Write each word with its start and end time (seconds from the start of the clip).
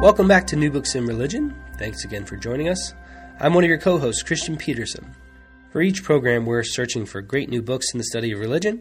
Welcome 0.00 0.28
back 0.28 0.46
to 0.46 0.56
New 0.56 0.70
Books 0.70 0.94
in 0.94 1.06
Religion. 1.06 1.60
Thanks 1.76 2.04
again 2.04 2.24
for 2.24 2.36
joining 2.36 2.68
us. 2.68 2.94
I'm 3.40 3.52
one 3.52 3.64
of 3.64 3.68
your 3.68 3.80
co 3.80 3.98
hosts, 3.98 4.22
Christian 4.22 4.56
Peterson. 4.56 5.12
For 5.72 5.82
each 5.82 6.04
program, 6.04 6.46
we're 6.46 6.62
searching 6.62 7.04
for 7.04 7.20
great 7.20 7.48
new 7.48 7.60
books 7.62 7.92
in 7.92 7.98
the 7.98 8.04
study 8.04 8.30
of 8.30 8.38
religion, 8.38 8.80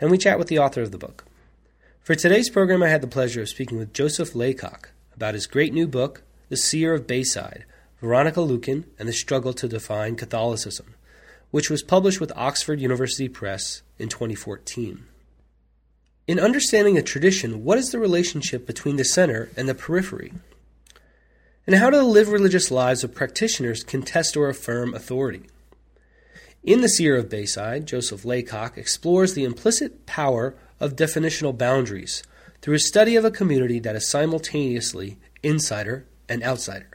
and 0.00 0.10
we 0.10 0.18
chat 0.18 0.40
with 0.40 0.48
the 0.48 0.58
author 0.58 0.82
of 0.82 0.90
the 0.90 0.98
book. 0.98 1.24
For 2.00 2.16
today's 2.16 2.50
program, 2.50 2.82
I 2.82 2.88
had 2.88 3.00
the 3.00 3.06
pleasure 3.06 3.42
of 3.42 3.48
speaking 3.48 3.78
with 3.78 3.94
Joseph 3.94 4.34
Laycock 4.34 4.90
about 5.14 5.34
his 5.34 5.46
great 5.46 5.72
new 5.72 5.86
book, 5.86 6.24
The 6.48 6.56
Seer 6.56 6.94
of 6.94 7.06
Bayside 7.06 7.64
Veronica 8.00 8.40
Lueken 8.40 8.86
and 8.98 9.08
the 9.08 9.12
Struggle 9.12 9.52
to 9.52 9.68
Define 9.68 10.16
Catholicism, 10.16 10.96
which 11.52 11.70
was 11.70 11.84
published 11.84 12.20
with 12.20 12.32
Oxford 12.34 12.80
University 12.80 13.28
Press 13.28 13.82
in 14.00 14.08
2014. 14.08 15.06
In 16.30 16.38
understanding 16.38 16.96
a 16.96 17.02
tradition, 17.02 17.64
what 17.64 17.76
is 17.76 17.90
the 17.90 17.98
relationship 17.98 18.64
between 18.64 18.94
the 18.94 19.04
center 19.04 19.50
and 19.56 19.68
the 19.68 19.74
periphery? 19.74 20.32
And 21.66 21.74
how 21.74 21.90
do 21.90 21.96
the 21.96 22.04
lived 22.04 22.30
religious 22.30 22.70
lives 22.70 23.02
of 23.02 23.16
practitioners 23.16 23.82
contest 23.82 24.36
or 24.36 24.48
affirm 24.48 24.94
authority? 24.94 25.42
In 26.62 26.82
The 26.82 26.88
Seer 26.88 27.16
of 27.16 27.28
Bayside, 27.28 27.84
Joseph 27.84 28.24
Laycock 28.24 28.78
explores 28.78 29.34
the 29.34 29.42
implicit 29.42 30.06
power 30.06 30.54
of 30.78 30.94
definitional 30.94 31.58
boundaries 31.58 32.22
through 32.62 32.76
a 32.76 32.78
study 32.78 33.16
of 33.16 33.24
a 33.24 33.32
community 33.32 33.80
that 33.80 33.96
is 33.96 34.08
simultaneously 34.08 35.18
insider 35.42 36.06
and 36.28 36.44
outsider. 36.44 36.90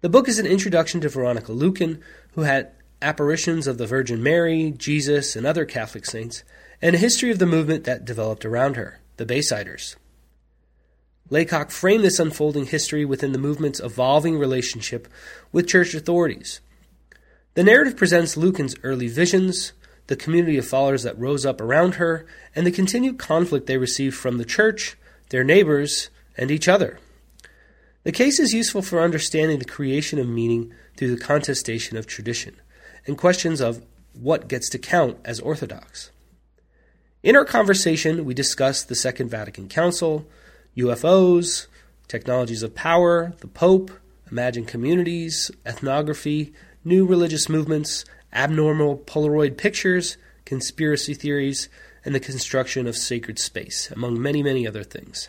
The 0.00 0.08
book 0.08 0.26
is 0.26 0.40
an 0.40 0.46
introduction 0.46 1.00
to 1.02 1.08
Veronica 1.08 1.52
Lueken, 1.52 2.00
who 2.32 2.40
had 2.40 2.72
apparitions 3.00 3.68
of 3.68 3.78
the 3.78 3.86
Virgin 3.86 4.20
Mary, 4.20 4.74
Jesus, 4.76 5.36
and 5.36 5.46
other 5.46 5.64
Catholic 5.64 6.04
saints, 6.04 6.42
and 6.80 6.94
a 6.94 6.98
history 6.98 7.30
of 7.30 7.38
the 7.38 7.46
movement 7.46 7.84
that 7.84 8.04
developed 8.04 8.44
around 8.44 8.76
her, 8.76 9.00
the 9.16 9.26
Baysiders. 9.26 9.96
Laycock 11.28 11.70
framed 11.70 12.04
this 12.04 12.20
unfolding 12.20 12.66
history 12.66 13.04
within 13.04 13.32
the 13.32 13.38
movement's 13.38 13.80
evolving 13.80 14.38
relationship 14.38 15.08
with 15.50 15.66
church 15.66 15.94
authorities. 15.94 16.60
The 17.54 17.64
narrative 17.64 17.96
presents 17.96 18.36
Lueken's 18.36 18.76
early 18.84 19.08
visions, 19.08 19.72
the 20.06 20.16
community 20.16 20.56
of 20.56 20.68
followers 20.68 21.02
that 21.02 21.18
rose 21.18 21.44
up 21.44 21.60
around 21.60 21.96
her, 21.96 22.26
and 22.54 22.66
the 22.66 22.70
continued 22.70 23.18
conflict 23.18 23.66
they 23.66 23.78
received 23.78 24.14
from 24.14 24.38
the 24.38 24.44
church, 24.44 24.96
their 25.30 25.42
neighbors, 25.42 26.10
and 26.36 26.50
each 26.50 26.68
other. 26.68 26.98
The 28.04 28.12
case 28.12 28.38
is 28.38 28.54
useful 28.54 28.82
for 28.82 29.00
understanding 29.00 29.58
the 29.58 29.64
creation 29.64 30.20
of 30.20 30.28
meaning 30.28 30.72
through 30.96 31.16
the 31.16 31.20
contestation 31.20 31.96
of 31.96 32.06
tradition 32.06 32.54
and 33.04 33.18
questions 33.18 33.60
of 33.60 33.84
what 34.12 34.48
gets 34.48 34.68
to 34.70 34.78
count 34.78 35.18
as 35.24 35.40
orthodox. 35.40 36.10
In 37.22 37.34
our 37.34 37.44
conversation, 37.44 38.24
we 38.24 38.34
discussed 38.34 38.88
the 38.88 38.94
Second 38.94 39.30
Vatican 39.30 39.68
Council, 39.68 40.26
UFOs, 40.76 41.66
technologies 42.08 42.62
of 42.62 42.74
power, 42.74 43.32
the 43.40 43.48
Pope, 43.48 43.90
imagined 44.30 44.68
communities, 44.68 45.50
ethnography, 45.64 46.52
new 46.84 47.06
religious 47.06 47.48
movements, 47.48 48.04
abnormal 48.32 48.98
Polaroid 48.98 49.56
pictures, 49.56 50.18
conspiracy 50.44 51.14
theories, 51.14 51.68
and 52.04 52.14
the 52.14 52.20
construction 52.20 52.86
of 52.86 52.96
sacred 52.96 53.38
space, 53.38 53.90
among 53.90 54.20
many, 54.20 54.42
many 54.42 54.66
other 54.66 54.84
things. 54.84 55.28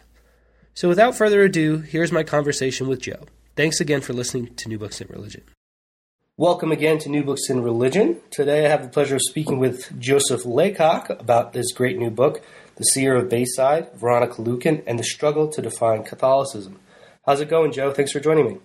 So, 0.76 0.88
without 0.88 1.16
further 1.16 1.42
ado, 1.42 1.78
here's 1.80 2.12
my 2.12 2.22
conversation 2.24 2.88
with 2.88 3.02
Joe. 3.02 3.26
Thanks 3.56 3.80
again 3.80 4.02
for 4.02 4.14
listening 4.14 4.53
to 4.56 4.70
New 4.70 4.78
Books 4.78 5.02
in 5.02 5.08
Religion. 5.08 5.44
Welcome 6.40 6.72
again 6.72 7.00
to 7.00 7.09
New 7.09 7.24
Books 7.24 7.50
in 7.50 7.64
Religion. 7.64 8.22
Today 8.30 8.68
I 8.68 8.70
have 8.70 8.84
the 8.84 8.90
pleasure 8.90 9.16
of 9.16 9.24
speaking 9.24 9.58
with 9.58 10.00
Joseph 10.00 10.46
Laycock 10.46 11.09
about 11.09 11.53
this 11.53 11.72
great 11.72 11.98
new 11.98 12.12
book, 12.12 12.44
The 12.75 12.84
Seer 12.84 13.16
of 13.16 13.28
Bayside, 13.28 13.92
Veronica 13.96 14.36
Lueken, 14.36 14.84
and 14.86 15.00
the 15.00 15.03
Struggle 15.03 15.47
to 15.47 15.64
Define 15.64 16.03
Catholicism. 16.03 16.80
How's 17.26 17.42
it 17.42 17.50
going, 17.50 17.72
Joe? 17.72 17.92
Thanks 17.92 18.12
for 18.12 18.20
joining 18.20 18.46
me. 18.46 18.58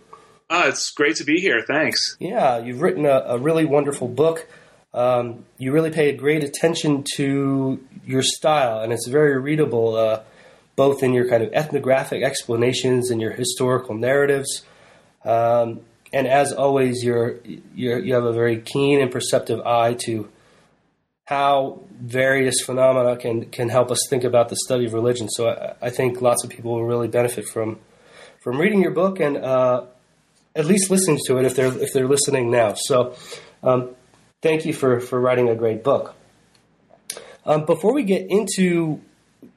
Uh, 0.51 0.65
it's 0.67 0.91
great 0.91 1.17
to 1.17 1.25
be 1.25 1.41
here. 1.41 1.65
Thanks. 1.67 1.99
Yeah, 2.21 2.59
you've 2.59 2.83
written 2.83 3.07
a, 3.07 3.25
a 3.27 3.39
really 3.39 3.65
wonderful 3.65 4.09
book. 4.09 4.47
Um, 4.93 5.47
you 5.57 5.73
really 5.73 5.91
paid 5.91 6.19
great 6.19 6.45
attention 6.45 7.07
to 7.17 7.83
your 8.05 8.23
style, 8.23 8.81
and 8.81 8.93
it's 8.93 9.09
very 9.09 9.41
readable, 9.41 9.97
uh, 9.97 10.25
both 10.77 11.03
in 11.03 11.15
your 11.15 11.27
kind 11.27 11.43
of 11.43 11.51
ethnographic 11.55 12.23
explanations 12.23 13.11
and 13.11 13.19
your 13.19 13.33
historical 13.33 13.95
narratives. 13.95 14.61
Um, 15.25 15.81
and 16.13 16.27
as 16.27 16.53
always, 16.53 17.03
you're, 17.03 17.39
you're, 17.75 17.99
you 17.99 18.15
have 18.15 18.25
a 18.25 18.33
very 18.33 18.61
keen 18.61 19.01
and 19.01 19.11
perceptive 19.11 19.61
eye 19.61 19.95
to 20.05 20.29
how 21.25 21.81
various 22.01 22.61
phenomena 22.61 23.17
can, 23.17 23.47
can 23.47 23.69
help 23.69 23.91
us 23.91 23.99
think 24.11 24.25
about 24.25 24.49
the 24.49 24.57
study 24.57 24.85
of 24.87 24.93
religion. 24.93 25.29
So 25.31 25.49
I, 25.49 25.87
I 25.87 25.91
think 25.91 26.21
lots 26.21 26.45
of 26.45 26.51
people 26.51 26.73
will 26.73 26.85
really 26.85 27.09
benefit 27.09 27.47
from 27.47 27.79
from 28.43 28.59
reading 28.59 28.83
your 28.83 28.91
book 28.91 29.21
and 29.21 29.37
uh, 29.37 29.85
at 30.57 30.67
least 30.67 30.91
listening 30.91 31.21
to 31.27 31.39
it 31.39 31.45
if 31.45 31.55
they're 31.55 31.73
if 31.81 31.93
they're 31.93 32.09
listening 32.09 32.51
now. 32.51 32.75
So 32.77 33.15
um, 33.63 33.91
thank 34.43 34.67
you 34.67 34.73
for 34.73 35.01
for 35.01 35.21
writing 35.21 35.49
a 35.49 35.55
great 35.55 35.85
book. 35.85 36.15
Um, 37.47 37.65
before 37.65 37.95
we 37.95 38.03
get 38.03 38.27
into 38.29 39.01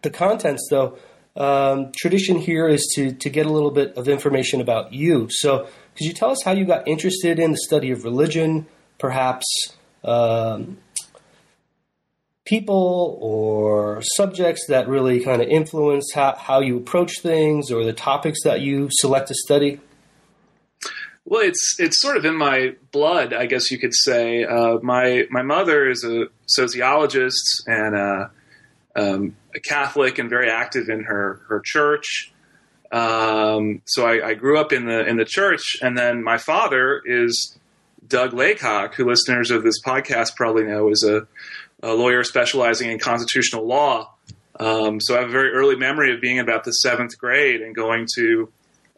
the 0.01 0.09
contents, 0.09 0.67
though, 0.69 0.97
um, 1.35 1.91
tradition 1.95 2.37
here 2.37 2.67
is 2.67 2.87
to 2.95 3.11
to 3.13 3.29
get 3.29 3.45
a 3.45 3.51
little 3.51 3.71
bit 3.71 3.97
of 3.97 4.07
information 4.07 4.61
about 4.61 4.93
you. 4.93 5.27
So 5.29 5.67
could 5.95 6.05
you 6.05 6.13
tell 6.13 6.31
us 6.31 6.43
how 6.43 6.51
you 6.51 6.65
got 6.65 6.87
interested 6.87 7.39
in 7.39 7.51
the 7.51 7.57
study 7.57 7.91
of 7.91 8.03
religion, 8.03 8.65
perhaps 8.99 9.45
um, 10.03 10.77
people 12.45 13.17
or 13.21 14.01
subjects 14.01 14.67
that 14.67 14.87
really 14.87 15.23
kind 15.23 15.41
of 15.41 15.47
influence 15.47 16.11
how, 16.13 16.35
how 16.35 16.59
you 16.59 16.77
approach 16.77 17.19
things 17.21 17.71
or 17.71 17.83
the 17.83 17.93
topics 17.93 18.43
that 18.43 18.61
you 18.61 18.89
select 18.91 19.29
to 19.29 19.33
study? 19.33 19.79
Well, 21.27 21.41
it's 21.41 21.77
it's 21.79 21.99
sort 21.99 22.17
of 22.17 22.25
in 22.25 22.37
my 22.37 22.75
blood, 22.91 23.33
I 23.33 23.47
guess 23.47 23.71
you 23.71 23.79
could 23.79 23.95
say. 23.95 24.43
Uh, 24.43 24.77
my 24.83 25.25
my 25.31 25.41
mother 25.41 25.89
is 25.89 26.03
a 26.03 26.25
sociologist 26.45 27.63
and 27.65 27.95
a, 27.95 28.31
um, 28.95 29.35
a 29.55 29.59
Catholic 29.59 30.19
and 30.19 30.29
very 30.29 30.51
active 30.51 30.87
in 30.87 31.03
her 31.05 31.41
her 31.49 31.63
church. 31.65 32.31
Um, 32.95 33.81
so 33.83 34.07
I, 34.07 34.29
I, 34.29 34.33
grew 34.35 34.57
up 34.57 34.71
in 34.71 34.85
the 34.85 35.05
in 35.05 35.17
the 35.17 35.25
church, 35.25 35.75
and 35.81 35.97
then 35.97 36.23
my 36.23 36.37
father 36.37 37.01
is 37.05 37.57
Doug 38.07 38.31
Laycock, 38.31 38.95
who 38.95 39.03
listeners 39.03 39.51
of 39.51 39.63
this 39.63 39.81
podcast 39.85 40.37
probably 40.37 40.63
know 40.63 40.89
is 40.89 41.03
a, 41.03 41.27
a 41.83 41.93
lawyer 41.93 42.23
specializing 42.23 42.89
in 42.89 42.97
constitutional 42.97 43.67
law. 43.67 44.13
Um, 44.57 45.01
so 45.01 45.17
I 45.17 45.19
have 45.19 45.27
a 45.27 45.31
very 45.33 45.51
early 45.51 45.75
memory 45.75 46.13
of 46.13 46.21
being 46.21 46.39
about 46.39 46.63
the 46.63 46.71
seventh 46.71 47.17
grade 47.17 47.61
and 47.61 47.75
going 47.75 48.07
to 48.15 48.49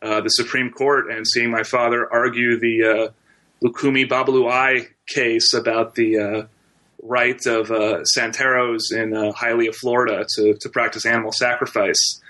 uh, 0.03 0.21
the 0.21 0.29
Supreme 0.29 0.69
Court 0.69 1.09
and 1.09 1.25
seeing 1.27 1.49
my 1.49 1.63
father 1.63 2.07
argue 2.13 2.59
the 2.59 2.83
uh, 2.83 3.65
Lukumi 3.65 4.07
Babalu 4.07 4.85
case 5.07 5.55
about 5.55 5.95
the 5.95 6.19
uh, 6.19 6.43
right 7.01 7.43
of 7.47 7.71
uh, 7.71 8.03
Santeros 8.15 8.91
in 8.91 9.15
uh, 9.15 9.31
Hialeah, 9.31 9.73
Florida, 9.73 10.27
to, 10.35 10.53
to 10.53 10.69
practice 10.69 11.03
animal 11.07 11.31
sacrifice. 11.31 12.21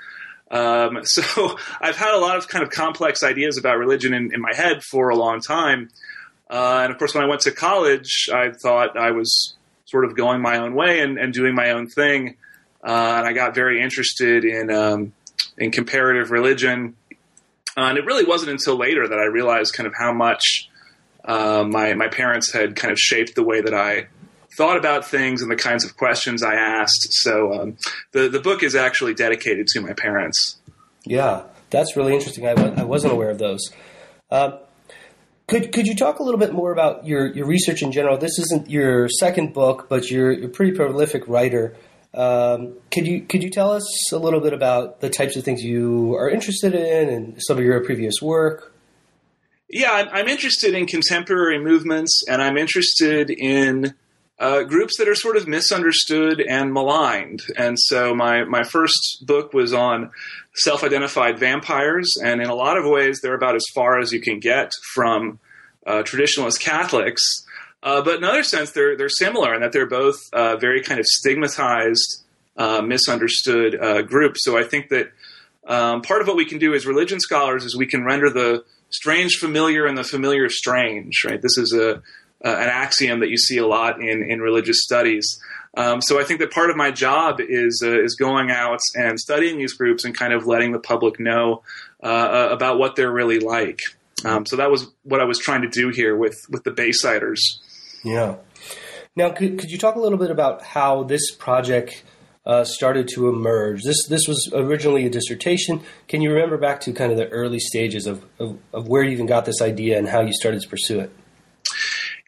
Um, 0.50 1.00
so 1.04 1.58
I've 1.82 1.98
had 1.98 2.14
a 2.14 2.20
lot 2.20 2.38
of 2.38 2.48
kind 2.48 2.64
of 2.64 2.70
complex 2.70 3.24
ideas 3.24 3.58
about 3.58 3.78
religion 3.78 4.14
in, 4.14 4.34
in 4.34 4.42
my 4.42 4.54
head 4.54 4.84
for 4.84 5.10
a 5.10 5.16
long 5.16 5.42
time. 5.42 5.90
Uh, 6.50 6.82
and 6.84 6.92
of 6.92 6.98
course, 6.98 7.14
when 7.14 7.24
I 7.24 7.28
went 7.28 7.42
to 7.42 7.52
college, 7.52 8.30
I 8.34 8.52
thought 8.52 8.98
I 8.98 9.12
was 9.12 9.56
sort 9.86 10.06
of 10.06 10.16
going 10.16 10.42
my 10.42 10.58
own 10.58 10.76
way 10.76 11.02
and, 11.02 11.18
and 11.18 11.34
doing 11.34 11.56
my 11.56 11.72
own 11.72 11.88
thing. 11.88 12.38
Uh, 12.84 13.16
and 13.18 13.28
I 13.28 13.34
got 13.34 13.56
very 13.56 13.82
interested 13.82 14.46
in 14.46 14.72
um, 14.72 15.14
in 15.58 15.72
comparative 15.72 16.32
religion. 16.32 16.96
Uh, 17.76 17.82
and 17.82 17.98
it 17.98 18.06
really 18.06 18.24
wasn't 18.24 18.52
until 18.52 18.78
later 18.78 19.08
that 19.08 19.20
I 19.20 19.26
realized 19.26 19.74
kind 19.74 19.88
of 19.88 19.94
how 19.98 20.14
much 20.14 20.70
uh, 21.26 21.66
my 21.68 21.94
my 21.96 22.08
parents 22.08 22.54
had 22.54 22.76
kind 22.76 22.92
of 22.92 22.98
shaped 22.98 23.36
the 23.36 23.44
way 23.44 23.62
that 23.62 23.74
I 23.74 24.08
thought 24.58 24.78
about 24.78 25.06
things 25.06 25.42
and 25.42 25.52
the 25.52 25.56
kinds 25.56 25.86
of 25.86 25.96
questions 25.96 26.44
I 26.44 26.56
asked. 26.56 27.08
So 27.12 27.54
um, 27.54 27.78
the 28.12 28.28
the 28.28 28.40
book 28.40 28.64
is 28.64 28.76
actually 28.76 29.14
dedicated 29.14 29.68
to 29.68 29.82
my 29.82 29.94
parents. 29.94 30.58
Yeah, 31.06 31.44
that's 31.70 31.96
really 31.96 32.14
interesting. 32.14 32.48
I, 32.48 32.52
I 32.52 32.84
wasn't 32.84 33.14
aware 33.14 33.30
of 33.30 33.38
those. 33.38 33.72
Uh, 34.30 34.58
could 35.48 35.72
could 35.72 35.88
you 35.88 35.96
talk 35.96 36.20
a 36.20 36.24
little 36.24 36.40
bit 36.40 36.52
more 36.52 36.74
about 36.74 37.08
your, 37.08 37.28
your 37.34 37.46
research 37.46 37.82
in 37.82 37.94
general? 37.94 38.18
This 38.18 38.38
isn't 38.40 38.70
your 38.70 39.08
second 39.08 39.54
book, 39.54 39.88
but 39.88 40.12
you're, 40.12 40.34
you're 40.34 40.48
a 40.48 40.52
pretty 40.52 40.74
prolific 40.74 41.28
writer. 41.28 41.76
Um, 42.14 42.74
could 42.92 43.08
you 43.08 43.22
could 43.22 43.44
you 43.44 43.50
tell 43.50 43.72
us 43.72 44.12
a 44.12 44.18
little 44.18 44.42
bit 44.42 44.52
about 44.52 45.00
the 45.00 45.10
types 45.10 45.38
of 45.38 45.44
things 45.44 45.64
you 45.64 46.16
are 46.16 46.30
interested 46.30 46.74
in 46.74 47.10
and 47.10 47.42
some 47.42 47.58
of 47.58 47.64
your 47.64 47.80
previous 47.86 48.16
work? 48.22 48.74
Yeah, 49.70 49.92
I'm, 49.92 50.10
I'm 50.12 50.28
interested 50.28 50.74
in 50.74 50.86
contemporary 50.86 51.60
movements, 51.60 52.24
and 52.28 52.42
I'm 52.42 52.58
interested 52.58 53.30
in 53.30 53.94
uh, 54.40 54.64
groups 54.64 54.98
that 54.98 55.08
are 55.08 55.16
sort 55.16 55.36
of 55.36 55.48
misunderstood 55.48 56.42
and 56.42 56.72
maligned. 56.72 57.42
And 57.58 57.78
so 57.80 58.14
my 58.14 58.44
my 58.44 58.64
first 58.64 59.24
book 59.26 59.54
was 59.54 59.74
on 59.74 60.12
self-identified 60.56 61.40
vampires, 61.40 62.08
and 62.24 62.42
in 62.42 62.50
a 62.50 62.56
lot 62.56 62.78
of 62.78 62.86
ways, 62.86 63.20
they're 63.22 63.36
about 63.36 63.56
as 63.56 63.66
far 63.74 64.00
as 64.00 64.12
you 64.12 64.22
can 64.22 64.40
get 64.40 64.72
from 64.94 65.40
uh, 65.86 66.04
traditionalist 66.04 66.60
Catholics. 66.60 67.24
Uh, 67.82 68.02
but 68.02 68.18
in 68.18 68.24
another 68.24 68.44
sense, 68.44 68.72
they're 68.72 68.96
they're 68.96 69.10
similar 69.10 69.54
in 69.56 69.62
that 69.62 69.72
they're 69.72 69.88
both 69.88 70.18
uh, 70.34 70.56
very 70.58 70.82
kind 70.82 71.00
of 71.00 71.06
stigmatized, 71.06 72.24
uh, 72.58 72.82
misunderstood 72.82 73.80
uh, 73.80 74.02
groups. 74.02 74.44
So 74.44 74.58
I 74.58 74.64
think 74.64 74.90
that 74.90 75.12
um, 75.68 76.02
part 76.02 76.22
of 76.22 76.28
what 76.28 76.38
we 76.38 76.46
can 76.46 76.60
do 76.60 76.74
as 76.74 76.86
religion 76.86 77.20
scholars 77.20 77.64
is 77.66 77.76
we 77.76 77.88
can 77.88 78.04
render 78.04 78.30
the 78.30 78.64
strange 78.90 79.36
familiar 79.36 79.86
and 79.86 79.98
the 79.98 80.04
familiar 80.04 80.50
strange. 80.50 81.24
Right. 81.26 81.42
This 81.42 81.58
is 81.58 81.74
a 81.74 82.02
an 82.42 82.70
axiom 82.70 83.20
that 83.22 83.30
you 83.30 83.38
see 83.38 83.58
a 83.58 83.68
lot 83.68 84.02
in 84.02 84.30
in 84.30 84.42
religious 84.42 84.84
studies. 84.84 85.40
Um, 85.76 86.02
so 86.02 86.20
I 86.20 86.24
think 86.24 86.40
that 86.40 86.52
part 86.52 86.70
of 86.70 86.76
my 86.76 86.92
job 86.92 87.40
is 87.40 87.84
uh, 87.86 88.02
is 88.02 88.16
going 88.16 88.50
out 88.50 88.80
and 88.96 89.20
studying 89.20 89.58
these 89.58 89.74
groups 89.74 90.06
and 90.06 90.18
kind 90.18 90.34
of 90.34 90.48
letting 90.48 90.72
the 90.72 90.80
public 90.80 91.20
know 91.20 91.64
uh, 92.02 92.50
about 92.52 92.80
what 92.80 92.96
they're 92.96 93.12
really 93.12 93.40
like. 93.40 93.80
Um, 94.26 94.46
so 94.46 94.56
that 94.56 94.72
was 94.72 94.88
what 95.04 95.22
I 95.22 95.26
was 95.26 95.38
trying 95.38 95.62
to 95.62 95.70
do 95.70 95.90
here 95.90 96.16
with 96.16 96.38
with 96.50 96.64
the 96.64 96.72
Baysiders. 96.72 97.60
Yeah. 98.04 98.38
Now, 99.16 99.32
could, 99.32 99.58
could 99.58 99.72
you 99.72 99.80
talk 99.80 99.96
a 99.96 100.00
little 100.00 100.20
bit 100.20 100.30
about 100.30 100.62
how 100.62 101.04
this 101.04 101.32
project 101.32 102.04
uh, 102.46 102.64
started 102.64 103.08
to 103.10 103.30
emerge? 103.30 103.84
This 103.84 104.08
this 104.08 104.28
was 104.28 104.50
originally 104.54 105.06
a 105.06 105.10
dissertation. 105.10 105.82
Can 106.08 106.22
you 106.22 106.32
remember 106.32 106.58
back 106.58 106.82
to 106.82 106.94
kind 106.94 107.12
of 107.12 107.18
the 107.18 107.28
early 107.30 107.60
stages 107.60 108.06
of, 108.06 108.24
of, 108.40 108.58
of 108.74 108.88
where 108.88 109.04
you 109.04 109.10
even 109.10 109.26
got 109.26 109.46
this 109.46 109.62
idea 109.62 109.98
and 109.98 110.08
how 110.08 110.22
you 110.22 110.34
started 110.34 110.62
to 110.62 110.70
pursue 110.70 111.00
it? 111.00 111.12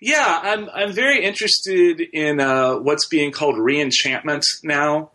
Yeah, 0.01 0.39
I'm 0.41 0.69
I'm 0.73 0.93
very 0.93 1.23
interested 1.23 1.99
in 1.99 2.39
uh, 2.39 2.75
what's 2.75 3.07
being 3.07 3.31
called 3.31 3.55
reenchantment 3.55 4.43
now. 4.63 5.11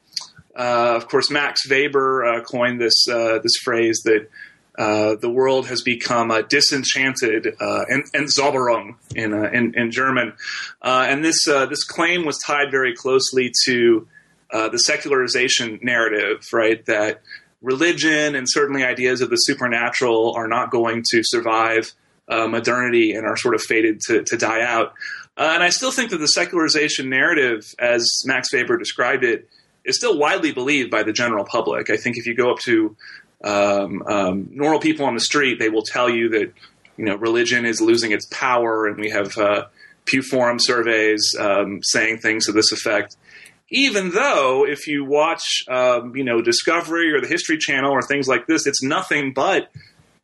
Uh, 0.57 0.95
of 0.97 1.09
course, 1.09 1.31
Max 1.31 1.69
Weber 1.69 2.25
uh, 2.25 2.41
coined 2.43 2.81
this 2.81 3.07
uh, 3.11 3.39
this 3.43 3.57
phrase 3.63 4.03
that 4.05 4.29
uh, 4.79 5.17
the 5.17 5.31
world 5.31 5.69
has 5.69 5.83
become 5.83 6.31
uh, 6.31 6.43
disenchanted 6.43 7.47
and, 7.61 8.05
Entzauberung 8.13 8.97
in, 9.15 9.33
in, 9.33 9.75
in 9.75 9.91
German, 9.91 10.35
and 10.83 11.25
this 11.25 11.45
this 11.45 11.85
claim 11.85 12.27
was 12.27 12.39
tied 12.39 12.71
very 12.71 12.95
closely 12.95 13.53
to 13.65 14.07
the 14.53 14.79
secularization 14.79 15.81
narrative, 15.83 16.47
right? 16.53 16.85
That 16.87 17.23
religion 17.63 18.35
and 18.35 18.47
certainly 18.49 18.85
ideas 18.85 19.23
of 19.23 19.31
the 19.31 19.37
supernatural 19.37 20.35
are 20.37 20.47
not 20.47 20.71
going 20.71 21.03
to 21.11 21.23
survive 21.25 21.93
modernity 22.29 23.13
and 23.13 23.27
are 23.27 23.37
sort 23.37 23.55
of 23.55 23.63
fated 23.63 24.01
to, 24.01 24.23
to 24.23 24.37
die 24.37 24.63
out. 24.63 24.95
and 25.37 25.63
I 25.63 25.71
still 25.71 25.91
think 25.91 26.11
that 26.11 26.19
the 26.19 26.29
secularization 26.29 27.09
narrative, 27.09 27.75
as 27.79 28.23
Max 28.25 28.53
Weber 28.53 28.79
described 28.79 29.25
it, 29.25 29.49
is 29.85 29.97
still 29.97 30.19
widely 30.19 30.53
believed 30.53 30.91
by 30.91 31.03
the 31.03 31.13
general 31.13 31.45
public. 31.45 31.91
I 31.91 31.97
think 31.97 32.17
if 32.17 32.27
you 32.27 32.35
go 32.35 32.51
up 32.51 32.59
to 32.61 32.97
um, 33.45 34.03
um, 34.07 34.49
normal 34.51 34.81
people 34.81 35.05
on 35.07 35.15
the 35.15 35.21
street, 35.21 35.59
they 35.59 35.69
will 35.69 35.83
tell 35.83 36.09
you 36.09 36.31
that 36.31 36.53
you 36.97 37.05
know 37.05 37.17
religion 37.17 37.67
is 37.67 37.81
losing 37.81 38.13
its 38.13 38.27
power, 38.31 38.87
and 38.87 38.97
we 38.99 39.11
have 39.11 39.37
uh, 39.37 39.67
Pew 40.07 40.23
Forum 40.23 40.59
surveys 40.59 41.35
um, 41.39 41.81
saying 41.83 42.19
things 42.19 42.47
to 42.47 42.53
this 42.53 42.73
effect. 42.73 43.17
Even 43.71 44.11
though, 44.11 44.65
if 44.67 44.87
you 44.87 45.05
watch, 45.05 45.65
um, 45.69 46.15
you 46.15 46.23
know, 46.23 46.41
Discovery 46.41 47.13
or 47.13 47.21
the 47.21 47.27
History 47.27 47.59
Channel 47.59 47.91
or 47.91 48.03
things 48.03 48.29
like 48.29 48.47
this, 48.47 48.67
it's 48.67 48.83
nothing 48.83 49.33
but 49.33 49.71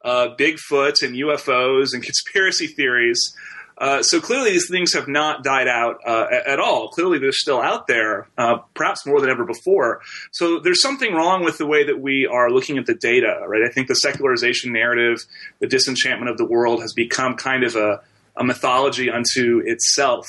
uh, 0.04 0.28
Bigfoot 0.38 1.02
and 1.02 1.14
UFOs 1.14 1.88
and 1.92 2.02
conspiracy 2.10 2.66
theories 2.66 3.34
uh, 3.80 4.02
so 4.02 4.20
clearly, 4.20 4.50
these 4.50 4.68
things 4.68 4.92
have 4.92 5.08
not 5.08 5.42
died 5.42 5.66
out 5.66 6.00
uh, 6.06 6.26
at 6.46 6.60
all. 6.60 6.88
Clearly, 6.88 7.18
they're 7.18 7.32
still 7.32 7.62
out 7.62 7.86
there, 7.86 8.28
uh, 8.36 8.58
perhaps 8.74 9.06
more 9.06 9.22
than 9.22 9.30
ever 9.30 9.46
before. 9.46 10.02
So 10.32 10.60
there's 10.60 10.82
something 10.82 11.14
wrong 11.14 11.44
with 11.44 11.56
the 11.56 11.64
way 11.64 11.84
that 11.84 11.98
we 11.98 12.26
are 12.26 12.50
looking 12.50 12.76
at 12.76 12.84
the 12.84 12.94
data, 12.94 13.42
right? 13.48 13.62
I 13.66 13.72
think 13.72 13.88
the 13.88 13.94
secularization 13.94 14.74
narrative, 14.74 15.24
the 15.60 15.66
disenchantment 15.66 16.30
of 16.30 16.36
the 16.36 16.44
world, 16.44 16.82
has 16.82 16.92
become 16.92 17.36
kind 17.36 17.64
of 17.64 17.74
a, 17.74 18.02
a 18.36 18.44
mythology 18.44 19.10
unto 19.10 19.62
itself. 19.64 20.26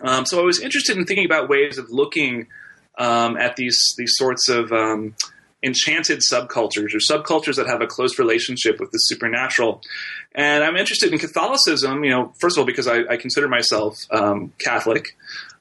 Um, 0.00 0.24
so 0.24 0.40
I 0.40 0.44
was 0.44 0.60
interested 0.60 0.96
in 0.96 1.04
thinking 1.04 1.26
about 1.26 1.48
ways 1.48 1.78
of 1.78 1.90
looking 1.90 2.46
um, 2.96 3.36
at 3.38 3.56
these 3.56 3.76
these 3.98 4.12
sorts 4.14 4.48
of 4.48 4.70
um, 4.70 5.16
enchanted 5.62 6.20
subcultures 6.20 6.94
or 6.94 6.98
subcultures 6.98 7.56
that 7.56 7.66
have 7.66 7.80
a 7.80 7.86
close 7.86 8.18
relationship 8.18 8.80
with 8.80 8.90
the 8.90 8.98
supernatural. 8.98 9.80
And 10.34 10.64
I'm 10.64 10.76
interested 10.76 11.12
in 11.12 11.18
Catholicism, 11.18 12.04
you 12.04 12.10
know, 12.10 12.32
first 12.40 12.56
of 12.56 12.60
all, 12.60 12.66
because 12.66 12.88
I, 12.88 13.02
I 13.08 13.16
consider 13.16 13.48
myself 13.48 13.98
um, 14.10 14.52
Catholic, 14.58 15.16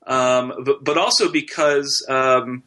um, 0.08 0.54
but, 0.66 0.84
but, 0.84 0.98
also 0.98 1.32
because, 1.32 2.04
um, 2.10 2.64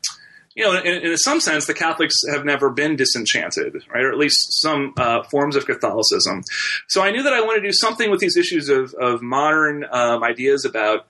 you 0.54 0.64
know, 0.64 0.78
in, 0.80 1.10
in, 1.10 1.16
some 1.16 1.40
sense, 1.40 1.66
the 1.66 1.74
Catholics 1.74 2.14
have 2.32 2.44
never 2.44 2.70
been 2.70 2.94
disenchanted, 2.94 3.82
right? 3.92 4.04
Or 4.04 4.12
at 4.12 4.18
least 4.18 4.60
some 4.62 4.94
uh, 4.96 5.24
forms 5.24 5.56
of 5.56 5.66
Catholicism. 5.66 6.44
So 6.88 7.02
I 7.02 7.10
knew 7.10 7.24
that 7.24 7.32
I 7.32 7.40
wanted 7.40 7.62
to 7.62 7.68
do 7.68 7.72
something 7.72 8.10
with 8.10 8.20
these 8.20 8.36
issues 8.36 8.68
of, 8.68 8.94
of 8.94 9.20
modern 9.20 9.84
um, 9.90 10.22
ideas 10.22 10.64
about 10.64 11.06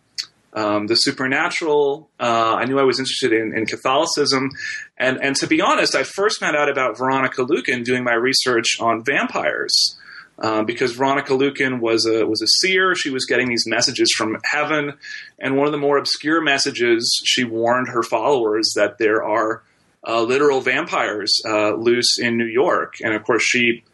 um, 0.55 0.87
the 0.87 0.95
supernatural. 0.95 2.09
Uh, 2.19 2.56
I 2.59 2.65
knew 2.65 2.79
I 2.79 2.85
was 2.85 2.99
interested 2.99 3.33
in, 3.33 3.56
in, 3.56 3.67
Catholicism, 3.67 4.51
and 4.97 5.19
and 5.23 5.35
to 5.37 5.47
be 5.47 5.61
honest, 5.61 5.95
I 5.95 6.05
first 6.05 6.41
found 6.41 6.56
out 6.56 6.69
about 6.69 6.97
Veronica 6.97 7.43
Lueken 7.43 7.85
doing 7.85 8.05
my 8.05 8.15
research 8.15 8.77
on 8.81 9.05
vampires. 9.05 9.99
Uh, 10.37 10.65
because 10.65 10.91
Veronica 10.95 11.33
Lueken 11.33 11.79
was 11.79 12.06
a 12.06 12.27
was 12.27 12.43
a 12.43 12.47
seer, 12.47 12.97
she 12.97 13.09
was 13.09 13.25
getting 13.25 13.49
these 13.49 13.65
messages 13.69 14.12
from 14.17 14.37
heaven, 14.43 14.95
and 15.39 15.56
one 15.56 15.67
of 15.67 15.73
the 15.73 15.79
more 15.79 15.97
obscure 15.97 16.43
messages, 16.43 17.23
she 17.25 17.45
warned 17.45 17.87
her 17.87 18.03
followers 18.03 18.73
that 18.75 18.99
there 18.99 19.23
are 19.23 19.62
uh, 20.05 20.23
literal 20.23 20.61
vampires 20.61 21.41
uh, 21.47 21.75
loose 21.75 22.19
in 22.19 22.37
New 22.37 22.47
York, 22.47 22.95
and 23.00 23.15
of 23.15 23.23
course 23.23 23.45
she 23.45 23.85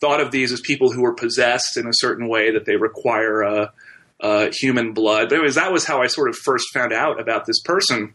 thought 0.00 0.20
of 0.20 0.30
these 0.30 0.50
as 0.50 0.62
people 0.62 0.90
who 0.90 1.02
were 1.02 1.12
possessed 1.12 1.76
in 1.76 1.86
a 1.86 1.92
certain 1.92 2.26
way 2.26 2.50
that 2.50 2.64
they 2.64 2.76
require 2.76 3.42
a 3.42 3.72
uh, 4.22 4.48
human 4.52 4.92
blood. 4.92 5.28
But 5.28 5.36
anyways, 5.36 5.56
that 5.56 5.72
was 5.72 5.84
how 5.84 6.00
I 6.00 6.06
sort 6.06 6.30
of 6.30 6.36
first 6.36 6.72
found 6.72 6.92
out 6.92 7.20
about 7.20 7.44
this 7.44 7.60
person. 7.60 8.14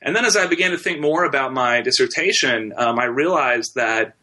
And 0.00 0.16
then 0.16 0.24
as 0.24 0.36
I 0.36 0.46
began 0.46 0.72
to 0.72 0.78
think 0.78 1.00
more 1.00 1.24
about 1.24 1.52
my 1.52 1.80
dissertation, 1.82 2.72
um, 2.76 2.98
I 2.98 3.04
realized 3.04 3.76
that 3.76 4.14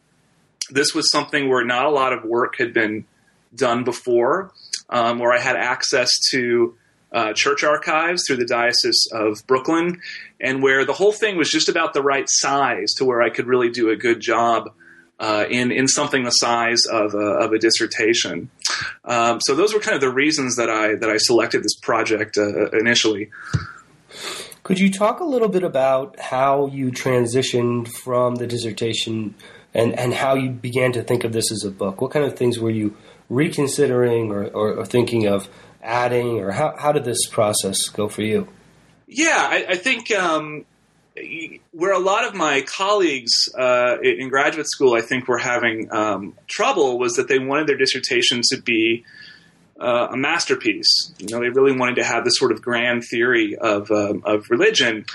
this 0.69 0.93
was 0.93 1.09
something 1.11 1.47
where 1.47 1.63
not 1.63 1.85
a 1.85 1.89
lot 1.89 2.11
of 2.11 2.23
work 2.23 2.57
had 2.57 2.73
been 2.73 3.05
done 3.55 3.83
before, 3.83 4.51
um, 4.89 5.19
where 5.19 5.31
I 5.31 5.39
had 5.39 5.55
access 5.55 6.09
to 6.31 6.75
uh, 7.11 7.33
church 7.33 7.63
archives 7.63 8.23
through 8.27 8.37
the 8.37 8.45
Diocese 8.45 9.07
of 9.11 9.45
Brooklyn, 9.47 10.01
and 10.39 10.61
where 10.61 10.85
the 10.85 10.93
whole 10.93 11.11
thing 11.11 11.37
was 11.37 11.49
just 11.49 11.69
about 11.69 11.93
the 11.93 12.03
right 12.03 12.27
size 12.27 12.93
to 12.97 13.05
where 13.05 13.21
I 13.21 13.29
could 13.29 13.47
really 13.47 13.69
do 13.69 13.89
a 13.89 13.95
good 13.95 14.19
job 14.19 14.69
uh, 15.19 15.45
in 15.49 15.71
in 15.71 15.87
something 15.87 16.23
the 16.23 16.31
size 16.31 16.85
of 16.85 17.13
a, 17.13 17.17
of 17.17 17.51
a 17.51 17.59
dissertation. 17.59 18.49
Um, 19.05 19.39
so 19.41 19.55
those 19.55 19.73
were 19.73 19.79
kind 19.79 19.95
of 19.95 20.01
the 20.01 20.11
reasons 20.11 20.55
that 20.57 20.69
I 20.69 20.95
that 20.95 21.09
I 21.09 21.17
selected 21.17 21.63
this 21.63 21.75
project 21.75 22.37
uh, 22.37 22.69
initially. 22.71 23.29
Could 24.63 24.79
you 24.79 24.91
talk 24.91 25.19
a 25.19 25.23
little 25.23 25.47
bit 25.47 25.63
about 25.63 26.19
how 26.19 26.67
you 26.67 26.91
transitioned 26.91 27.87
from 27.87 28.35
the 28.35 28.45
dissertation 28.45 29.33
and, 29.73 29.97
and 29.97 30.13
how 30.13 30.35
you 30.35 30.51
began 30.51 30.91
to 30.91 31.01
think 31.01 31.23
of 31.23 31.33
this 31.33 31.51
as 31.51 31.63
a 31.63 31.71
book? 31.71 32.01
What 32.01 32.11
kind 32.11 32.25
of 32.25 32.37
things 32.37 32.59
were 32.59 32.69
you 32.69 32.95
reconsidering 33.29 34.31
or, 34.31 34.45
or, 34.47 34.75
or 34.75 34.85
thinking 34.85 35.25
of 35.27 35.49
adding, 35.81 36.39
or 36.39 36.51
how, 36.51 36.75
how 36.77 36.91
did 36.91 37.05
this 37.05 37.25
process 37.27 37.87
go 37.87 38.09
for 38.09 38.21
you? 38.21 38.47
Yeah, 39.07 39.47
I, 39.49 39.65
I 39.69 39.75
think 39.75 40.11
um, 40.11 40.65
where 41.71 41.93
a 41.93 41.99
lot 41.99 42.25
of 42.25 42.33
my 42.33 42.61
colleagues 42.61 43.49
uh, 43.57 43.97
in 44.01 44.29
graduate 44.29 44.67
school, 44.67 44.93
I 44.93 45.01
think, 45.01 45.27
were 45.27 45.37
having 45.37 45.91
um, 45.91 46.35
trouble 46.47 46.97
was 46.97 47.15
that 47.15 47.27
they 47.27 47.39
wanted 47.39 47.67
their 47.67 47.77
dissertation 47.77 48.41
to 48.49 48.61
be 48.61 49.03
uh, 49.79 50.09
a 50.11 50.17
masterpiece. 50.17 51.13
You 51.19 51.27
know, 51.29 51.39
they 51.39 51.49
really 51.49 51.77
wanted 51.77 51.95
to 51.95 52.03
have 52.03 52.23
this 52.23 52.37
sort 52.37 52.51
of 52.51 52.61
grand 52.61 53.03
theory 53.03 53.55
of 53.55 53.91
um, 53.91 54.23
of 54.25 54.49
religion. 54.49 55.05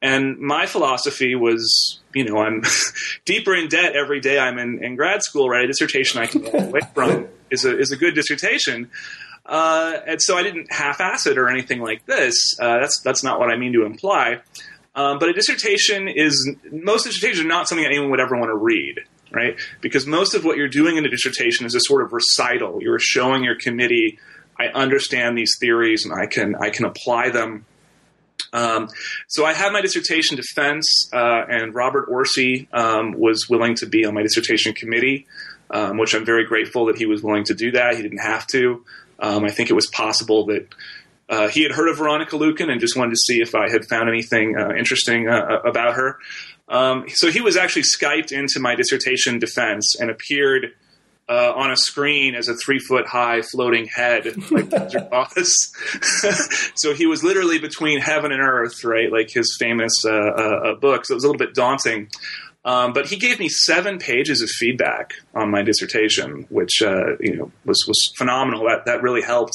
And 0.00 0.38
my 0.38 0.66
philosophy 0.66 1.34
was, 1.34 2.00
you 2.14 2.24
know, 2.24 2.38
I'm 2.38 2.62
deeper 3.24 3.54
in 3.54 3.68
debt 3.68 3.96
every 3.96 4.20
day 4.20 4.38
I'm 4.38 4.58
in, 4.58 4.82
in 4.84 4.96
grad 4.96 5.22
school. 5.22 5.48
Right, 5.48 5.64
a 5.64 5.66
dissertation 5.66 6.20
I 6.20 6.26
can 6.26 6.42
get 6.42 6.54
away 6.68 6.80
from 6.94 7.28
is 7.50 7.64
a 7.64 7.78
is 7.78 7.92
a 7.92 7.96
good 7.96 8.14
dissertation. 8.14 8.90
Uh, 9.44 9.98
and 10.06 10.20
so 10.20 10.36
I 10.36 10.42
didn't 10.42 10.70
half-ass 10.70 11.26
it 11.26 11.38
or 11.38 11.48
anything 11.48 11.80
like 11.80 12.04
this. 12.04 12.36
Uh, 12.60 12.80
that's 12.80 13.00
that's 13.00 13.22
not 13.22 13.40
what 13.40 13.50
I 13.50 13.56
mean 13.56 13.72
to 13.72 13.86
imply. 13.86 14.40
Um, 15.00 15.18
but 15.20 15.28
a 15.28 15.32
dissertation 15.32 16.08
is 16.08 16.34
most 16.72 17.04
dissertations 17.04 17.40
are 17.44 17.48
not 17.56 17.68
something 17.68 17.84
that 17.84 17.92
anyone 17.92 18.10
would 18.10 18.20
ever 18.26 18.36
want 18.36 18.50
to 18.50 18.56
read, 18.72 18.96
right? 19.30 19.54
Because 19.80 20.04
most 20.06 20.34
of 20.34 20.44
what 20.44 20.56
you're 20.58 20.74
doing 20.80 20.96
in 20.98 21.06
a 21.06 21.10
dissertation 21.16 21.66
is 21.66 21.74
a 21.74 21.80
sort 21.90 22.02
of 22.04 22.12
recital. 22.12 22.72
You're 22.82 22.98
showing 22.98 23.44
your 23.44 23.56
committee, 23.66 24.18
I 24.58 24.66
understand 24.84 25.38
these 25.38 25.54
theories 25.60 26.04
and 26.04 26.12
I 26.22 26.26
can 26.26 26.54
I 26.66 26.70
can 26.70 26.84
apply 26.84 27.30
them 27.30 27.52
Um, 28.52 28.88
so 29.26 29.44
I 29.44 29.52
had 29.52 29.72
my 29.72 29.82
dissertation 29.82 30.36
defense, 30.36 30.86
uh, 31.12 31.42
and 31.48 31.74
Robert 31.74 32.06
Orsi 32.08 32.68
um, 32.72 33.12
was 33.18 33.46
willing 33.48 33.74
to 33.76 33.86
be 33.86 34.06
on 34.06 34.14
my 34.14 34.22
dissertation 34.22 34.72
committee, 34.72 35.26
um, 35.70 35.98
which 35.98 36.14
I'm 36.14 36.24
very 36.24 36.46
grateful 36.46 36.86
that 36.86 36.96
he 36.96 37.06
was 37.06 37.22
willing 37.22 37.44
to 37.44 37.54
do 37.54 37.72
that. 37.72 37.96
He 37.96 38.02
didn't 38.02 38.24
have 38.34 38.46
to. 38.48 38.84
Um, 39.18 39.44
I 39.44 39.50
think 39.50 39.68
it 39.70 39.74
was 39.74 39.88
possible 39.88 40.46
that 40.46 40.66
uh, 41.28 41.48
he 41.48 41.62
had 41.62 41.72
heard 41.72 41.88
of 41.88 41.98
Veronica 41.98 42.36
Lueken 42.36 42.70
and 42.70 42.80
just 42.80 42.96
wanted 42.96 43.10
to 43.10 43.18
see 43.18 43.40
if 43.40 43.54
I 43.54 43.68
had 43.68 43.84
found 43.86 44.08
anything 44.08 44.56
uh, 44.56 44.74
interesting 44.74 45.28
uh, 45.28 45.60
about 45.64 45.94
her. 45.94 46.18
Um, 46.68 47.04
so 47.08 47.30
he 47.30 47.40
was 47.40 47.56
actually 47.56 47.82
Skyped 47.82 48.32
into 48.32 48.60
my 48.60 48.74
dissertation 48.74 49.38
defense 49.38 49.96
and 49.98 50.10
appeared 50.10 50.74
uh, 51.28 51.52
on 51.54 51.70
a 51.70 51.76
screen 51.76 52.34
as 52.34 52.48
a 52.48 52.54
three 52.56 52.78
foot 52.78 53.06
high 53.06 53.42
floating 53.42 53.86
head, 53.86 54.26
like. 54.50 54.70
Boss. 55.10 55.72
so 56.74 56.94
he 56.94 57.06
was 57.06 57.22
literally 57.22 57.58
between 57.58 58.00
heaven 58.00 58.32
and 58.32 58.40
earth, 58.40 58.82
right? 58.84 59.12
Like 59.12 59.30
his 59.30 59.54
famous 59.58 59.92
uh, 60.06 60.10
uh, 60.10 60.74
book. 60.76 61.04
So 61.04 61.12
it 61.12 61.16
was 61.16 61.24
a 61.24 61.26
little 61.26 61.38
bit 61.38 61.54
daunting. 61.54 62.08
Um, 62.64 62.92
but 62.92 63.06
he 63.06 63.16
gave 63.16 63.38
me 63.38 63.48
seven 63.48 63.98
pages 63.98 64.42
of 64.42 64.48
feedback 64.50 65.14
on 65.34 65.50
my 65.50 65.62
dissertation, 65.62 66.46
which 66.50 66.82
uh, 66.82 67.16
you 67.20 67.36
know 67.36 67.52
was 67.64 67.84
was 67.86 67.98
phenomenal. 68.16 68.66
That 68.68 68.84
that 68.86 69.02
really 69.02 69.22
helped. 69.22 69.54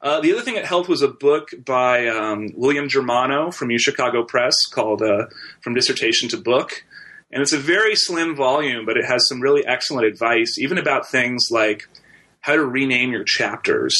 Uh, 0.00 0.20
the 0.20 0.32
other 0.32 0.42
thing 0.42 0.54
that 0.54 0.64
helped 0.64 0.88
was 0.88 1.02
a 1.02 1.08
book 1.08 1.50
by 1.64 2.06
um, 2.06 2.48
William 2.54 2.88
Germano 2.88 3.50
from 3.50 3.70
U 3.70 3.78
Chicago 3.78 4.22
Press 4.22 4.54
called 4.70 5.02
uh, 5.02 5.26
"From 5.60 5.74
Dissertation 5.74 6.28
to 6.30 6.36
Book," 6.36 6.84
and 7.32 7.42
it's 7.42 7.52
a 7.52 7.58
very 7.58 7.96
slim 7.96 8.36
volume, 8.36 8.86
but 8.86 8.96
it 8.96 9.04
has 9.04 9.26
some 9.28 9.40
really 9.40 9.66
excellent 9.66 10.06
advice, 10.06 10.56
even 10.58 10.78
about 10.78 11.08
things 11.08 11.48
like 11.50 11.88
how 12.40 12.54
to 12.54 12.64
rename 12.64 13.10
your 13.10 13.24
chapters. 13.24 13.96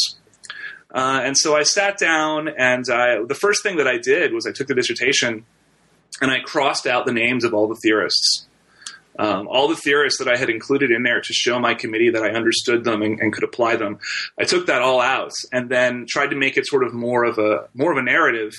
Uh, 0.95 1.21
and 1.23 1.37
so 1.37 1.55
I 1.57 1.65
sat 1.65 1.99
down, 1.99 2.49
and 2.49 2.85
I, 2.91 3.23
the 3.25 3.35
first 3.35 3.63
thing 3.63 3.77
that 3.77 3.87
I 3.87 3.99
did 3.99 4.33
was 4.33 4.47
I 4.47 4.53
took 4.53 4.69
the 4.69 4.75
dissertation 4.75 5.45
and 6.21 6.31
I 6.31 6.41
crossed 6.41 6.87
out 6.87 7.07
the 7.07 7.13
names 7.13 7.45
of 7.45 7.55
all 7.55 7.69
the 7.69 7.77
theorists. 7.77 8.48
Um, 9.19 9.49
all 9.49 9.67
the 9.67 9.77
theorists 9.77 10.19
that 10.21 10.29
I 10.29 10.37
had 10.37 10.49
included 10.49 10.93
in 10.93 11.03
there 11.03 11.21
to 11.21 11.33
show 11.33 11.59
my 11.59 11.75
committee 11.75 12.11
that 12.11 12.23
I 12.23 12.31
understood 12.31 12.85
them 12.85 13.03
and, 13.03 13.19
and, 13.21 13.33
could 13.33 13.43
apply 13.43 13.75
them, 13.75 13.99
I 14.39 14.45
took 14.45 14.67
that 14.67 14.81
all 14.81 15.01
out 15.01 15.33
and 15.53 15.69
then 15.69 16.07
tried 16.09 16.29
to 16.29 16.37
make 16.37 16.57
it 16.57 16.67
sort 16.67 16.85
of 16.85 16.95
more 16.95 17.25
of 17.25 17.39
a 17.39 17.69
more 17.75 17.91
of 17.91 17.99
a 17.99 18.03
narrative. 18.03 18.55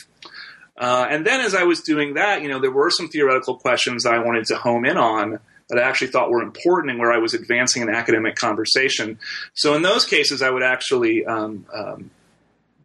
Uh, 0.77 1.07
and 1.09 1.25
then 1.25 1.41
as 1.41 1.55
I 1.55 1.63
was 1.63 1.81
doing 1.81 2.15
that, 2.15 2.41
you 2.41 2.49
know, 2.49 2.59
there 2.59 2.71
were 2.71 2.89
some 2.89 3.07
theoretical 3.07 3.55
questions 3.55 4.03
that 4.03 4.13
I 4.13 4.19
wanted 4.19 4.45
to 4.45 4.57
home 4.57 4.85
in 4.85 4.97
on 4.97 5.39
that 5.69 5.77
I 5.77 5.87
actually 5.87 6.07
thought 6.07 6.29
were 6.29 6.41
important 6.41 6.91
and 6.91 6.99
where 6.99 7.11
I 7.11 7.19
was 7.19 7.33
advancing 7.33 7.83
an 7.83 7.89
academic 7.89 8.35
conversation. 8.35 9.19
So 9.53 9.75
in 9.75 9.81
those 9.81 10.05
cases, 10.05 10.41
I 10.41 10.49
would 10.49 10.63
actually 10.63 11.25
um, 11.25 11.65
um, 11.73 12.11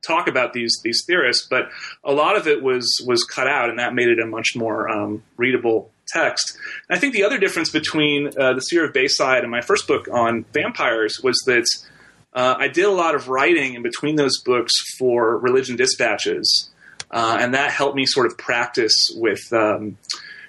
talk 0.03 0.29
about 0.29 0.53
these 0.53 0.81
these 0.85 1.03
theorists, 1.07 1.47
but 1.49 1.71
a 2.05 2.13
lot 2.13 2.37
of 2.37 2.47
it 2.47 2.63
was 2.63 3.03
was 3.07 3.25
cut 3.25 3.49
out, 3.49 3.71
and 3.71 3.79
that 3.79 3.95
made 3.95 4.09
it 4.09 4.21
a 4.21 4.27
much 4.27 4.55
more 4.55 4.89
um, 4.89 5.23
readable 5.37 5.91
text. 6.07 6.57
And 6.89 6.97
I 6.97 7.01
think 7.01 7.15
the 7.15 7.25
other 7.25 7.39
difference 7.39 7.71
between 7.71 8.29
uh, 8.39 8.55
the 8.55 8.61
Seer 8.61 8.85
of 8.85 8.93
Bayside 8.93 9.43
and 9.43 9.51
my 9.51 9.61
first 9.61 9.87
book 9.87 10.09
on 10.13 10.45
vampires 10.53 11.21
was 11.23 11.39
that 11.47 11.67
uh, 12.33 12.55
I 12.59 12.69
did 12.69 12.85
a 12.85 12.91
lot 12.91 13.15
of 13.15 13.29
writing 13.29 13.75
in 13.75 13.83
between 13.83 14.17
those 14.17 14.41
books 14.41 14.73
for 14.99 15.39
religion 15.39 15.77
dispatches, 15.77 16.71
uh, 17.11 17.39
and 17.41 17.55
that 17.55 17.71
helped 17.71 17.97
me 17.97 18.07
sort 18.07 18.27
of 18.27 18.37
practice 18.39 18.95
with. 19.15 19.53
Um, 19.53 19.99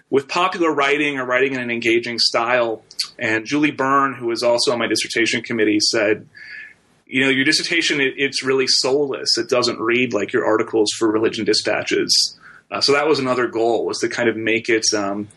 with 0.10 0.28
popular 0.28 0.72
writing 0.72 1.18
or 1.18 1.26
writing 1.26 1.54
in 1.54 1.60
an 1.60 1.72
engaging 1.72 2.20
style. 2.20 2.84
And 3.18 3.44
Julie 3.44 3.72
Byrne, 3.72 4.14
who 4.14 4.28
was 4.28 4.44
also 4.44 4.72
on 4.72 4.80
my 4.80 4.88
dissertation 4.88 5.42
committee, 5.42 5.80
said, 5.80 6.28
you 7.06 7.22
know, 7.22 7.30
your 7.30 7.44
dissertation, 7.44 8.00
it, 8.00 8.14
it's 8.18 8.44
really 8.44 8.68
soulless. 8.68 9.38
It 9.38 9.50
doesn't 9.50 9.80
read 9.80 10.14
like 10.14 10.32
your 10.32 10.46
articles 10.46 10.92
for 10.98 11.12
religion 11.12 11.44
dispatches. 11.44 12.40
Uh, 12.72 12.82
so 12.82 12.94
that 12.94 13.08
was 13.08 13.20
another 13.20 13.48
goal 13.48 13.86
was 13.86 14.00
to 14.00 14.10
kind 14.10 14.28
of 14.28 14.36
make 14.36 14.70
it, 14.70 14.86
um, 14.96 15.28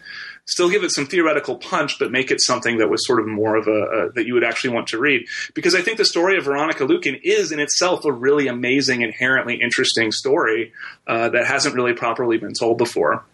still 0.47 0.71
give 0.71 0.83
it 0.83 0.91
some 0.91 1.07
theoretical 1.07 1.57
punch, 1.57 1.99
but 1.99 2.11
make 2.11 2.31
it 2.31 2.41
something 2.41 2.79
that 2.79 2.89
was 2.89 3.07
sort 3.07 3.21
of 3.21 3.27
more 3.27 3.57
of 3.57 3.67
a, 3.67 3.71
a, 3.71 4.13
that 4.13 4.27
you 4.27 4.35
would 4.35 4.45
actually 4.45 4.71
want 4.71 4.87
to 4.89 4.99
read. 4.99 5.27
Because 5.55 5.75
I 5.75 5.83
think 5.83 5.99
the 5.99 6.05
story 6.05 6.39
of 6.39 6.45
Veronica 6.45 6.85
Lueken 6.85 7.21
is 7.23 7.53
in 7.53 7.61
itself 7.61 8.05
a 8.05 8.13
really 8.13 8.49
amazing, 8.49 9.03
inherently 9.03 9.61
interesting 9.61 10.11
story 10.11 10.73
uh, 11.07 11.29
that 11.29 11.47
hasn't 11.47 11.75
really 11.75 11.93
properly 11.93 12.39
been 12.39 12.55
told 12.55 12.79
before. 12.79 13.25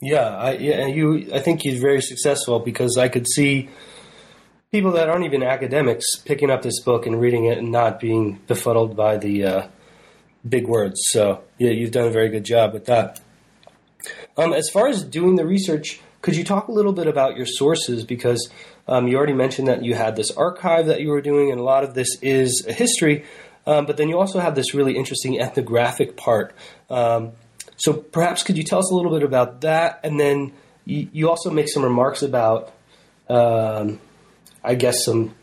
Yeah, 0.00 0.28
I, 0.28 0.52
yeah, 0.52 0.86
you. 0.86 1.30
I 1.32 1.38
think 1.38 1.62
he's 1.62 1.80
very 1.80 2.02
successful 2.02 2.58
because 2.58 2.98
I 2.98 3.08
could 3.08 3.26
see 3.26 3.70
people 4.70 4.92
that 4.92 5.08
aren't 5.08 5.24
even 5.24 5.42
academics 5.42 6.04
picking 6.24 6.50
up 6.50 6.60
this 6.60 6.80
book 6.80 7.06
and 7.06 7.18
reading 7.18 7.46
it 7.46 7.56
and 7.58 7.72
not 7.72 7.98
being 7.98 8.40
befuddled 8.46 8.94
by 8.94 9.16
the 9.16 9.44
uh, 9.44 9.68
big 10.46 10.66
words. 10.66 11.00
So, 11.08 11.44
yeah, 11.56 11.70
you've 11.70 11.92
done 11.92 12.08
a 12.08 12.10
very 12.10 12.28
good 12.28 12.44
job 12.44 12.74
with 12.74 12.84
that. 12.86 13.20
Um, 14.36 14.52
as 14.52 14.68
far 14.72 14.88
as 14.88 15.02
doing 15.02 15.36
the 15.36 15.46
research, 15.46 16.00
could 16.22 16.36
you 16.36 16.44
talk 16.44 16.68
a 16.68 16.72
little 16.72 16.92
bit 16.92 17.06
about 17.06 17.36
your 17.36 17.46
sources? 17.46 18.04
Because 18.04 18.50
um, 18.88 19.08
you 19.08 19.16
already 19.16 19.32
mentioned 19.32 19.68
that 19.68 19.84
you 19.84 19.94
had 19.94 20.16
this 20.16 20.30
archive 20.32 20.86
that 20.86 21.00
you 21.00 21.08
were 21.08 21.20
doing, 21.20 21.50
and 21.50 21.60
a 21.60 21.64
lot 21.64 21.84
of 21.84 21.94
this 21.94 22.08
is 22.22 22.64
a 22.68 22.72
history. 22.72 23.24
Um, 23.66 23.86
but 23.86 23.96
then 23.96 24.08
you 24.08 24.18
also 24.18 24.38
have 24.38 24.54
this 24.54 24.74
really 24.74 24.96
interesting 24.96 25.40
ethnographic 25.40 26.16
part. 26.16 26.54
Um, 26.88 27.32
so 27.76 27.92
perhaps 27.92 28.42
could 28.42 28.56
you 28.56 28.62
tell 28.62 28.78
us 28.78 28.90
a 28.90 28.94
little 28.94 29.10
bit 29.10 29.22
about 29.22 29.62
that? 29.62 30.00
And 30.04 30.20
then 30.20 30.52
you, 30.84 31.08
you 31.12 31.30
also 31.30 31.50
make 31.50 31.68
some 31.68 31.82
remarks 31.82 32.22
about 32.22 32.72
um, 33.28 33.98
I 34.62 34.74
guess, 34.74 35.04
some 35.04 35.34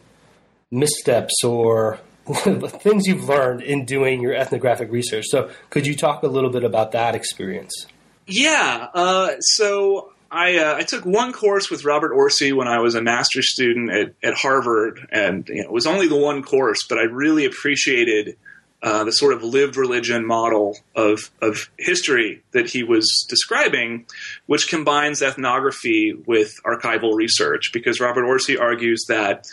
missteps 0.71 1.43
or 1.43 2.00
things 2.33 3.05
you've 3.07 3.27
learned 3.27 3.62
in 3.62 3.85
doing 3.85 4.21
your 4.21 4.33
ethnographic 4.33 4.91
research. 4.91 5.25
So, 5.27 5.50
could 5.69 5.85
you 5.88 5.95
talk 5.95 6.23
a 6.23 6.27
little 6.27 6.50
bit 6.50 6.63
about 6.63 6.91
that 6.91 7.15
experience? 7.15 7.88
Yeah. 8.27 8.88
Uh, 8.94 9.39
so, 9.39 10.13
I, 10.34 10.58
uh, 10.58 10.75
I 10.77 10.82
took 10.82 11.06
one 11.06 11.32
course 11.32 11.70
with 11.70 11.86
Robert 11.86 12.12
Orsi 12.12 12.53
when 12.53 12.68
I 12.68 12.80
was 12.80 12.96
a 12.96 13.01
master's 13.01 13.51
student 13.51 13.92
at, 13.92 14.13
at 14.24 14.34
Harvard, 14.34 15.08
and 15.12 15.48
you 15.48 15.62
know, 15.62 15.65
it 15.65 15.72
was 15.72 15.86
only 15.86 16.08
the 16.08 16.18
one 16.18 16.42
course, 16.42 16.80
but 16.89 16.98
I 16.98 17.03
really 17.03 17.46
appreciated 17.46 18.36
uh, 18.82 19.03
the 19.06 19.12
sort 19.12 19.34
of 19.34 19.44
lived 19.44 19.77
religion 19.77 20.25
model 20.25 20.77
of, 20.96 21.32
of 21.42 21.70
history 21.77 22.42
that 22.51 22.70
he 22.70 22.84
was 22.84 23.25
describing, 23.30 24.06
which 24.48 24.68
combines 24.68 25.22
ethnography 25.22 26.13
with 26.25 26.51
archival 26.65 27.15
research. 27.15 27.72
Because 27.72 28.01
Robert 28.01 28.25
Orsi 28.25 28.58
argues 28.58 29.06
that 29.08 29.46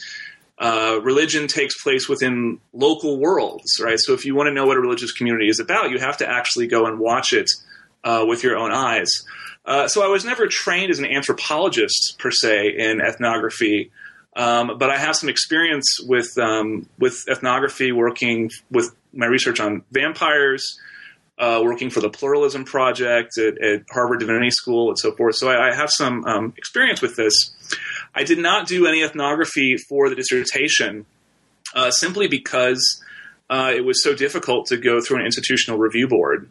uh, 0.58 0.98
religion 1.02 1.46
takes 1.46 1.80
place 1.80 2.08
within 2.08 2.58
local 2.72 3.18
worlds, 3.18 3.80
right? 3.80 4.00
So 4.00 4.14
if 4.14 4.24
you 4.24 4.34
want 4.34 4.48
to 4.48 4.52
know 4.52 4.66
what 4.66 4.76
a 4.76 4.80
religious 4.80 5.12
community 5.12 5.48
is 5.48 5.60
about, 5.60 5.90
you 5.90 5.98
have 5.98 6.16
to 6.16 6.28
actually 6.28 6.66
go 6.66 6.86
and 6.86 6.98
watch 6.98 7.32
it 7.32 7.50
uh, 8.04 8.24
with 8.26 8.42
your 8.42 8.56
own 8.56 8.72
eyes. 8.72 9.24
Uh, 9.64 9.88
so 9.88 10.02
I 10.02 10.08
was 10.08 10.24
never 10.24 10.46
trained 10.46 10.90
as 10.90 10.98
an 10.98 11.06
anthropologist 11.06 12.16
per 12.18 12.30
se 12.30 12.74
in 12.76 13.00
ethnography. 13.00 13.90
Um, 14.36 14.78
but 14.78 14.90
I 14.90 14.96
have 14.96 15.16
some 15.16 15.28
experience 15.28 15.98
with 16.00 16.38
um, 16.38 16.88
with 16.98 17.24
ethnography, 17.28 17.92
working 17.92 18.50
with 18.70 18.94
my 19.12 19.26
research 19.26 19.58
on 19.58 19.82
vampires, 19.90 20.78
uh, 21.38 21.60
working 21.64 21.90
for 21.90 22.00
the 22.00 22.10
Pluralism 22.10 22.64
Project 22.64 23.36
at, 23.38 23.60
at, 23.60 23.82
Harvard 23.90 24.20
Divinity 24.20 24.50
School, 24.50 24.88
and 24.88 24.98
so 24.98 25.12
forth. 25.12 25.34
So 25.34 25.48
I, 25.48 25.70
I 25.70 25.74
have 25.74 25.90
some 25.90 26.24
um, 26.26 26.54
experience 26.56 27.02
with 27.02 27.16
this. 27.16 27.32
I 28.14 28.24
did 28.24 28.38
not 28.38 28.68
do 28.68 28.86
any 28.86 29.02
ethnography 29.02 29.76
for 29.76 30.08
the 30.08 30.14
dissertation, 30.14 31.06
uh, 31.74 31.90
simply 31.90 32.28
because 32.28 33.02
uh, 33.48 33.72
it 33.74 33.84
was 33.84 34.02
so 34.02 34.14
difficult 34.14 34.66
to 34.66 34.76
go 34.76 35.00
through 35.00 35.18
an 35.18 35.26
institutional 35.26 35.78
review 35.78 36.06
board. 36.06 36.48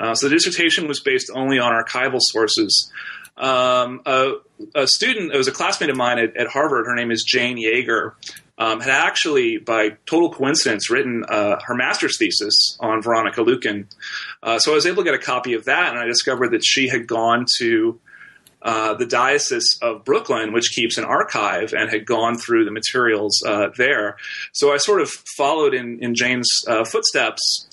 Uh, 0.00 0.14
so 0.14 0.28
the 0.28 0.34
dissertation 0.34 0.88
was 0.88 1.00
based 1.00 1.30
only 1.34 1.58
on 1.58 1.72
archival 1.72 2.20
sources. 2.20 2.90
Um, 3.36 4.02
a, 4.06 4.34
a, 4.74 4.86
student, 4.86 5.32
it 5.32 5.36
was 5.36 5.48
a 5.48 5.52
classmate 5.52 5.90
of 5.90 5.96
mine 5.96 6.18
at, 6.18 6.36
at 6.36 6.48
Harvard. 6.48 6.86
Her 6.86 6.94
name 6.94 7.10
is 7.10 7.22
Jane 7.22 7.56
Yeager 7.56 8.14
um, 8.60 8.80
had 8.80 8.90
actually, 8.90 9.56
by 9.56 9.96
total 10.04 10.30
coincidence, 10.30 10.90
written 10.90 11.24
uh, 11.26 11.58
her 11.64 11.74
master's 11.74 12.18
thesis 12.18 12.76
on 12.78 13.00
Veronica 13.00 13.40
Lueken. 13.40 13.86
Uh, 14.42 14.58
so 14.58 14.72
I 14.72 14.74
was 14.74 14.84
able 14.84 14.98
to 14.98 15.04
get 15.04 15.14
a 15.14 15.18
copy 15.18 15.54
of 15.54 15.64
that, 15.64 15.88
and 15.88 15.98
I 15.98 16.04
discovered 16.04 16.50
that 16.50 16.62
she 16.62 16.86
had 16.86 17.06
gone 17.06 17.46
to 17.58 17.98
uh, 18.60 18.92
the 18.94 19.06
Diocese 19.06 19.78
of 19.80 20.04
Brooklyn, 20.04 20.52
which 20.52 20.72
keeps 20.72 20.98
an 20.98 21.04
archive, 21.04 21.72
and 21.72 21.88
had 21.88 22.04
gone 22.04 22.36
through 22.36 22.66
the 22.66 22.70
materials 22.70 23.42
uh, 23.46 23.68
there. 23.78 24.18
So 24.52 24.74
I 24.74 24.76
sort 24.76 25.00
of 25.00 25.08
followed 25.08 25.72
in, 25.72 25.98
in 26.02 26.14
Jane's 26.14 26.50
uh, 26.68 26.84
footsteps. 26.84 27.66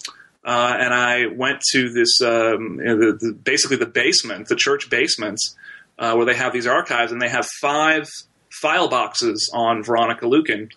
Uh, 0.48 0.78
and 0.80 0.94
I 0.94 1.26
went 1.28 1.62
to 1.74 1.90
this, 1.90 2.22
um, 2.22 2.80
you 2.80 2.86
know, 2.86 2.98
the, 2.98 3.18
the, 3.20 3.34
basically 3.34 3.78
the 3.78 3.86
basement, 3.86 4.48
the 4.48 4.56
church 4.56 4.90
basement, 4.90 5.40
where 5.98 6.26
they 6.26 6.36
have 6.36 6.54
these 6.54 6.68
archives, 6.68 7.12
and 7.12 7.22
they 7.22 7.30
have 7.30 7.46
five 7.62 8.08
file 8.50 8.88
boxes 8.88 9.52
on 9.54 9.84
Veronica 9.84 10.26
Lueken. 10.26 10.70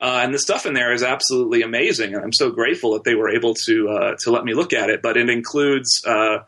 Uh, 0.00 0.20
and 0.22 0.32
the 0.32 0.38
stuff 0.38 0.64
in 0.64 0.74
there 0.74 0.92
is 0.92 1.02
absolutely 1.02 1.62
amazing, 1.62 2.14
and 2.14 2.22
I'm 2.22 2.32
so 2.32 2.50
grateful 2.50 2.92
that 2.92 3.02
they 3.02 3.16
were 3.16 3.28
able 3.28 3.54
to 3.66 3.88
uh, 3.88 4.14
to 4.20 4.30
let 4.30 4.44
me 4.44 4.54
look 4.54 4.72
at 4.72 4.90
it. 4.90 5.02
But 5.02 5.16
it 5.16 5.28
includes, 5.28 6.02
uh, 6.06 6.38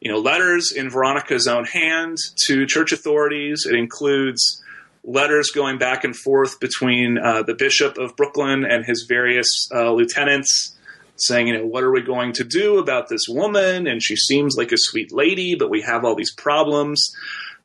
you 0.00 0.10
know, 0.10 0.18
letters 0.18 0.72
in 0.72 0.88
Veronica's 0.88 1.46
own 1.46 1.66
hand 1.66 2.16
to 2.46 2.64
church 2.64 2.92
authorities. 2.92 3.66
It 3.68 3.74
includes 3.74 4.62
letters 5.04 5.50
going 5.50 5.76
back 5.76 6.04
and 6.04 6.16
forth 6.16 6.60
between 6.60 7.18
uh, 7.18 7.42
the 7.42 7.54
Bishop 7.54 7.98
of 7.98 8.16
Brooklyn 8.16 8.64
and 8.64 8.86
his 8.86 9.04
various 9.06 9.68
uh, 9.74 9.92
lieutenants. 9.92 10.74
Saying, 11.20 11.48
you 11.48 11.58
know, 11.58 11.66
what 11.66 11.84
are 11.84 11.90
we 11.90 12.02
going 12.02 12.32
to 12.34 12.44
do 12.44 12.78
about 12.78 13.08
this 13.08 13.26
woman? 13.28 13.86
And 13.86 14.02
she 14.02 14.16
seems 14.16 14.56
like 14.56 14.72
a 14.72 14.78
sweet 14.78 15.12
lady, 15.12 15.54
but 15.54 15.70
we 15.70 15.82
have 15.82 16.04
all 16.04 16.14
these 16.14 16.32
problems. 16.32 17.12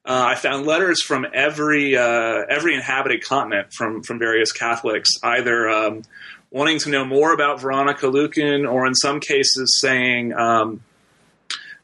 Uh, 0.06 0.26
I 0.28 0.36
found 0.36 0.66
letters 0.66 1.02
from 1.02 1.26
every 1.34 1.96
uh, 1.96 2.44
every 2.50 2.76
inhabited 2.76 3.24
continent 3.24 3.72
from 3.72 4.04
from 4.04 4.20
various 4.20 4.52
Catholics, 4.52 5.10
either 5.24 5.70
um, 5.70 6.02
wanting 6.52 6.80
to 6.80 6.90
know 6.90 7.06
more 7.06 7.34
about 7.34 7.62
Veronica 7.62 8.08
Lueken, 8.08 8.70
or 8.70 8.86
in 8.86 8.96
some 8.96 9.22
cases 9.22 9.78
saying, 9.80 10.34
um, 10.34 10.84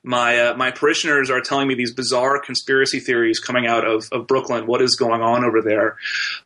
"My 0.03 0.37
uh, 0.37 0.57
my 0.57 0.71
parishioners 0.71 1.29
are 1.29 1.39
telling 1.39 1.69
me 1.69 1.75
these 1.75 1.93
bizarre 1.93 2.41
conspiracy 2.41 2.99
theories 2.99 3.39
coming 3.39 3.67
out 3.67 3.87
of, 3.87 4.09
of 4.11 4.27
Brooklyn. 4.27 4.67
What 4.67 4.81
is 4.81 4.97
going 4.97 5.21
on 5.21 5.45
over 5.45 5.61
there?" 5.61 5.95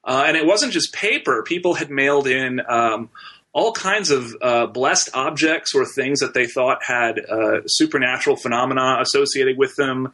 Uh, 0.04 0.26
and 0.28 0.38
it 0.38 0.46
wasn't 0.46 0.74
just 0.74 0.94
paper; 0.94 1.42
people 1.42 1.74
had 1.74 1.90
mailed 1.90 2.28
in. 2.28 2.62
Um, 2.68 3.10
all 3.54 3.72
kinds 3.72 4.10
of 4.10 4.36
uh, 4.42 4.66
blessed 4.66 5.12
objects 5.14 5.76
or 5.76 5.86
things 5.86 6.20
that 6.20 6.34
they 6.34 6.48
thought 6.48 6.84
had 6.84 7.20
uh, 7.20 7.62
supernatural 7.68 8.36
phenomena 8.36 8.98
associated 9.00 9.58
with 9.58 9.76
them. 9.76 10.12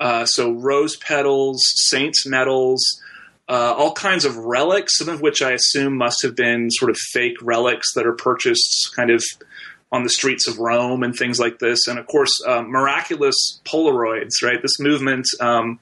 Uh, 0.00 0.24
so 0.24 0.50
rose 0.52 0.96
petals, 0.96 1.62
saints' 1.76 2.26
medals, 2.26 3.02
uh, 3.48 3.74
all 3.76 3.92
kinds 3.92 4.24
of 4.24 4.36
relics, 4.36 4.96
some 4.96 5.08
of 5.08 5.20
which 5.20 5.42
I 5.42 5.52
assume 5.52 5.96
must 5.96 6.22
have 6.22 6.34
been 6.34 6.70
sort 6.70 6.90
of 6.90 6.96
fake 6.96 7.36
relics 7.42 7.92
that 7.94 8.06
are 8.06 8.14
purchased 8.14 8.92
kind 8.96 9.10
of 9.10 9.22
on 9.92 10.02
the 10.02 10.10
streets 10.10 10.46
of 10.48 10.58
Rome 10.58 11.02
and 11.02 11.14
things 11.14 11.38
like 11.38 11.58
this. 11.58 11.86
And 11.86 11.98
of 11.98 12.06
course, 12.06 12.30
uh, 12.46 12.62
miraculous 12.62 13.60
Polaroids, 13.64 14.42
right? 14.42 14.60
This 14.60 14.78
movement. 14.78 15.26
Um, 15.40 15.78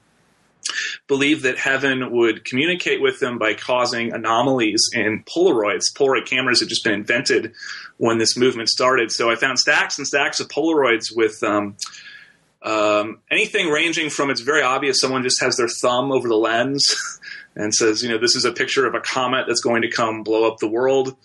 believed 1.07 1.43
that 1.43 1.57
heaven 1.57 2.11
would 2.11 2.45
communicate 2.45 3.01
with 3.01 3.19
them 3.19 3.37
by 3.37 3.53
causing 3.53 4.13
anomalies 4.13 4.89
in 4.93 5.23
Polaroids. 5.23 5.93
Polaroid 5.95 6.25
cameras 6.25 6.59
had 6.59 6.69
just 6.69 6.83
been 6.83 6.93
invented 6.93 7.53
when 7.97 8.17
this 8.17 8.37
movement 8.37 8.69
started. 8.69 9.11
So 9.11 9.29
I 9.29 9.35
found 9.35 9.59
stacks 9.59 9.97
and 9.97 10.07
stacks 10.07 10.39
of 10.39 10.47
Polaroids 10.47 11.15
with 11.15 11.41
um, 11.43 11.75
um, 12.61 13.19
anything 13.31 13.69
ranging 13.69 14.09
from 14.09 14.29
it's 14.29 14.41
very 14.41 14.61
obvious 14.61 14.99
someone 14.99 15.23
just 15.23 15.41
has 15.41 15.55
their 15.57 15.69
thumb 15.69 16.11
over 16.11 16.27
the 16.27 16.35
lens 16.35 16.83
and 17.55 17.73
says, 17.73 18.03
you 18.03 18.09
know, 18.09 18.17
this 18.17 18.35
is 18.35 18.45
a 18.45 18.51
picture 18.51 18.85
of 18.85 18.95
a 18.95 18.99
comet 18.99 19.45
that's 19.47 19.61
going 19.61 19.81
to 19.83 19.89
come 19.89 20.23
blow 20.23 20.47
up 20.47 20.57
the 20.57 20.67
world 20.67 21.15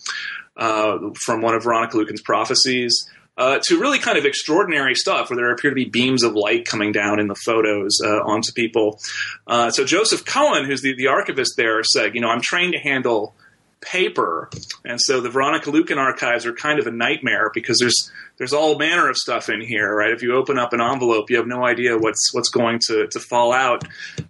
uh, 0.57 0.97
from 1.25 1.41
one 1.41 1.55
of 1.55 1.63
Veronica 1.63 1.97
Lueken's 1.97 2.21
prophecies. 2.21 3.09
Uh, 3.35 3.57
to 3.63 3.79
really 3.79 3.97
kind 3.97 4.15
of 4.15 4.25
extraordinary 4.25 4.93
stuff 4.93 5.29
where 5.29 5.37
there 5.37 5.51
appear 5.51 5.71
to 5.71 5.75
be 5.75 5.85
beams 5.85 6.21
of 6.21 6.33
light 6.35 6.65
coming 6.65 6.91
down 6.91 7.19
in 7.19 7.27
the 7.27 7.35
photos 7.35 7.99
uh, 8.03 8.21
onto 8.21 8.51
people. 8.53 8.99
Uh, 9.47 9.71
so 9.71 9.83
Joseph 9.83 10.23
Cohen, 10.23 10.65
who's 10.65 10.83
the, 10.83 10.93
the 10.95 11.07
archivist 11.07 11.53
there, 11.57 11.83
said, 11.83 12.13
you 12.13 12.21
know, 12.21 12.29
I'm 12.29 12.41
trained 12.41 12.73
to 12.73 12.79
handle 12.79 13.33
paper, 13.81 14.51
and 14.85 15.01
so 15.01 15.19
the 15.19 15.29
Veronica 15.29 15.71
Lueken 15.71 15.97
archives 15.97 16.45
are 16.45 16.53
kind 16.53 16.77
of 16.79 16.85
a 16.85 16.91
nightmare 16.91 17.49
because 17.53 17.79
there's 17.79 18.11
there's 18.37 18.53
all 18.53 18.77
manner 18.77 19.09
of 19.09 19.15
stuff 19.15 19.49
in 19.49 19.61
here, 19.61 19.95
right? 19.95 20.11
If 20.11 20.23
you 20.23 20.35
open 20.35 20.57
up 20.57 20.73
an 20.73 20.81
envelope, 20.81 21.29
you 21.29 21.37
have 21.37 21.47
no 21.47 21.65
idea 21.65 21.97
what's 21.97 22.33
what's 22.33 22.49
going 22.49 22.79
to 22.87 23.07
to 23.07 23.19
fall 23.19 23.53
out. 23.53 23.83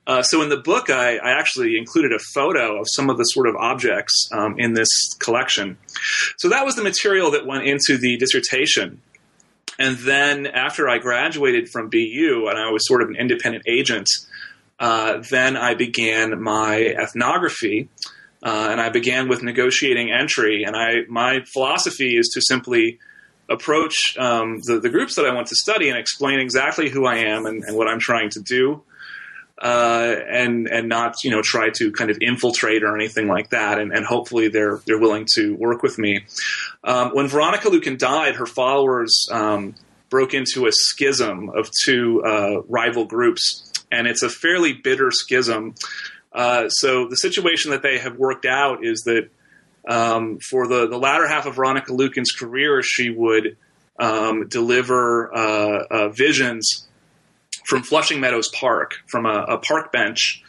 Uh, 0.05 0.21
so 0.21 0.41
in 0.41 0.49
the 0.49 0.57
book, 0.57 0.89
I, 0.89 1.17
I, 1.17 1.31
actually 1.31 1.77
included 1.77 2.11
a 2.11 2.19
photo 2.33 2.79
of 2.79 2.87
some 2.89 3.09
of 3.09 3.17
the 3.17 3.23
sort 3.23 3.47
of 3.47 3.55
objects 3.55 4.27
um, 4.33 4.55
in 4.57 4.73
this 4.73 4.89
collection. 5.19 5.77
So 6.37 6.49
that 6.49 6.65
was 6.65 6.75
the 6.75 6.83
material 6.83 7.31
that 7.31 7.45
went 7.45 7.65
into 7.65 7.97
the 7.97 8.17
dissertation. 8.17 9.01
And 9.79 9.97
then 9.97 10.47
after 10.47 10.89
I 10.89 10.97
graduated 10.97 11.69
from 11.69 11.89
BU, 11.89 12.47
and 12.49 12.59
I 12.59 12.69
was 12.69 12.85
sort 12.85 13.01
of 13.01 13.09
an 13.09 13.15
independent 13.15 13.63
agent, 13.67 14.09
uh, 14.79 15.23
then 15.29 15.55
I 15.55 15.73
began 15.73 16.41
my 16.41 16.77
ethnography. 16.77 17.89
Uh, 18.45 18.67
and 18.71 18.81
I 18.81 18.89
began 18.89 19.29
with 19.29 19.41
negotiating 19.41 20.11
entry. 20.11 20.65
And 20.65 20.75
I, 20.75 21.03
my 21.07 21.45
philosophy 21.53 22.17
is 22.17 22.27
to 22.33 22.41
simply 22.41 22.99
approach 23.49 24.17
um, 24.17 24.59
the, 24.63 24.79
the, 24.79 24.89
groups 24.89 25.15
that 25.15 25.25
I 25.25 25.33
want 25.33 25.47
to 25.47 25.55
study 25.55 25.89
and 25.89 25.97
explain 25.97 26.39
exactly 26.39 26.89
who 26.89 27.05
I 27.05 27.17
am 27.17 27.45
and, 27.45 27.63
and 27.63 27.75
what 27.75 27.87
I'm 27.87 27.99
trying 27.99 28.29
to 28.31 28.41
do, 28.41 28.81
uh, 29.61 30.15
and 30.29 30.67
and 30.67 30.89
not 30.89 31.15
you 31.23 31.31
know 31.31 31.41
try 31.43 31.69
to 31.77 31.91
kind 31.91 32.09
of 32.09 32.17
infiltrate 32.21 32.83
or 32.83 32.95
anything 32.95 33.27
like 33.27 33.49
that. 33.49 33.79
And, 33.79 33.91
and 33.91 34.05
hopefully 34.05 34.47
they're 34.47 34.79
they're 34.85 34.99
willing 34.99 35.27
to 35.35 35.55
work 35.55 35.83
with 35.83 35.97
me. 35.97 36.25
Um, 36.83 37.11
when 37.11 37.27
Veronica 37.27 37.69
Lueken 37.69 37.97
died, 37.97 38.35
her 38.35 38.45
followers 38.45 39.27
um, 39.31 39.75
broke 40.09 40.33
into 40.33 40.67
a 40.67 40.71
schism 40.71 41.49
of 41.49 41.69
two 41.85 42.23
uh, 42.25 42.61
rival 42.63 43.05
groups, 43.05 43.71
and 43.91 44.07
it's 44.07 44.23
a 44.23 44.29
fairly 44.29 44.73
bitter 44.73 45.11
schism. 45.11 45.75
Uh, 46.31 46.67
so 46.69 47.07
the 47.07 47.15
situation 47.15 47.71
that 47.71 47.83
they 47.83 47.99
have 47.99 48.17
worked 48.17 48.45
out 48.45 48.83
is 48.83 49.03
that 49.03 49.29
um, 49.87 50.39
for 50.39 50.67
the, 50.67 50.87
the 50.87 50.97
latter 50.97 51.27
half 51.27 51.45
of 51.45 51.55
Veronica 51.55 51.93
Lueken's 51.93 52.31
career, 52.31 52.81
she 52.81 53.09
would 53.09 53.57
um, 53.99 54.47
deliver 54.47 55.33
uh, 55.35 55.85
uh, 55.89 56.09
visions 56.09 56.87
from 57.65 57.83
Flushing 57.83 58.19
Meadows 58.19 58.49
Park, 58.49 58.95
from 59.07 59.25
a, 59.25 59.45
a, 59.49 59.57
park 59.57 59.91
bench 59.91 60.43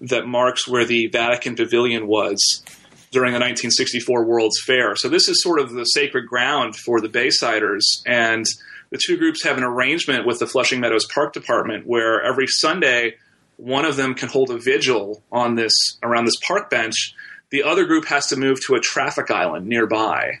that 0.00 0.26
marks 0.26 0.68
where 0.68 0.84
the 0.84 1.08
Vatican 1.08 1.56
Pavilion 1.56 2.06
was 2.06 2.62
during 3.10 3.32
the 3.32 3.38
1964 3.38 4.24
World's 4.24 4.60
Fair. 4.64 4.96
So 4.96 5.08
this 5.08 5.28
is 5.28 5.42
sort 5.42 5.58
of 5.58 5.72
the 5.72 5.84
sacred 5.84 6.26
ground 6.26 6.76
for 6.76 7.00
the 7.00 7.08
Baysiders, 7.08 8.02
and 8.06 8.46
the 8.90 9.00
two 9.04 9.16
groups 9.16 9.42
have 9.44 9.58
an 9.58 9.64
arrangement 9.64 10.26
with 10.26 10.38
the 10.38 10.46
Flushing 10.46 10.80
Meadows 10.80 11.06
Park 11.06 11.32
Department 11.32 11.86
where 11.86 12.22
every 12.22 12.46
Sunday 12.46 13.16
one 13.56 13.84
of 13.84 13.96
them 13.96 14.14
can 14.14 14.28
hold 14.28 14.50
a 14.50 14.58
vigil 14.58 15.22
on 15.32 15.54
this 15.54 15.72
around 16.02 16.26
this 16.26 16.38
park 16.46 16.70
bench. 16.70 17.14
The 17.50 17.62
other 17.62 17.84
group 17.84 18.06
has 18.06 18.26
to 18.28 18.36
move 18.36 18.58
to 18.66 18.74
a 18.74 18.80
traffic 18.80 19.30
island 19.30 19.66
nearby. 19.66 20.40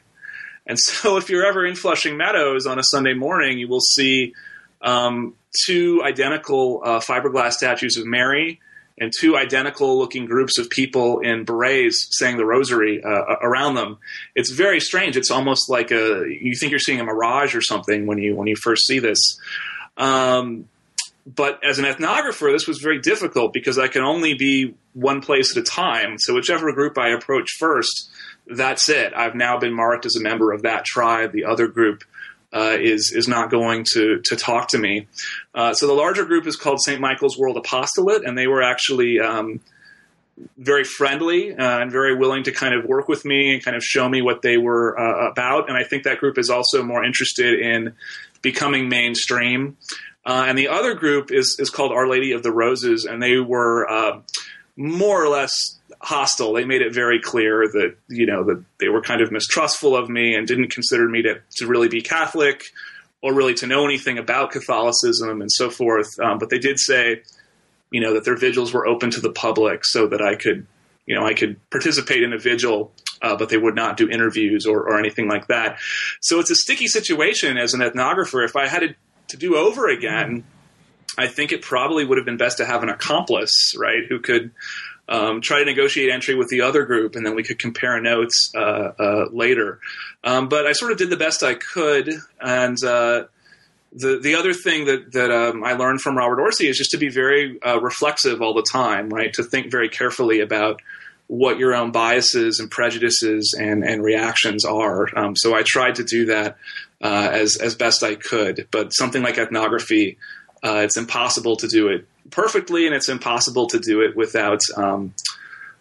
And 0.66 0.78
so, 0.78 1.16
if 1.16 1.30
you're 1.30 1.46
ever 1.46 1.64
in 1.64 1.76
Flushing 1.76 2.16
Meadows 2.16 2.66
on 2.66 2.78
a 2.78 2.82
Sunday 2.82 3.14
morning, 3.14 3.58
you 3.58 3.68
will 3.68 3.80
see 3.80 4.34
um, 4.82 5.34
two 5.64 6.02
identical 6.04 6.82
uh, 6.84 7.00
fiberglass 7.00 7.52
statues 7.52 7.96
of 7.96 8.06
Mary 8.06 8.60
and 8.98 9.12
two 9.18 9.36
identical 9.36 9.98
looking 9.98 10.24
groups 10.24 10.58
of 10.58 10.70
people 10.70 11.20
in 11.20 11.44
berets 11.44 12.08
saying 12.12 12.38
the 12.38 12.46
rosary 12.46 13.02
uh, 13.04 13.36
around 13.42 13.74
them. 13.74 13.98
It's 14.34 14.50
very 14.50 14.80
strange. 14.80 15.16
It's 15.16 15.30
almost 15.30 15.68
like 15.68 15.90
a 15.90 16.24
you 16.28 16.54
think 16.54 16.70
you're 16.70 16.78
seeing 16.78 17.00
a 17.00 17.04
mirage 17.04 17.54
or 17.54 17.60
something 17.60 18.06
when 18.06 18.18
you 18.18 18.34
when 18.34 18.46
you 18.46 18.56
first 18.56 18.86
see 18.86 18.98
this. 18.98 19.38
Um, 19.96 20.68
but 21.26 21.62
as 21.64 21.78
an 21.78 21.84
ethnographer, 21.84 22.52
this 22.52 22.66
was 22.66 22.78
very 22.78 23.00
difficult 23.00 23.52
because 23.52 23.78
I 23.78 23.88
can 23.88 24.02
only 24.02 24.34
be 24.34 24.74
one 24.96 25.20
place 25.20 25.54
at 25.54 25.60
a 25.60 25.64
time. 25.64 26.18
So 26.18 26.34
whichever 26.34 26.72
group 26.72 26.96
I 26.96 27.10
approach 27.10 27.52
first, 27.58 28.08
that's 28.46 28.88
it. 28.88 29.12
I've 29.14 29.34
now 29.34 29.58
been 29.58 29.74
marked 29.74 30.06
as 30.06 30.16
a 30.16 30.22
member 30.22 30.52
of 30.52 30.62
that 30.62 30.84
tribe. 30.86 31.32
The 31.32 31.44
other 31.44 31.68
group 31.68 32.02
uh, 32.52 32.76
is 32.80 33.12
is 33.14 33.28
not 33.28 33.50
going 33.50 33.84
to 33.92 34.20
to 34.24 34.36
talk 34.36 34.68
to 34.68 34.78
me. 34.78 35.06
Uh, 35.54 35.74
so 35.74 35.86
the 35.86 35.92
larger 35.92 36.24
group 36.24 36.46
is 36.46 36.56
called 36.56 36.80
St. 36.80 37.00
Michael's 37.00 37.36
World 37.36 37.58
Apostolate, 37.58 38.24
and 38.24 38.38
they 38.38 38.46
were 38.46 38.62
actually 38.62 39.20
um, 39.20 39.60
very 40.56 40.84
friendly 40.84 41.52
uh, 41.52 41.80
and 41.80 41.92
very 41.92 42.14
willing 42.16 42.44
to 42.44 42.52
kind 42.52 42.74
of 42.74 42.86
work 42.86 43.08
with 43.08 43.24
me 43.24 43.52
and 43.52 43.62
kind 43.62 43.76
of 43.76 43.84
show 43.84 44.08
me 44.08 44.22
what 44.22 44.40
they 44.40 44.56
were 44.56 44.98
uh, 44.98 45.30
about. 45.30 45.68
And 45.68 45.76
I 45.76 45.84
think 45.84 46.04
that 46.04 46.18
group 46.18 46.38
is 46.38 46.48
also 46.48 46.82
more 46.82 47.04
interested 47.04 47.60
in 47.60 47.94
becoming 48.40 48.88
mainstream. 48.88 49.76
Uh, 50.24 50.46
and 50.48 50.56
the 50.56 50.68
other 50.68 50.94
group 50.94 51.30
is 51.30 51.56
is 51.58 51.68
called 51.68 51.92
Our 51.92 52.08
Lady 52.08 52.32
of 52.32 52.42
the 52.42 52.52
Roses, 52.52 53.04
and 53.04 53.22
they 53.22 53.38
were 53.38 53.90
uh, 53.90 54.20
more 54.76 55.22
or 55.22 55.28
less 55.28 55.78
hostile. 56.00 56.52
They 56.52 56.64
made 56.64 56.82
it 56.82 56.94
very 56.94 57.20
clear 57.20 57.66
that 57.68 57.96
you 58.08 58.26
know 58.26 58.44
that 58.44 58.62
they 58.78 58.88
were 58.88 59.00
kind 59.00 59.20
of 59.20 59.32
mistrustful 59.32 59.96
of 59.96 60.08
me 60.08 60.34
and 60.34 60.46
didn't 60.46 60.70
consider 60.70 61.08
me 61.08 61.22
to 61.22 61.40
to 61.56 61.66
really 61.66 61.88
be 61.88 62.02
Catholic 62.02 62.64
or 63.22 63.32
really 63.32 63.54
to 63.54 63.66
know 63.66 63.84
anything 63.84 64.18
about 64.18 64.50
Catholicism 64.50 65.40
and 65.40 65.50
so 65.50 65.70
forth. 65.70 66.18
Um, 66.20 66.38
but 66.38 66.50
they 66.50 66.58
did 66.58 66.78
say, 66.78 67.22
you 67.90 68.00
know, 68.00 68.14
that 68.14 68.24
their 68.24 68.36
vigils 68.36 68.72
were 68.72 68.86
open 68.86 69.10
to 69.12 69.20
the 69.20 69.32
public 69.32 69.84
so 69.84 70.06
that 70.08 70.20
I 70.20 70.36
could, 70.36 70.66
you 71.06 71.18
know, 71.18 71.26
I 71.26 71.32
could 71.32 71.58
participate 71.70 72.22
in 72.22 72.32
a 72.32 72.38
vigil 72.38 72.92
uh, 73.22 73.36
but 73.36 73.48
they 73.48 73.56
would 73.56 73.74
not 73.74 73.96
do 73.96 74.08
interviews 74.08 74.66
or, 74.66 74.80
or, 74.80 74.98
anything 74.98 75.26
like 75.26 75.46
that. 75.46 75.78
So 76.20 76.38
it's 76.38 76.50
a 76.50 76.54
sticky 76.54 76.86
situation 76.86 77.56
as 77.56 77.72
an 77.72 77.80
ethnographer. 77.80 78.44
If 78.44 78.56
I 78.56 78.66
had 78.66 78.80
to 78.80 78.94
to 79.28 79.36
do 79.36 79.56
over 79.56 79.88
again, 79.88 80.44
I 81.18 81.26
think 81.26 81.52
it 81.52 81.62
probably 81.62 82.04
would 82.04 82.18
have 82.18 82.24
been 82.24 82.36
best 82.36 82.58
to 82.58 82.66
have 82.66 82.82
an 82.82 82.88
accomplice, 82.88 83.74
right, 83.76 84.04
who 84.08 84.20
could 84.20 84.50
um, 85.08 85.40
try 85.40 85.60
to 85.60 85.64
negotiate 85.64 86.10
entry 86.10 86.34
with 86.34 86.48
the 86.48 86.62
other 86.62 86.84
group, 86.84 87.14
and 87.14 87.24
then 87.24 87.34
we 87.34 87.42
could 87.42 87.58
compare 87.58 88.00
notes 88.00 88.50
uh, 88.54 88.92
uh, 88.98 89.26
later. 89.30 89.80
Um, 90.24 90.48
but 90.48 90.66
I 90.66 90.72
sort 90.72 90.92
of 90.92 90.98
did 90.98 91.10
the 91.10 91.16
best 91.16 91.42
I 91.42 91.54
could, 91.54 92.10
and 92.40 92.76
uh, 92.84 93.24
the 93.92 94.18
the 94.18 94.34
other 94.34 94.52
thing 94.52 94.86
that 94.86 95.12
that 95.12 95.30
um, 95.30 95.64
I 95.64 95.74
learned 95.74 96.00
from 96.00 96.16
Robert 96.16 96.40
Orsi 96.40 96.68
is 96.68 96.76
just 96.76 96.90
to 96.90 96.98
be 96.98 97.08
very 97.08 97.60
uh, 97.62 97.80
reflexive 97.80 98.42
all 98.42 98.54
the 98.54 98.66
time, 98.70 99.08
right? 99.08 99.32
To 99.34 99.44
think 99.44 99.70
very 99.70 99.88
carefully 99.88 100.40
about 100.40 100.80
what 101.28 101.58
your 101.58 101.74
own 101.74 101.90
biases 101.90 102.60
and 102.60 102.70
prejudices 102.70 103.54
and, 103.58 103.82
and 103.82 104.02
reactions 104.02 104.64
are. 104.64 105.08
Um, 105.18 105.34
so 105.34 105.56
I 105.56 105.62
tried 105.64 105.96
to 105.96 106.04
do 106.04 106.26
that 106.26 106.56
uh, 107.00 107.28
as 107.32 107.56
as 107.56 107.74
best 107.74 108.02
I 108.02 108.16
could. 108.16 108.68
But 108.70 108.90
something 108.90 109.22
like 109.22 109.38
ethnography, 109.38 110.18
uh, 110.64 110.80
it's 110.84 110.96
impossible 110.96 111.56
to 111.56 111.68
do 111.68 111.88
it 111.88 112.06
perfectly, 112.30 112.86
and 112.86 112.94
it's 112.94 113.08
impossible 113.08 113.66
to 113.68 113.78
do 113.78 114.00
it 114.00 114.16
without 114.16 114.60
um, 114.76 115.14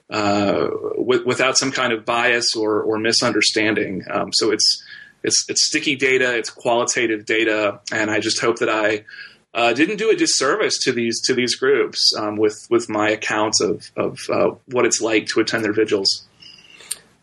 uh, 0.10 0.68
w- 0.98 1.26
without 1.26 1.58
some 1.58 1.72
kind 1.72 1.92
of 1.94 2.06
bias 2.06 2.56
or, 2.56 2.82
or 2.82 2.98
misunderstanding. 2.98 4.04
Um, 4.12 4.32
so 4.34 4.52
it's 4.52 4.84
it's 5.24 5.46
it's 5.50 5.66
sticky 5.66 5.96
data, 5.96 6.38
it's 6.38 6.50
qualitative 6.50 7.26
data, 7.26 7.80
and 7.92 8.12
I 8.12 8.20
just 8.20 8.40
hope 8.40 8.60
that 8.60 8.70
I 8.70 9.06
uh, 9.54 9.74
didn't 9.74 9.98
do 9.98 10.12
a 10.12 10.16
disservice 10.16 10.78
to 10.84 10.92
these 10.92 11.22
to 11.22 11.34
these 11.34 11.56
groups 11.56 12.14
um, 12.18 12.38
with 12.38 12.56
with 12.70 12.90
my 12.90 13.10
accounts 13.10 13.62
of 13.62 13.92
of 13.96 14.20
uh, 14.30 14.52
what 14.68 14.86
it's 14.86 15.02
like 15.02 15.28
to 15.28 15.40
attend 15.40 15.64
their 15.64 15.74
vigils. 15.74 16.28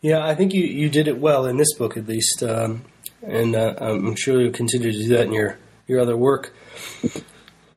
Yeah, 0.01 0.27
I 0.27 0.35
think 0.35 0.53
you, 0.53 0.65
you 0.65 0.89
did 0.89 1.07
it 1.07 1.19
well 1.19 1.47
in 1.47 1.59
this 1.59 1.73
book, 1.75 1.97
at 1.97 2.09
least, 2.09 2.43
um, 2.43 2.85
and 3.23 3.55
uh, 3.55 3.77
I'm 3.79 4.17
sure 4.17 4.41
you'll 4.41 4.51
continue 4.51 4.91
to 4.91 4.99
do 4.99 5.09
that 5.11 5.27
in 5.27 5.33
your 5.33 5.59
your 5.87 6.01
other 6.01 6.17
work. 6.17 6.53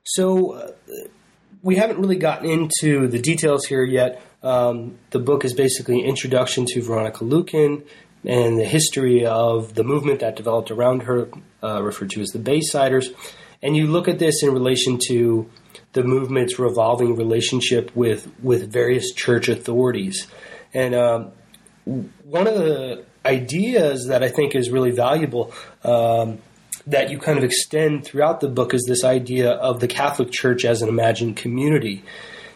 So 0.05 0.53
uh, 0.53 0.71
we 1.63 1.75
haven't 1.77 1.99
really 1.99 2.17
gotten 2.17 2.49
into 2.49 3.07
the 3.07 3.19
details 3.19 3.65
here 3.65 3.83
yet. 3.83 4.21
Um, 4.43 4.99
the 5.09 5.19
book 5.19 5.43
is 5.43 5.53
basically 5.53 5.99
an 6.01 6.05
introduction 6.05 6.65
to 6.67 6.81
Veronica 6.81 7.23
Lueken 7.23 7.83
and 8.23 8.59
the 8.59 8.65
history 8.65 9.25
of 9.25 9.73
the 9.73 9.83
movement 9.83 10.19
that 10.19 10.35
developed 10.35 10.69
around 10.69 11.03
her, 11.03 11.27
uh, 11.63 11.81
referred 11.81 12.11
to 12.11 12.21
as 12.21 12.29
the 12.29 12.39
Baysiders. 12.39 13.09
And 13.63 13.75
you 13.75 13.87
look 13.87 14.07
at 14.07 14.19
this 14.19 14.43
in 14.43 14.51
relation 14.51 14.99
to 15.07 15.49
the 15.93 16.03
movement's 16.03 16.59
revolving 16.59 17.15
relationship 17.15 17.95
with, 17.95 18.31
with 18.43 18.71
various 18.71 19.11
church 19.11 19.49
authorities. 19.49 20.27
And 20.73 20.93
um, 20.93 21.31
one 21.85 22.45
of 22.45 22.55
the 22.55 23.05
ideas 23.25 24.07
that 24.07 24.21
I 24.21 24.29
think 24.29 24.53
is 24.53 24.69
really 24.69 24.91
valuable 24.91 25.51
um, 25.83 26.39
that 26.87 27.09
you 27.09 27.17
kind 27.17 27.37
of 27.37 27.43
extend 27.43 28.05
throughout 28.05 28.39
the 28.39 28.47
book 28.47 28.73
is 28.73 28.85
this 28.87 29.03
idea 29.03 29.51
of 29.51 29.79
the 29.79 29.87
Catholic 29.87 30.31
Church 30.31 30.65
as 30.65 30.81
an 30.81 30.89
imagined 30.89 31.37
community. 31.37 32.03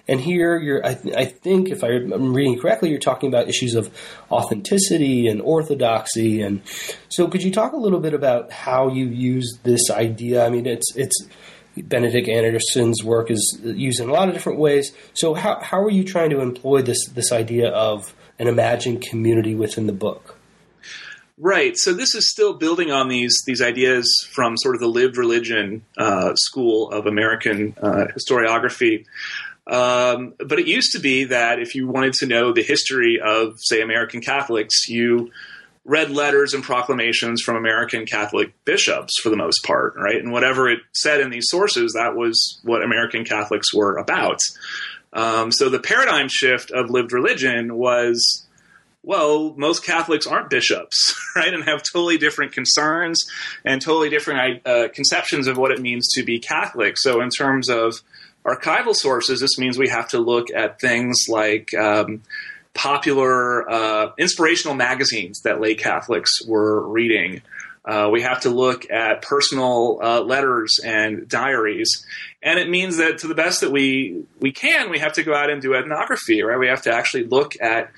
And 0.08 0.20
here, 0.20 0.58
you're, 0.58 0.84
I, 0.84 0.96
th- 0.96 1.16
I, 1.16 1.26
think, 1.26 1.70
if 1.70 1.84
I'm 1.84 2.34
reading 2.34 2.60
correctly, 2.60 2.90
you're 2.90 2.98
talking 2.98 3.30
about 3.30 3.48
issues 3.48 3.76
of 3.76 3.96
authenticity 4.32 5.28
and 5.28 5.40
orthodoxy. 5.40 6.42
And 6.42 6.62
so, 7.10 7.28
could 7.28 7.44
you 7.44 7.52
talk 7.52 7.74
a 7.74 7.78
little 7.78 8.00
bit 8.00 8.16
about 8.16 8.52
how 8.52 8.90
you 8.90 9.06
use 9.06 9.60
this 9.62 9.92
idea? 9.92 10.44
I 10.44 10.50
mean, 10.50 10.66
it's 10.66 10.96
it's 10.96 11.16
Benedict 11.78 12.28
Anderson's 12.28 13.04
work 13.04 13.30
is 13.30 13.60
used 13.64 14.00
in 14.00 14.10
a 14.10 14.12
lot 14.12 14.30
of 14.30 14.34
different 14.34 14.58
ways. 14.58 14.92
So, 15.14 15.36
how 15.36 15.60
how 15.62 15.80
are 15.84 15.92
you 15.92 16.04
trying 16.04 16.32
to 16.32 16.42
employ 16.42 16.82
this 16.82 17.08
this 17.10 17.32
idea 17.32 17.70
of 17.70 18.16
an 18.40 18.48
imagined 18.48 19.02
community 19.02 19.54
within 19.54 19.86
the 19.86 19.94
book? 19.94 20.39
Right. 21.42 21.78
So 21.78 21.94
this 21.94 22.16
is 22.16 22.30
still 22.30 22.54
building 22.54 22.92
on 22.92 23.08
these 23.08 23.42
these 23.46 23.62
ideas 23.62 24.28
from 24.30 24.58
sort 24.58 24.76
of 24.76 24.82
the 24.82 24.88
lived 24.88 25.18
religion 25.18 25.86
uh, 25.98 26.36
school 26.36 26.92
of 26.92 27.06
American 27.06 27.76
uh, 27.82 28.08
historiography. 28.14 29.06
Um, 29.66 30.34
but 30.38 30.60
it 30.60 30.68
used 30.68 30.92
to 30.94 31.00
be 31.00 31.26
that 31.26 31.60
if 31.60 31.76
you 31.76 31.88
wanted 31.88 32.14
to 32.16 32.26
know 32.26 32.52
the 32.52 32.64
history 32.64 33.22
of, 33.24 33.54
say, 33.60 33.82
American 33.82 34.20
Catholics, 34.20 34.90
you 34.90 35.32
read 35.86 36.10
letters 36.10 36.54
and 36.54 36.64
proclamations 36.64 37.42
from 37.42 37.56
American 37.56 38.06
Catholic 38.06 38.52
bishops 38.66 39.14
for 39.22 39.30
the 39.30 39.38
most 39.38 39.64
part, 39.64 39.94
right? 39.96 40.18
And 40.18 40.32
whatever 40.32 40.70
it 40.70 40.80
said 40.94 41.22
in 41.22 41.30
these 41.30 41.46
sources, 41.48 41.94
that 41.94 42.16
was 42.16 42.60
what 42.64 42.84
American 42.84 43.24
Catholics 43.24 43.74
were 43.74 43.96
about. 43.98 44.40
Um, 45.14 45.52
so 45.52 45.70
the 45.70 45.80
paradigm 45.80 46.28
shift 46.28 46.72
of 46.72 46.90
lived 46.90 47.14
religion 47.14 47.76
was 47.76 48.46
well, 49.10 49.56
most 49.58 49.84
Catholics 49.84 50.28
aren't 50.28 50.52
bishops, 50.52 51.20
right, 51.36 51.52
and 51.52 51.64
have 51.64 51.82
totally 51.82 52.20
different 52.20 52.52
concerns 52.52 53.20
and 53.66 53.82
totally 53.82 54.08
different 54.08 54.62
uh, 54.68 54.90
conceptions 54.90 55.48
of 55.48 55.58
what 55.58 55.72
it 55.72 55.82
means 55.82 56.08
to 56.14 56.22
be 56.22 56.38
Catholic. 56.38 56.96
So, 56.96 57.20
in 57.20 57.32
terms 57.32 57.70
of 57.72 58.04
archival 58.46 58.94
sources, 58.94 59.40
this 59.40 59.58
means 59.58 59.80
we 59.80 59.90
have 59.90 60.10
to 60.10 60.20
look 60.20 60.52
at 60.56 60.80
things 60.80 61.26
like 61.28 61.74
um, 61.74 62.22
popular 62.76 63.68
uh, 63.68 64.12
inspirational 64.20 64.76
magazines 64.76 65.42
that 65.42 65.60
lay 65.60 65.74
Catholics 65.74 66.46
were 66.46 66.88
reading. 66.88 67.42
Uh, 67.84 68.10
we 68.12 68.22
have 68.22 68.42
to 68.42 68.52
look 68.52 68.92
at 68.92 69.24
personal 69.24 70.00
uh, 70.04 70.22
letters 70.22 70.80
and 70.86 71.28
diaries, 71.28 72.06
and 72.44 72.60
it 72.60 72.70
means 72.70 72.98
that 72.98 73.18
to 73.18 73.28
the 73.28 73.34
best 73.34 73.62
that 73.62 73.72
we 73.72 74.24
we 74.40 74.52
can, 74.52 74.92
we 74.92 75.00
have 75.00 75.14
to 75.14 75.24
go 75.24 75.34
out 75.34 75.50
and 75.50 75.64
do 75.64 75.74
ethnography. 75.74 76.44
Right, 76.44 76.60
we 76.60 76.68
have 76.68 76.84
to 76.84 76.94
actually 76.94 77.24
look 77.24 77.60
at 77.60 77.90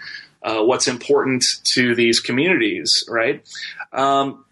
uh, 0.44 0.62
what's 0.64 0.88
important 0.88 1.44
to 1.74 1.96
these 1.96 2.20
communities, 2.20 2.90
right? 3.08 3.44
Um, 3.94 4.46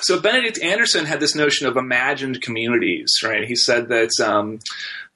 so 0.00 0.20
Benedict 0.20 0.62
Anderson 0.62 1.06
had 1.06 1.20
this 1.20 1.34
notion 1.34 1.66
of 1.66 1.76
imagined 1.76 2.40
communities, 2.40 3.20
right? 3.24 3.44
He 3.46 3.56
said 3.56 3.88
that 3.88 4.10
um, 4.24 4.60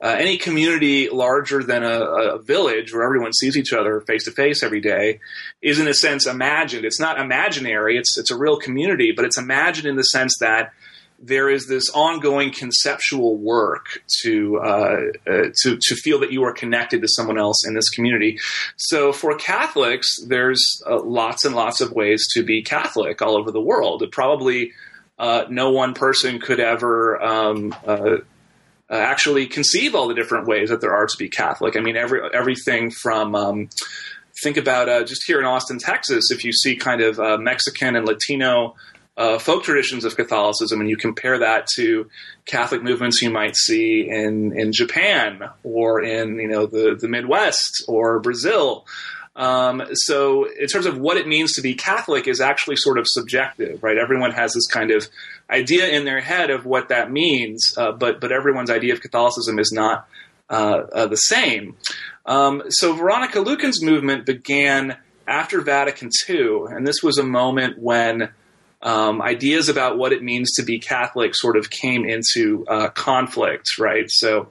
uh, 0.01 0.16
any 0.18 0.37
community 0.37 1.09
larger 1.09 1.62
than 1.62 1.85
a, 1.85 2.01
a, 2.01 2.38
village 2.42 2.92
where 2.92 3.05
everyone 3.05 3.33
sees 3.33 3.57
each 3.57 3.72
other 3.72 4.01
face 4.01 4.25
to 4.25 4.33
face 4.33 4.64
every 4.64 4.81
day 4.81 5.20
is, 5.61 5.79
in 5.79 5.87
a 5.87 5.94
sense, 5.94 6.27
imagined. 6.27 6.85
It's 6.85 6.98
not 6.98 7.20
imaginary; 7.20 7.96
it's 7.96 8.18
it's 8.18 8.33
a 8.33 8.37
real 8.37 8.57
community, 8.57 9.12
but 9.14 9.25
it's 9.25 9.38
imagined 9.38 9.87
in 9.87 9.94
the 9.94 10.03
sense 10.03 10.37
that 10.40 10.72
there 11.22 11.48
is 11.48 11.68
this 11.68 11.88
ongoing 11.94 12.52
conceptual 12.52 13.37
work 13.37 14.02
to 14.22 14.58
uh, 14.58 15.00
uh, 15.26 15.42
to 15.62 15.78
to 15.80 15.94
feel 15.94 16.18
that 16.20 16.32
you 16.32 16.42
are 16.44 16.52
connected 16.52 17.00
to 17.00 17.08
someone 17.08 17.38
else 17.38 17.66
in 17.66 17.74
this 17.74 17.88
community. 17.88 18.38
So 18.76 19.12
for 19.12 19.37
Catholics, 19.37 20.20
there's 20.26 20.82
uh, 20.85 21.00
lots 21.00 21.44
and 21.44 21.54
lots 21.54 21.80
of 21.80 21.92
ways 21.92 22.26
to 22.35 22.42
be 22.42 22.62
Catholic 22.62 23.22
all 23.22 23.37
over 23.37 23.52
the 23.52 23.61
world. 23.61 24.04
Probably 24.11 24.72
uh, 25.18 25.44
no 25.48 25.70
one 25.70 25.94
person 25.94 26.40
could 26.40 26.61
ever. 26.61 27.22
Um, 27.22 27.74
uh, 27.87 28.16
uh, 28.90 28.96
actually 28.96 29.46
conceive 29.46 29.94
all 29.94 30.06
the 30.06 30.14
different 30.14 30.46
ways 30.46 30.68
that 30.68 30.82
there 30.82 30.92
are 30.92 31.06
to 31.06 31.16
be 31.16 31.26
Catholic. 31.26 31.78
I 31.78 31.80
mean, 31.80 31.96
every 31.96 32.20
everything 32.35 32.90
from 32.90 33.35
um, 33.35 33.70
think 34.42 34.58
about 34.58 35.06
just 35.06 35.24
here 35.26 35.38
in 35.38 35.46
Austin, 35.46 35.78
Texas, 35.78 36.30
if 36.30 36.44
you 36.44 36.52
see 36.52 36.76
kind 36.76 37.00
of 37.00 37.40
Mexican 37.40 37.96
and 37.96 38.06
Latino 38.06 38.74
uh, 39.16 39.38
folk 39.38 39.62
traditions 39.62 40.05
of 40.05 40.16
Catholicism, 40.16 40.81
and 40.81 40.88
you 40.88 40.96
compare 40.96 41.38
that 41.38 41.66
to 41.77 42.09
Catholic 42.46 42.83
movements 42.83 43.20
you 43.20 43.31
might 43.31 43.57
see 43.57 44.09
in 44.09 44.59
in 44.59 44.72
Japan 44.72 45.51
or 45.62 46.03
in 46.03 46.38
you 46.38 46.48
know 46.48 46.66
the 46.66 46.96
the 46.98 47.09
Midwest 47.09 47.85
or 47.88 48.20
Brazil. 48.20 48.87
Um, 49.35 49.83
so, 49.92 50.44
in 50.44 50.66
terms 50.66 50.85
of 50.85 50.98
what 50.98 51.16
it 51.16 51.27
means 51.27 51.53
to 51.55 51.62
be 51.62 51.75
Catholic, 51.75 52.29
is 52.29 52.40
actually 52.40 52.77
sort 52.77 52.98
of 52.98 53.07
subjective, 53.09 53.83
right? 53.83 53.96
Everyone 53.96 54.31
has 54.33 54.53
this 54.53 54.66
kind 54.66 54.90
of 54.90 55.09
idea 55.48 55.88
in 55.88 56.05
their 56.05 56.20
head 56.20 56.51
of 56.51 56.66
what 56.66 56.88
that 56.88 57.11
means, 57.11 57.75
uh, 57.79 57.92
but 57.92 58.20
but 58.20 58.31
everyone's 58.31 58.70
idea 58.70 58.92
of 58.92 59.01
Catholicism 59.01 59.59
is 59.59 59.72
not 59.72 60.07
uh, 60.51 60.83
uh, 60.92 61.07
the 61.07 61.16
same. 61.16 61.77
Um, 62.27 62.62
so, 62.68 62.94
Veronica 62.94 63.40
Lueken's 63.40 63.83
movement 63.83 64.27
began 64.27 64.98
after 65.27 65.62
Vatican 65.62 66.11
II, 66.29 66.64
and 66.68 66.87
this 66.87 67.03
was 67.03 67.16
a 67.16 67.22
moment 67.22 67.79
when 67.79 68.31
um, 68.82 69.22
ideas 69.22 69.68
about 69.68 69.96
what 69.96 70.12
it 70.12 70.22
means 70.22 70.52
to 70.54 70.62
be 70.62 70.78
Catholic 70.78 71.34
sort 71.34 71.56
of 71.56 71.70
came 71.70 72.04
into 72.04 72.64
uh, 72.66 72.88
conflict, 72.88 73.78
right? 73.78 74.06
So, 74.08 74.48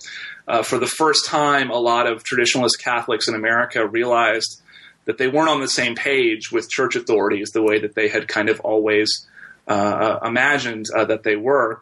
uh, 0.47 0.63
for 0.63 0.79
the 0.79 0.87
first 0.87 1.25
time, 1.25 1.69
a 1.69 1.77
lot 1.77 2.07
of 2.07 2.23
traditionalist 2.23 2.79
Catholics 2.79 3.27
in 3.27 3.35
America 3.35 3.85
realized 3.85 4.61
that 5.05 5.17
they 5.17 5.27
weren't 5.27 5.49
on 5.49 5.61
the 5.61 5.67
same 5.67 5.95
page 5.95 6.51
with 6.51 6.69
church 6.69 6.95
authorities 6.95 7.51
the 7.53 7.61
way 7.61 7.79
that 7.79 7.95
they 7.95 8.07
had 8.07 8.27
kind 8.27 8.49
of 8.49 8.59
always 8.61 9.27
uh, 9.67 10.19
imagined 10.23 10.85
uh, 10.95 11.05
that 11.05 11.23
they 11.23 11.35
were. 11.35 11.81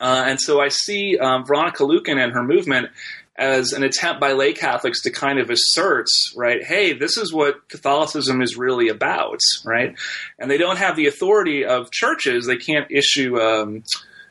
Uh, 0.00 0.24
and 0.26 0.40
so 0.40 0.60
I 0.60 0.68
see 0.68 1.16
um, 1.18 1.44
Veronica 1.44 1.84
Lueken 1.84 2.22
and 2.22 2.32
her 2.32 2.42
movement 2.42 2.88
as 3.36 3.72
an 3.72 3.82
attempt 3.82 4.20
by 4.20 4.32
lay 4.32 4.52
Catholics 4.52 5.02
to 5.02 5.10
kind 5.10 5.40
of 5.40 5.50
assert, 5.50 6.06
right, 6.36 6.62
hey, 6.62 6.92
this 6.92 7.16
is 7.16 7.32
what 7.32 7.68
Catholicism 7.68 8.40
is 8.40 8.56
really 8.56 8.88
about, 8.88 9.40
right? 9.64 9.96
And 10.38 10.50
they 10.50 10.58
don't 10.58 10.78
have 10.78 10.94
the 10.94 11.06
authority 11.06 11.64
of 11.64 11.90
churches. 11.90 12.46
They 12.46 12.56
can't 12.56 12.90
issue. 12.90 13.40
Um, 13.40 13.82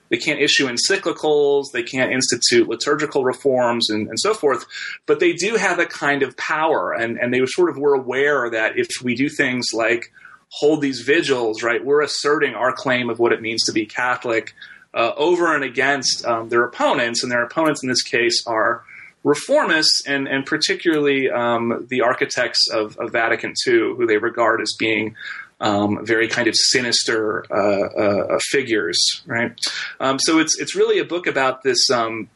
they 0.10 0.18
can't 0.18 0.40
issue 0.40 0.68
encyclicals, 0.68 1.72
they 1.72 1.82
can't 1.82 2.12
institute 2.12 2.70
liturgical 2.70 3.24
reforms 3.24 3.90
and, 3.90 4.08
and, 4.08 4.20
so 4.20 4.36
forth, 4.36 4.64
but 5.08 5.20
they 5.20 5.34
do 5.34 5.56
have 5.56 5.80
a 5.80 5.88
kind 5.88 6.22
of 6.22 6.38
power. 6.38 6.94
And, 6.94 7.18
and 7.18 7.34
they 7.34 7.44
sort 7.48 7.72
of 7.72 7.80
were 7.80 7.96
aware 7.96 8.48
that 8.52 8.78
if 8.78 8.90
we 9.02 9.16
do 9.16 9.28
things 9.28 9.70
like 9.74 10.12
hold 10.50 10.82
these 10.82 11.00
vigils, 11.00 11.64
right, 11.64 11.84
we're 11.84 12.04
asserting 12.04 12.54
our 12.54 12.72
claim 12.72 13.10
of 13.10 13.18
what 13.18 13.32
it 13.32 13.42
means 13.42 13.64
to 13.64 13.72
be 13.72 13.88
Catholic 13.88 14.54
uh, 14.94 15.14
over 15.18 15.56
and 15.56 15.64
against 15.64 16.24
um, 16.26 16.50
their 16.50 16.64
opponents. 16.64 17.24
And 17.24 17.32
their 17.32 17.44
opponents 17.44 17.82
in 17.82 17.90
this 17.90 18.04
case 18.04 18.46
are 18.46 18.84
reformists 19.24 20.06
and, 20.06 20.28
and 20.28 20.46
particularly 20.46 21.30
um, 21.30 21.88
the 21.90 22.02
architects 22.02 22.68
of, 22.72 22.98
of, 22.98 23.12
Vatican 23.12 23.54
II, 23.66 23.96
who 23.96 24.06
they 24.06 24.18
regard 24.18 24.62
as 24.62 24.74
being 24.78 25.16
um, 25.62 26.06
very 26.06 26.28
kind 26.28 26.48
of 26.48 26.56
sinister 26.56 27.46
uh, 27.50 28.34
uh, 28.34 28.40
figures, 28.52 29.24
right? 29.26 29.58
Um, 30.00 30.20
so 30.20 30.40
it's 30.40 30.60
it's 30.60 30.76
really 30.76 31.00
a 31.00 31.06
book 31.06 31.26
about 31.26 31.64
this 31.64 31.90
um, 31.90 32.30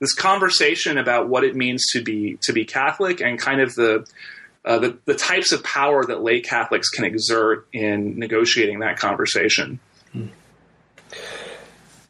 this 0.00 0.14
conversation 0.14 0.98
about 0.98 1.28
what 1.28 1.44
it 1.44 1.54
means 1.54 1.86
to 1.92 2.02
be 2.02 2.38
to 2.42 2.52
be 2.52 2.64
Catholic 2.64 3.20
and 3.20 3.38
kind 3.38 3.60
of 3.60 3.74
the 3.76 4.04
uh, 4.64 4.78
the, 4.78 4.98
the 5.04 5.14
types 5.14 5.52
of 5.52 5.62
power 5.62 6.04
that 6.04 6.22
lay 6.22 6.40
Catholics 6.40 6.88
can 6.88 7.04
exert 7.04 7.66
in 7.72 8.18
negotiating 8.18 8.80
that 8.80 8.96
conversation. 8.96 9.78
Hmm. 10.12 10.26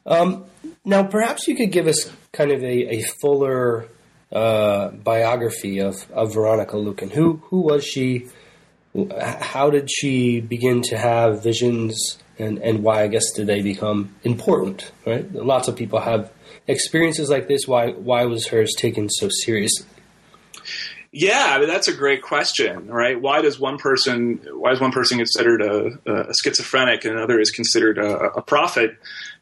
Um, 0.05 0.45
now, 0.85 1.03
perhaps 1.03 1.47
you 1.47 1.55
could 1.55 1.71
give 1.71 1.87
us 1.87 2.11
kind 2.31 2.51
of 2.51 2.61
a, 2.63 2.95
a 2.95 3.01
fuller 3.21 3.87
uh, 4.33 4.89
biography 4.89 5.79
of, 5.79 6.09
of 6.11 6.33
Veronica 6.33 6.75
Lueken. 6.75 7.11
Who 7.11 7.41
who 7.45 7.61
was 7.61 7.85
she? 7.85 8.27
How 9.19 9.69
did 9.69 9.89
she 9.89 10.41
begin 10.41 10.81
to 10.83 10.97
have 10.97 11.43
visions 11.43 12.19
and 12.37 12.59
and 12.59 12.83
why 12.83 13.03
I 13.03 13.07
guess 13.07 13.31
did 13.31 13.47
they 13.47 13.61
become 13.61 14.15
important? 14.23 14.91
Right, 15.05 15.31
lots 15.31 15.67
of 15.67 15.75
people 15.75 15.99
have 15.99 16.31
experiences 16.67 17.29
like 17.29 17.47
this. 17.47 17.67
Why 17.67 17.91
why 17.91 18.25
was 18.25 18.47
hers 18.47 18.73
taken 18.77 19.09
so 19.09 19.29
seriously? 19.29 19.87
Yeah, 21.11 21.45
I 21.51 21.59
mean 21.59 21.67
that's 21.67 21.87
a 21.87 21.93
great 21.93 22.23
question, 22.23 22.87
right? 22.87 23.19
Why 23.21 23.41
does 23.41 23.59
one 23.59 23.77
person 23.77 24.39
why 24.51 24.71
is 24.71 24.79
one 24.79 24.91
person 24.91 25.17
considered 25.19 25.61
a, 25.61 26.11
a 26.11 26.33
schizophrenic 26.41 27.05
and 27.05 27.15
another 27.15 27.39
is 27.39 27.51
considered 27.51 27.99
a, 27.99 28.31
a 28.31 28.41
prophet? 28.41 28.97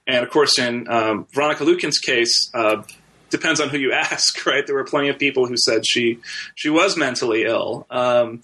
And 0.06 0.24
of 0.26 0.30
course, 0.32 0.60
in 0.60 0.90
um, 0.90 1.28
Veronica 1.34 1.64
Lueken's 1.64 2.00
case, 2.00 2.52
uh, 2.54 2.84
depends 3.32 3.60
on 3.60 3.70
who 3.70 3.78
you 3.78 3.91
ask, 3.94 4.46
right? 4.46 4.65
There 4.65 4.76
were 4.76 4.84
plenty 4.84 5.10
of 5.10 5.17
people 5.17 5.48
who 5.48 5.58
said 5.58 5.86
she 5.86 6.20
she 6.56 6.70
was 6.70 6.96
mentally 6.98 7.44
ill. 7.44 7.88
Um, 7.89 8.41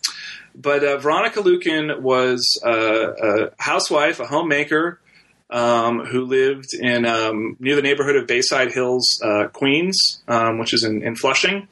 but 0.55 0.83
uh, 0.83 0.97
Veronica 0.97 1.41
Lueken 1.41 2.01
was 2.01 2.59
a 2.63 3.51
housewife, 3.59 4.19
a 4.19 4.25
homemaker, 4.25 4.99
um, 5.49 6.05
who 6.05 6.25
lived 6.25 6.73
in 6.73 7.05
um, 7.05 7.55
near 7.59 7.75
the 7.75 7.81
neighborhood 7.81 8.15
of 8.15 8.27
Bayside 8.27 8.71
Hills, 8.71 9.21
uh, 9.23 9.47
Queens, 9.47 10.21
um, 10.27 10.57
which 10.57 10.73
is 10.73 10.83
in, 10.83 11.03
in 11.03 11.15
Flushing. 11.15 11.67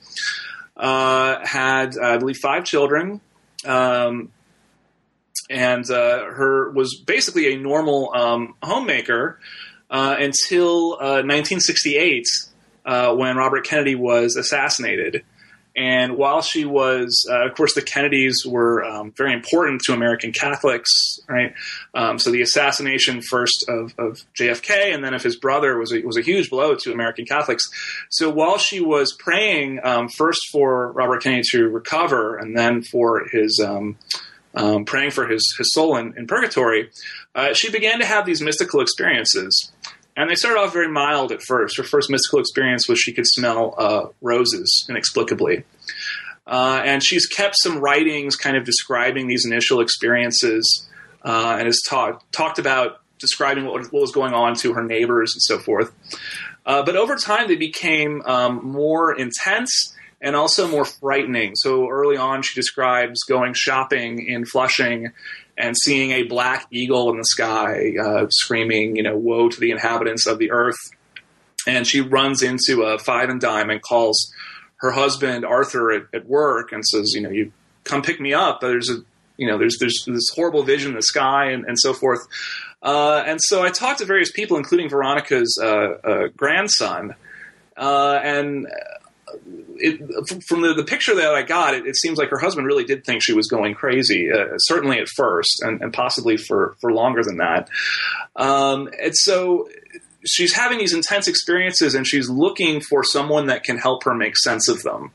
Uh, 0.78 1.46
had, 1.46 1.98
I 1.98 2.18
believe, 2.18 2.38
five 2.38 2.66
children, 2.66 3.22
um, 3.66 4.32
and 5.50 5.90
uh, 5.90 6.26
her 6.26 6.70
was 6.72 7.02
basically 7.06 7.54
a 7.54 7.58
normal 7.58 8.12
um, 8.14 8.56
homemaker 8.62 9.40
uh, 9.90 10.18
until 10.20 10.92
1968, 10.92 12.26
uh, 12.86 13.14
when 13.16 13.36
Robert 13.36 13.66
Kennedy 13.66 13.96
was 13.96 14.36
assassinated. 14.36 15.24
And 15.78 16.16
while 16.16 16.42
she 16.42 16.64
was, 16.64 17.28
uh, 17.30 17.48
of 17.48 17.54
course, 17.54 17.74
the 17.74 17.82
Kennedys 17.82 18.46
were 18.46 18.84
um, 18.86 19.12
very 19.12 19.34
important 19.34 19.82
to 19.82 19.94
American 19.94 20.32
Catholics, 20.32 21.20
right? 21.28 21.54
Um, 21.94 22.18
so 22.18 22.32
the 22.32 22.42
assassination 22.42 23.22
first 23.22 23.66
of, 23.68 23.94
of, 23.98 24.24
JFK 24.40 24.94
and 24.94 25.04
then 25.04 25.14
of 25.14 25.22
his 25.22 25.36
brother 25.36 25.78
was 25.78 25.92
a, 25.92 26.02
was 26.02 26.16
a 26.16 26.22
huge 26.22 26.50
blow 26.50 26.76
to 26.76 26.94
American 26.94 27.26
Catholics. 27.26 27.66
So 28.10 28.30
while 28.30 28.58
she 28.58 28.80
was 28.80 29.14
praying 29.20 29.82
um, 29.84 30.08
first 30.08 30.48
for 30.50 30.94
Robert 30.94 31.22
Kennedy 31.24 31.44
to 31.52 31.68
recover 31.68 32.38
and 32.38 32.58
then 32.58 32.82
for 32.82 33.28
his 33.30 33.62
um, 33.66 33.98
um, 34.56 34.86
praying 34.86 35.12
for 35.12 35.28
his 35.28 35.54
his 35.58 35.74
soul 35.74 35.98
in, 35.98 36.14
in 36.18 36.28
purgatory, 36.28 36.90
uh, 37.34 37.54
she 37.54 37.70
began 37.70 38.00
to 38.00 38.06
have 38.06 38.26
these 38.26 38.42
mystical 38.42 38.80
experiences. 38.80 39.74
And 40.16 40.30
they 40.30 40.36
started 40.36 40.60
off 40.60 40.72
very 40.74 40.90
mild 40.90 41.32
at 41.32 41.42
first. 41.42 41.78
Her 41.78 41.84
first 41.84 42.10
mystical 42.10 42.40
experience 42.40 42.88
was 42.88 43.00
she 43.00 43.14
could 43.14 43.28
smell 43.28 43.76
uh, 43.78 44.08
roses 44.22 44.86
inexplicably. 44.90 45.64
Uh, 46.48 46.82
and 46.86 47.04
she's 47.04 47.26
kept 47.26 47.56
some 47.58 47.80
writings 47.80 48.36
kind 48.36 48.56
of 48.56 48.64
describing 48.64 49.28
these 49.28 49.46
initial 49.46 49.82
experiences 49.82 50.88
uh, 51.24 51.56
and 51.58 51.66
has 51.66 51.82
ta- 51.88 52.20
talked 52.32 52.60
about 52.60 53.02
describing 53.20 53.66
what, 53.66 53.82
what, 53.92 54.02
was 54.02 54.12
going 54.12 54.34
on 54.34 54.56
to 54.56 54.74
her 54.74 54.84
neighbors 54.84 55.34
and 55.34 55.42
so 55.42 55.58
forth. 55.58 55.92
Uh, 56.66 56.84
but 56.84 56.96
over 56.96 57.16
time, 57.16 57.48
they 57.48 57.56
became 57.56 58.22
um, 58.26 58.64
more 58.64 59.18
intense 59.18 59.96
and 60.22 60.36
also 60.36 60.68
more 60.68 60.86
frightening. 60.86 61.56
So 61.56 61.90
early 61.90 62.18
on, 62.18 62.42
she 62.42 62.60
describes 62.60 63.24
going 63.24 63.54
shopping 63.54 64.26
in 64.26 64.46
Flushing 64.46 65.12
and 65.58 65.76
seeing 65.78 66.12
a 66.12 66.24
black 66.24 66.68
eagle 66.72 67.10
in 67.12 67.18
the 67.18 67.26
sky 67.26 67.94
uh, 68.02 68.28
screaming, 68.30 68.96
you 68.96 69.04
know, 69.04 69.18
woe 69.18 69.50
to 69.50 69.60
the 69.60 69.72
inhabitants 69.72 70.28
of 70.28 70.38
the 70.40 70.52
earth. 70.52 70.78
And 71.68 71.88
she 71.88 72.02
runs 72.02 72.44
into 72.44 72.84
a 72.84 73.00
five 73.00 73.30
and 73.30 73.40
dime 73.40 73.70
and 73.70 73.82
calls 73.82 74.32
her 74.78 74.92
husband 74.92 75.46
Arthur 75.46 75.92
at, 75.92 76.04
at 76.14 76.28
work 76.28 76.72
and 76.72 76.86
says, 76.86 77.14
you 77.16 77.22
know, 77.22 77.30
you 77.30 77.52
come 77.84 78.02
pick 78.02 78.20
me 78.20 78.34
up. 78.34 78.60
There's 78.62 78.90
a, 78.90 78.98
you 79.38 79.48
know, 79.48 79.58
there's 79.58 79.78
there's 79.80 80.04
this 80.06 80.30
horrible 80.36 80.64
vision 80.64 80.92
in 80.92 80.96
the 80.96 81.02
sky 81.02 81.52
and, 81.52 81.66
and 81.66 81.80
so 81.80 81.94
forth. 81.94 82.20
Uh, 82.82 83.24
and 83.26 83.42
so 83.42 83.64
I 83.64 83.70
talked 83.70 84.00
to 84.00 84.06
various 84.06 84.32
people, 84.32 84.58
including 84.58 84.90
Veronica's 84.90 85.58
uh, 85.62 85.68
uh 85.68 86.28
grandson, 86.36 87.16
uh, 87.78 88.20
and 88.22 88.68
it, 89.78 90.44
from 90.48 90.62
the, 90.62 90.74
the 90.74 90.84
picture 90.84 91.16
that 91.16 91.34
I 91.34 91.44
got, 91.44 91.74
it, 91.74 91.86
it, 91.86 91.96
seems 91.96 92.18
like 92.18 92.30
her 92.30 92.40
husband 92.40 92.68
really 92.68 92.84
did 92.84 93.06
think 93.06 93.24
she 93.24 93.34
was 93.34 93.48
going 93.48 93.76
crazy, 93.76 94.32
uh, 94.32 94.58
certainly 94.58 95.00
at 95.00 95.08
first, 95.10 95.62
and, 95.62 95.82
and, 95.82 95.94
possibly 95.94 96.38
for, 96.38 96.76
for 96.82 96.92
longer 96.92 97.24
than 97.24 97.38
that. 97.38 97.70
Um, 98.36 98.90
and 99.02 99.16
so 99.16 99.68
she's 100.26 100.54
having 100.54 100.80
these 100.80 100.94
intense 100.94 101.28
experiences 101.28 101.96
and 101.96 102.06
she's 102.08 102.30
looking 102.30 102.82
for 102.82 103.04
someone 103.04 103.48
that 103.48 103.64
can 103.64 103.78
help 103.78 104.04
her 104.04 104.16
make 104.16 104.38
sense 104.38 104.68
of 104.68 104.82
them. 104.84 105.12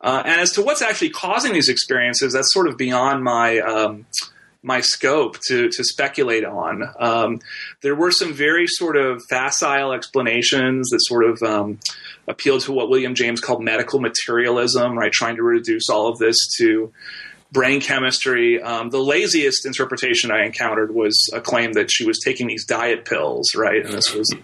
Uh, 0.00 0.22
and 0.24 0.40
as 0.40 0.52
to 0.52 0.62
what's 0.62 0.82
actually 0.82 1.10
causing 1.10 1.52
these 1.52 1.68
experiences, 1.68 2.32
that's 2.32 2.52
sort 2.52 2.68
of 2.68 2.76
beyond 2.76 3.24
my. 3.24 3.58
Um, 3.58 4.06
my 4.64 4.80
scope 4.80 5.38
to 5.48 5.68
to 5.68 5.84
speculate 5.84 6.44
on. 6.44 6.82
Um, 6.98 7.40
there 7.82 7.94
were 7.94 8.10
some 8.10 8.32
very 8.32 8.66
sort 8.66 8.96
of 8.96 9.22
facile 9.28 9.92
explanations 9.92 10.88
that 10.88 11.00
sort 11.02 11.24
of 11.24 11.42
um, 11.42 11.78
appealed 12.26 12.62
to 12.62 12.72
what 12.72 12.88
William 12.88 13.14
James 13.14 13.40
called 13.40 13.62
medical 13.62 14.00
materialism, 14.00 14.98
right? 14.98 15.12
Trying 15.12 15.36
to 15.36 15.42
reduce 15.42 15.88
all 15.90 16.08
of 16.08 16.18
this 16.18 16.36
to 16.58 16.92
brain 17.52 17.80
chemistry. 17.80 18.60
Um, 18.60 18.90
the 18.90 18.98
laziest 18.98 19.66
interpretation 19.66 20.32
I 20.32 20.44
encountered 20.44 20.94
was 20.94 21.30
a 21.32 21.40
claim 21.40 21.74
that 21.74 21.90
she 21.92 22.04
was 22.04 22.18
taking 22.18 22.48
these 22.48 22.64
diet 22.64 23.04
pills, 23.04 23.54
right? 23.54 23.84
And 23.84 23.92
this 23.92 24.12
was 24.12 24.34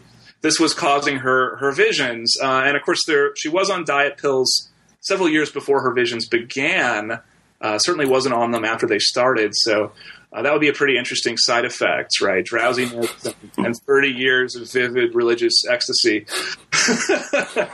this 0.42 0.60
was 0.60 0.74
causing 0.74 1.16
her 1.16 1.56
her 1.56 1.72
visions. 1.72 2.36
Uh, 2.40 2.62
and 2.64 2.76
of 2.76 2.82
course, 2.82 3.00
there 3.06 3.34
she 3.36 3.48
was 3.48 3.70
on 3.70 3.84
diet 3.84 4.18
pills 4.18 4.68
several 5.00 5.30
years 5.30 5.50
before 5.50 5.82
her 5.82 5.94
visions 5.94 6.28
began. 6.28 7.20
Uh, 7.60 7.78
certainly 7.78 8.06
wasn't 8.06 8.34
on 8.34 8.52
them 8.52 8.64
after 8.64 8.86
they 8.86 8.98
started. 8.98 9.52
So 9.54 9.92
uh, 10.32 10.42
that 10.42 10.52
would 10.52 10.60
be 10.60 10.68
a 10.68 10.72
pretty 10.72 10.96
interesting 10.96 11.36
side 11.36 11.64
effect, 11.64 12.20
right? 12.20 12.44
Drowsiness 12.44 13.34
and 13.58 13.76
30 13.86 14.08
years 14.08 14.54
of 14.56 14.70
vivid 14.72 15.14
religious 15.14 15.64
ecstasy. 15.68 16.26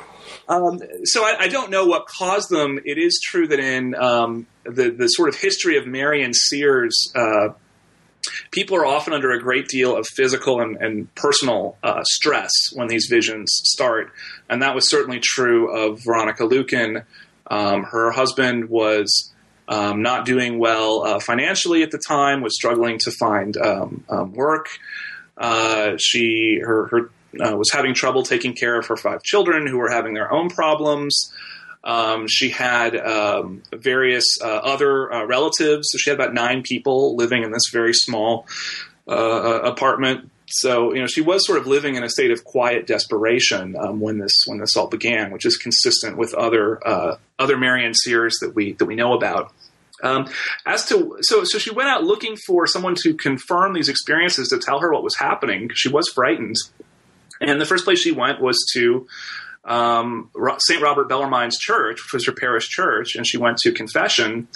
um, 0.49 0.81
so 1.05 1.22
I, 1.22 1.37
I, 1.40 1.49
don't 1.49 1.70
know 1.70 1.87
what 1.87 2.07
caused 2.07 2.49
them. 2.51 2.81
It 2.85 2.99
is 2.99 3.20
true 3.22 3.46
that 3.49 3.61
in 3.61 3.94
um, 3.94 4.46
the, 4.64 4.90
the 4.90 5.07
sort 5.09 5.29
of 5.29 5.37
history 5.37 5.77
of 5.77 5.87
Marian 5.87 6.33
seers, 6.33 7.12
uh, 7.14 7.49
people 8.53 8.77
are 8.77 8.87
often 8.87 9.12
under 9.12 9.31
a 9.33 9.40
great 9.40 9.68
deal 9.68 9.94
of 9.94 10.07
physical 10.07 10.61
and, 10.61 10.77
and 10.79 11.14
personal 11.14 11.77
uh, 11.83 12.03
stress 12.05 12.51
when 12.72 12.88
these 12.88 13.07
visions 13.11 13.51
start. 13.53 14.12
And 14.49 14.62
that 14.62 14.75
was 14.75 14.88
certainly 14.88 15.20
true 15.22 15.70
of 15.77 16.03
Veronica 16.03 16.44
Lueken. 16.44 17.05
Um, 17.49 17.85
her 17.85 18.11
husband 18.11 18.70
was 18.70 19.33
um, 19.68 20.02
not 20.02 20.24
doing 20.24 20.59
well 20.59 21.02
uh, 21.02 21.20
financially 21.20 21.83
at 21.83 21.90
the 21.90 21.98
time, 21.98 22.40
was 22.40 22.55
struggling 22.55 22.98
to 23.00 23.11
find 23.11 23.57
um, 23.57 24.05
um, 24.09 24.33
work. 24.33 24.68
Uh, 25.37 25.96
she 25.98 26.61
her 26.64 26.87
her 26.87 27.11
uh, 27.40 27.57
was 27.57 27.70
having 27.72 27.94
trouble 27.94 28.22
taking 28.22 28.55
care 28.55 28.79
of 28.79 28.87
her 28.87 28.96
five 28.96 29.22
children 29.22 29.66
who 29.66 29.79
were 29.79 29.90
having 29.90 30.14
their 30.14 30.33
own 30.33 30.48
problems. 30.48 31.33
Um, 31.85 32.26
she 32.26 32.50
had 32.50 32.96
um, 32.96 33.62
various 33.72 34.24
uh, 34.42 34.46
other 34.46 35.12
uh, 35.12 35.24
relatives, 35.24 35.88
so 35.90 35.98
she 35.98 36.11
had 36.11 36.18
about 36.18 36.35
nine 36.35 36.62
people 36.62 37.14
living 37.16 37.42
in 37.42 37.52
this 37.52 37.68
very 37.72 37.92
small 37.92 38.46
uh, 39.09 39.61
apartment. 39.62 40.31
So 40.48 40.94
you 40.94 41.00
know 41.00 41.07
she 41.07 41.20
was 41.20 41.44
sort 41.46 41.59
of 41.59 41.66
living 41.66 41.96
in 41.96 42.02
a 42.05 42.09
state 42.09 42.31
of 42.31 42.44
quiet 42.44 42.87
desperation 42.87 43.76
um, 43.76 44.00
when 44.00 44.18
this 44.18 44.33
when 44.46 44.59
this 44.59 44.76
all 44.76 44.88
began, 44.88 45.33
which 45.33 45.44
is 45.44 45.57
consistent 45.57 46.16
with 46.16 46.35
other 46.35 46.79
other 47.38 47.57
Marian 47.57 47.94
seers 47.94 48.38
that 48.40 48.55
we 48.55 48.72
that 48.75 48.87
we 48.87 48.94
know 48.94 49.14
about. 49.14 49.53
Um, 50.03 50.29
as 50.66 50.87
to 50.87 51.18
so 51.22 51.44
so 51.44 51.59
she 51.59 51.70
went 51.70 51.88
out 51.88 52.05
looking 52.05 52.37
for 52.46 52.66
someone 52.66 52.94
to 53.03 53.14
confirm 53.14 53.72
these 53.72 53.88
experiences 53.88 54.49
to 54.51 54.59
tell 54.59 54.81
her 54.81 54.92
what 54.92 55.03
was 55.03 55.16
happening 55.16 55.62
because 55.62 55.79
she 55.79 55.88
was 55.88 56.09
frightened. 56.09 56.57
And 57.40 57.61
the 57.61 57.66
first 57.66 57.85
place 57.85 58.01
she 58.01 58.12
went 58.12 58.40
was 58.40 58.64
to 58.75 59.07
um, 59.64 60.31
St. 60.59 60.81
Robert 60.81 61.09
Bellarmine's 61.09 61.59
church, 61.59 62.03
which 62.03 62.12
was 62.12 62.27
her 62.27 62.33
parish 62.33 62.68
church, 62.68 63.16
and 63.16 63.27
she 63.27 63.37
went 63.37 63.59
to 63.59 63.72
confession. 63.72 64.49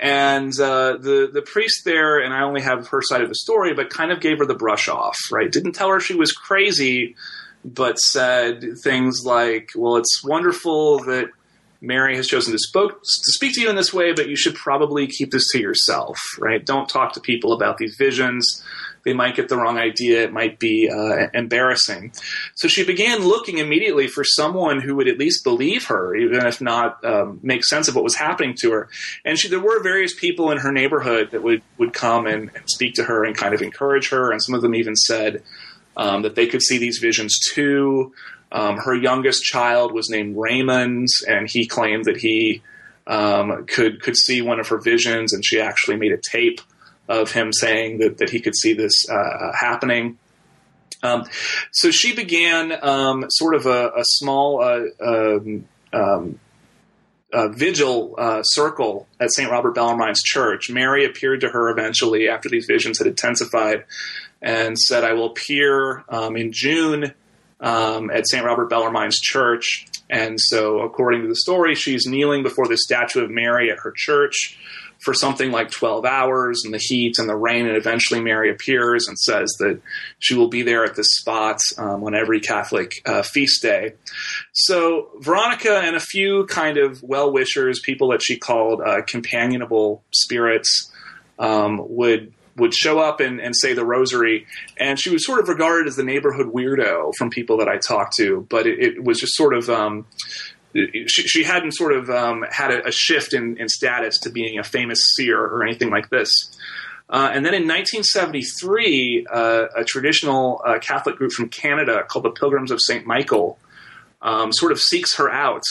And 0.00 0.52
uh, 0.60 0.96
the 0.96 1.28
the 1.32 1.42
priest 1.42 1.84
there, 1.84 2.18
and 2.18 2.32
I 2.32 2.42
only 2.42 2.62
have 2.62 2.88
her 2.88 3.02
side 3.02 3.22
of 3.22 3.28
the 3.28 3.34
story, 3.34 3.74
but 3.74 3.90
kind 3.90 4.12
of 4.12 4.20
gave 4.20 4.38
her 4.38 4.46
the 4.46 4.54
brush 4.54 4.88
off, 4.88 5.18
right? 5.32 5.50
Didn't 5.50 5.72
tell 5.72 5.90
her 5.90 5.98
she 5.98 6.14
was 6.14 6.30
crazy, 6.32 7.16
but 7.64 7.98
said 7.98 8.64
things 8.82 9.24
like, 9.24 9.70
"Well, 9.74 9.96
it's 9.96 10.22
wonderful 10.22 11.00
that 11.00 11.30
Mary 11.80 12.16
has 12.16 12.26
chosen 12.26 12.52
to, 12.52 12.58
spoke, 12.58 13.02
to 13.02 13.32
speak 13.32 13.54
to 13.54 13.60
you 13.60 13.70
in 13.70 13.76
this 13.76 13.94
way, 13.94 14.12
but 14.12 14.28
you 14.28 14.36
should 14.36 14.54
probably 14.54 15.06
keep 15.06 15.30
this 15.30 15.50
to 15.52 15.60
yourself, 15.60 16.18
right? 16.38 16.64
Don't 16.64 16.88
talk 16.88 17.12
to 17.12 17.20
people 17.20 17.52
about 17.52 17.78
these 17.78 17.94
visions. 17.96 18.64
They 19.04 19.12
might 19.12 19.36
get 19.36 19.48
the 19.48 19.56
wrong 19.56 19.78
idea. 19.78 20.24
It 20.24 20.32
might 20.32 20.58
be 20.58 20.90
uh, 20.90 21.28
embarrassing. 21.32 22.12
So 22.56 22.66
she 22.66 22.84
began 22.84 23.24
looking 23.24 23.58
immediately 23.58 24.08
for 24.08 24.24
someone 24.24 24.80
who 24.80 24.96
would 24.96 25.08
at 25.08 25.18
least 25.18 25.44
believe 25.44 25.86
her, 25.86 26.16
even 26.16 26.44
if 26.44 26.60
not 26.60 27.02
um, 27.04 27.38
make 27.42 27.64
sense 27.64 27.86
of 27.86 27.94
what 27.94 28.04
was 28.04 28.16
happening 28.16 28.56
to 28.60 28.72
her. 28.72 28.88
And 29.24 29.38
she, 29.38 29.48
there 29.48 29.60
were 29.60 29.80
various 29.82 30.18
people 30.18 30.50
in 30.50 30.58
her 30.58 30.72
neighborhood 30.72 31.30
that 31.30 31.44
would, 31.44 31.62
would 31.78 31.92
come 31.92 32.26
and, 32.26 32.50
and 32.54 32.68
speak 32.68 32.94
to 32.94 33.04
her 33.04 33.24
and 33.24 33.36
kind 33.36 33.54
of 33.54 33.62
encourage 33.62 34.08
her. 34.10 34.32
And 34.32 34.42
some 34.42 34.54
of 34.54 34.62
them 34.62 34.74
even 34.74 34.96
said 34.96 35.44
um, 35.96 36.22
that 36.22 36.34
they 36.34 36.46
could 36.46 36.62
see 36.62 36.78
these 36.78 36.98
visions 36.98 37.38
too. 37.52 38.12
Um, 38.50 38.78
her 38.78 38.94
youngest 38.94 39.44
child 39.44 39.92
was 39.92 40.08
named 40.08 40.36
Raymond, 40.36 41.08
and 41.28 41.48
he 41.50 41.66
claimed 41.66 42.06
that 42.06 42.16
he 42.16 42.62
um, 43.06 43.66
could 43.66 44.02
could 44.02 44.16
see 44.16 44.42
one 44.42 44.60
of 44.60 44.68
her 44.68 44.78
visions, 44.78 45.32
and 45.32 45.44
she 45.44 45.60
actually 45.60 45.96
made 45.96 46.12
a 46.12 46.18
tape 46.30 46.60
of 47.08 47.32
him 47.32 47.52
saying 47.52 47.98
that, 47.98 48.18
that 48.18 48.30
he 48.30 48.40
could 48.40 48.54
see 48.54 48.74
this 48.74 49.08
uh, 49.10 49.52
happening. 49.58 50.18
Um, 51.02 51.24
so 51.72 51.90
she 51.90 52.14
began 52.14 52.72
um, 52.82 53.26
sort 53.28 53.54
of 53.54 53.66
a, 53.66 53.88
a 53.96 54.04
small 54.04 54.62
uh, 54.62 54.82
um, 55.00 55.68
um 55.92 56.40
uh, 57.32 57.48
vigil 57.48 58.14
uh, 58.16 58.42
circle 58.42 59.06
at 59.20 59.30
St. 59.30 59.50
Robert 59.50 59.74
Bellarmine's 59.74 60.22
church. 60.22 60.70
Mary 60.70 61.04
appeared 61.04 61.42
to 61.42 61.48
her 61.48 61.68
eventually 61.68 62.28
after 62.28 62.48
these 62.48 62.64
visions 62.66 62.98
had 62.98 63.06
intensified 63.06 63.84
and 64.40 64.78
said, 64.78 65.04
I 65.04 65.12
will 65.12 65.26
appear 65.26 66.04
um, 66.08 66.36
in 66.36 66.52
June 66.52 67.12
um, 67.60 68.10
at 68.10 68.26
St. 68.28 68.44
Robert 68.44 68.70
Bellarmine's 68.70 69.18
church. 69.18 69.86
And 70.10 70.40
so, 70.40 70.80
according 70.80 71.22
to 71.22 71.28
the 71.28 71.36
story, 71.36 71.74
she's 71.74 72.06
kneeling 72.06 72.42
before 72.42 72.66
the 72.66 72.78
statue 72.78 73.22
of 73.22 73.30
Mary 73.30 73.70
at 73.70 73.78
her 73.80 73.92
church 73.94 74.58
for 75.00 75.14
something 75.14 75.52
like 75.52 75.70
12 75.70 76.04
hours 76.04 76.62
in 76.64 76.72
the 76.72 76.78
heat 76.78 77.18
and 77.18 77.28
the 77.28 77.36
rain, 77.36 77.66
and 77.66 77.76
eventually 77.76 78.20
Mary 78.20 78.50
appears 78.50 79.06
and 79.06 79.16
says 79.18 79.48
that 79.60 79.80
she 80.18 80.34
will 80.34 80.48
be 80.48 80.62
there 80.62 80.84
at 80.84 80.96
this 80.96 81.06
spot 81.12 81.60
um, 81.76 82.02
on 82.02 82.14
every 82.14 82.40
Catholic 82.40 82.94
uh, 83.06 83.22
feast 83.22 83.62
day. 83.62 83.94
So 84.52 85.08
Veronica 85.20 85.78
and 85.78 85.94
a 85.94 86.00
few 86.00 86.46
kind 86.46 86.78
of 86.78 87.02
well 87.02 87.32
wishers, 87.32 87.80
people 87.80 88.08
that 88.08 88.22
she 88.22 88.36
called 88.36 88.80
uh, 88.80 89.02
companionable 89.02 90.02
spirits, 90.10 90.92
um, 91.38 91.80
would 91.88 92.32
would 92.58 92.74
show 92.74 92.98
up 92.98 93.20
and, 93.20 93.40
and 93.40 93.54
say 93.56 93.72
the 93.72 93.84
rosary, 93.84 94.46
and 94.76 94.98
she 94.98 95.10
was 95.10 95.24
sort 95.24 95.40
of 95.40 95.48
regarded 95.48 95.88
as 95.88 95.96
the 95.96 96.04
neighborhood 96.04 96.52
weirdo 96.52 97.12
from 97.16 97.30
people 97.30 97.58
that 97.58 97.68
I 97.68 97.78
talked 97.78 98.14
to. 98.16 98.46
But 98.48 98.66
it, 98.66 98.78
it 98.78 99.04
was 99.04 99.18
just 99.18 99.34
sort 99.34 99.54
of 99.54 99.70
um, 99.70 100.06
she, 100.74 101.06
she, 101.06 101.44
hadn't 101.44 101.72
sort 101.72 101.92
of 101.92 102.10
um, 102.10 102.44
had 102.50 102.70
a, 102.70 102.88
a 102.88 102.92
shift 102.92 103.32
in, 103.32 103.56
in, 103.58 103.68
status 103.68 104.18
to 104.20 104.30
being 104.30 104.58
a 104.58 104.64
famous 104.64 105.00
seer 105.14 105.40
or 105.40 105.64
anything 105.64 105.90
like 105.90 106.10
this. 106.10 106.30
Uh, 107.10 107.30
and 107.32 107.44
then 107.44 107.54
in 107.54 107.62
1973, 107.62 109.26
uh, 109.32 109.66
a 109.76 109.84
traditional 109.84 110.60
uh, 110.64 110.78
Catholic 110.78 111.16
group 111.16 111.32
from 111.32 111.48
Canada 111.48 112.02
called 112.06 112.24
the 112.24 112.30
Pilgrims 112.30 112.70
of 112.70 112.80
St. 112.80 113.06
Michael 113.06 113.58
um, 114.20 114.52
sort 114.52 114.72
of 114.72 114.80
seeks 114.80 115.16
her 115.16 115.30
out. 115.30 115.64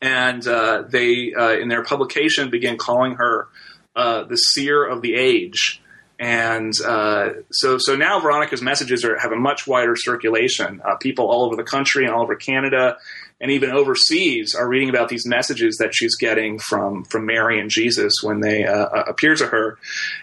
And 0.00 0.44
uh, 0.48 0.82
they, 0.88 1.32
uh, 1.32 1.52
in 1.52 1.68
their 1.68 1.84
publication, 1.84 2.50
began 2.50 2.76
calling 2.76 3.14
her 3.14 3.46
uh, 3.94 4.24
the 4.24 4.36
seer 4.36 4.84
of 4.84 5.00
the 5.00 5.14
age. 5.14 5.80
And 6.22 6.72
so, 6.74 7.78
so 7.78 7.96
now 7.96 8.20
Veronica's 8.20 8.62
messages 8.62 9.04
are, 9.04 9.18
have 9.18 9.32
a 9.32 9.36
much 9.36 9.66
wider 9.66 9.96
circulation. 9.96 10.80
people 11.00 11.26
all 11.26 11.44
over 11.44 11.56
the 11.56 11.64
country 11.64 12.04
and 12.04 12.14
all 12.14 12.22
over 12.22 12.36
Canada 12.36 12.96
and 13.42 13.50
even 13.50 13.72
overseas 13.72 14.54
are 14.54 14.68
reading 14.68 14.88
about 14.88 15.08
these 15.08 15.26
messages 15.26 15.76
that 15.78 15.94
she's 15.94 16.14
getting 16.16 16.60
from 16.60 17.04
from 17.04 17.26
Mary 17.26 17.60
and 17.60 17.68
Jesus 17.68 18.14
when 18.22 18.40
they 18.40 18.64
uh, 18.64 18.86
uh 18.86 19.04
appear 19.08 19.34
to 19.34 19.46
her. 19.48 19.78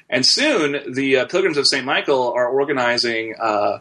And 0.09 0.25
soon, 0.25 0.93
the 0.93 1.17
uh, 1.17 1.25
Pilgrims 1.25 1.57
of 1.57 1.67
St. 1.67 1.85
Michael 1.85 2.31
are 2.31 2.47
organizing. 2.47 3.35
Uh, 3.39 3.79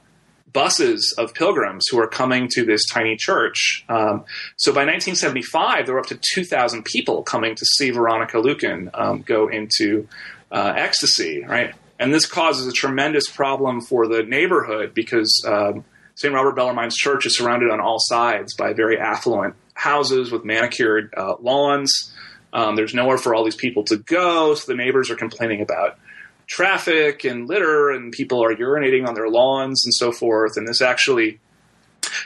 buses 0.50 1.14
of 1.18 1.34
pilgrims 1.34 1.84
who 1.90 2.00
are 2.00 2.08
coming 2.08 2.48
to 2.48 2.64
this 2.64 2.86
tiny 2.86 3.16
church. 3.16 3.84
Um, 3.86 4.24
so 4.56 4.72
by 4.72 4.80
1975, 4.86 5.84
there 5.84 5.94
were 5.94 6.00
up 6.00 6.06
to 6.06 6.18
2,000 6.18 6.86
people 6.86 7.22
coming 7.22 7.54
to 7.54 7.66
see 7.66 7.90
Veronica 7.90 8.38
Lueken 8.38 8.88
um, 8.94 9.20
go 9.20 9.48
into 9.48 10.08
uh, 10.50 10.72
ecstasy, 10.74 11.44
right? 11.44 11.74
And 11.98 12.14
this 12.14 12.26
causes 12.26 12.66
a 12.66 12.72
tremendous 12.72 13.28
problem 13.28 13.80
for 13.80 14.06
the 14.06 14.22
neighborhood 14.22 14.94
because 14.94 15.44
um, 15.46 15.84
St. 16.14 16.32
Robert 16.32 16.56
Bellarmine's 16.56 16.96
church 16.96 17.26
is 17.26 17.36
surrounded 17.36 17.70
on 17.70 17.80
all 17.80 17.98
sides 17.98 18.54
by 18.54 18.72
very 18.72 18.98
affluent 18.98 19.54
houses 19.74 20.30
with 20.30 20.44
manicured 20.44 21.12
uh, 21.16 21.34
lawns. 21.40 22.12
Um, 22.52 22.76
there's 22.76 22.94
nowhere 22.94 23.18
for 23.18 23.34
all 23.34 23.44
these 23.44 23.56
people 23.56 23.84
to 23.84 23.96
go, 23.96 24.54
so 24.54 24.72
the 24.72 24.76
neighbors 24.76 25.10
are 25.10 25.16
complaining 25.16 25.60
about 25.60 25.98
traffic 26.46 27.24
and 27.24 27.46
litter, 27.46 27.90
and 27.90 28.10
people 28.10 28.42
are 28.42 28.54
urinating 28.54 29.06
on 29.06 29.14
their 29.14 29.28
lawns 29.28 29.84
and 29.84 29.94
so 29.94 30.10
forth. 30.10 30.56
And 30.56 30.66
this 30.66 30.80
actually 30.80 31.40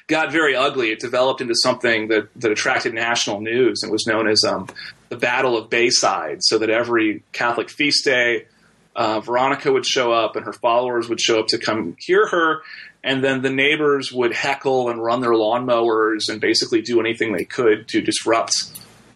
got 0.07 0.33
very 0.33 0.55
ugly. 0.55 0.91
It 0.91 1.01
developed 1.01 1.41
into 1.41 1.55
something 1.55 2.09
that, 2.09 2.29
that 2.37 2.51
attracted 2.53 2.95
national 2.95 3.41
news 3.41 3.83
and 3.83 3.91
was 3.91 4.07
known 4.07 4.29
as 4.29 4.45
um, 4.45 4.69
the 5.09 5.17
Battle 5.17 5.59
of 5.59 5.71
Bayside. 5.71 6.39
So 6.43 6.59
that 6.59 6.71
every 6.71 7.23
Catholic 7.33 7.69
feast 7.69 8.05
day, 8.05 8.47
uh, 8.95 9.21
Veronica 9.21 9.73
would 9.73 9.87
show 9.87 10.13
up 10.13 10.37
and 10.37 10.45
her 10.45 10.53
followers 10.53 11.09
would 11.09 11.21
show 11.21 11.41
up 11.41 11.47
to 11.49 11.59
come 11.59 11.97
hear 11.99 12.27
her 12.27 12.63
and 13.05 13.23
then 13.23 13.43
the 13.43 13.51
neighbors 13.51 14.13
would 14.13 14.33
heckle 14.33 14.89
and 14.89 15.03
run 15.03 15.21
their 15.21 15.33
lawnmowers 15.33 16.29
and 16.29 16.41
basically 16.41 16.83
do 16.83 17.01
anything 17.01 17.33
they 17.33 17.45
could 17.45 17.89
to 17.89 18.01
disrupt 18.01 18.53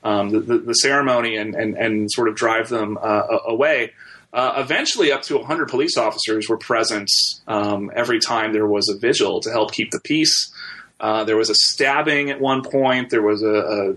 um, 0.02 0.30
the, 0.30 0.40
the, 0.40 0.58
the, 0.58 0.72
ceremony 0.74 1.36
and, 1.36 1.54
and, 1.54 1.76
and 1.76 2.10
sort 2.10 2.28
of 2.28 2.34
drive 2.34 2.68
them 2.68 2.98
uh, 3.00 3.38
away. 3.46 3.92
Uh, 4.32 4.54
eventually, 4.58 5.12
up 5.12 5.22
to 5.22 5.36
100 5.36 5.68
police 5.68 5.96
officers 5.96 6.48
were 6.48 6.58
present 6.58 7.08
um, 7.46 7.90
every 7.94 8.20
time 8.20 8.52
there 8.52 8.66
was 8.66 8.88
a 8.88 8.98
vigil 8.98 9.40
to 9.40 9.50
help 9.50 9.72
keep 9.72 9.90
the 9.90 10.00
peace. 10.00 10.52
Uh, 11.00 11.24
there 11.24 11.36
was 11.36 11.50
a 11.50 11.54
stabbing 11.54 12.30
at 12.30 12.40
one 12.40 12.62
point. 12.62 13.10
There 13.10 13.22
was 13.22 13.42
a, 13.42 13.48
a 13.48 13.96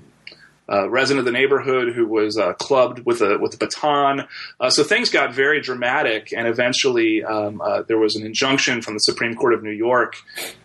uh, 0.71 0.89
resident 0.89 1.19
of 1.19 1.25
the 1.25 1.32
neighborhood 1.32 1.93
who 1.93 2.05
was 2.05 2.38
uh, 2.38 2.53
clubbed 2.53 3.05
with 3.05 3.21
a 3.21 3.38
with 3.38 3.53
a 3.53 3.58
baton. 3.58 4.27
Uh, 4.60 4.69
so 4.69 4.84
things 4.84 5.10
got 5.10 5.34
very 5.34 5.62
dramatic, 5.62 6.34
and 6.36 6.47
eventually 6.47 7.23
um, 7.23 7.62
uh, 7.62 7.82
there 7.84 7.97
was 7.97 8.15
an 8.15 8.25
injunction 8.25 8.82
from 8.82 8.93
the 8.93 8.99
Supreme 8.99 9.36
Court 9.36 9.53
of 9.53 9.63
New 9.63 9.71
York, 9.71 10.15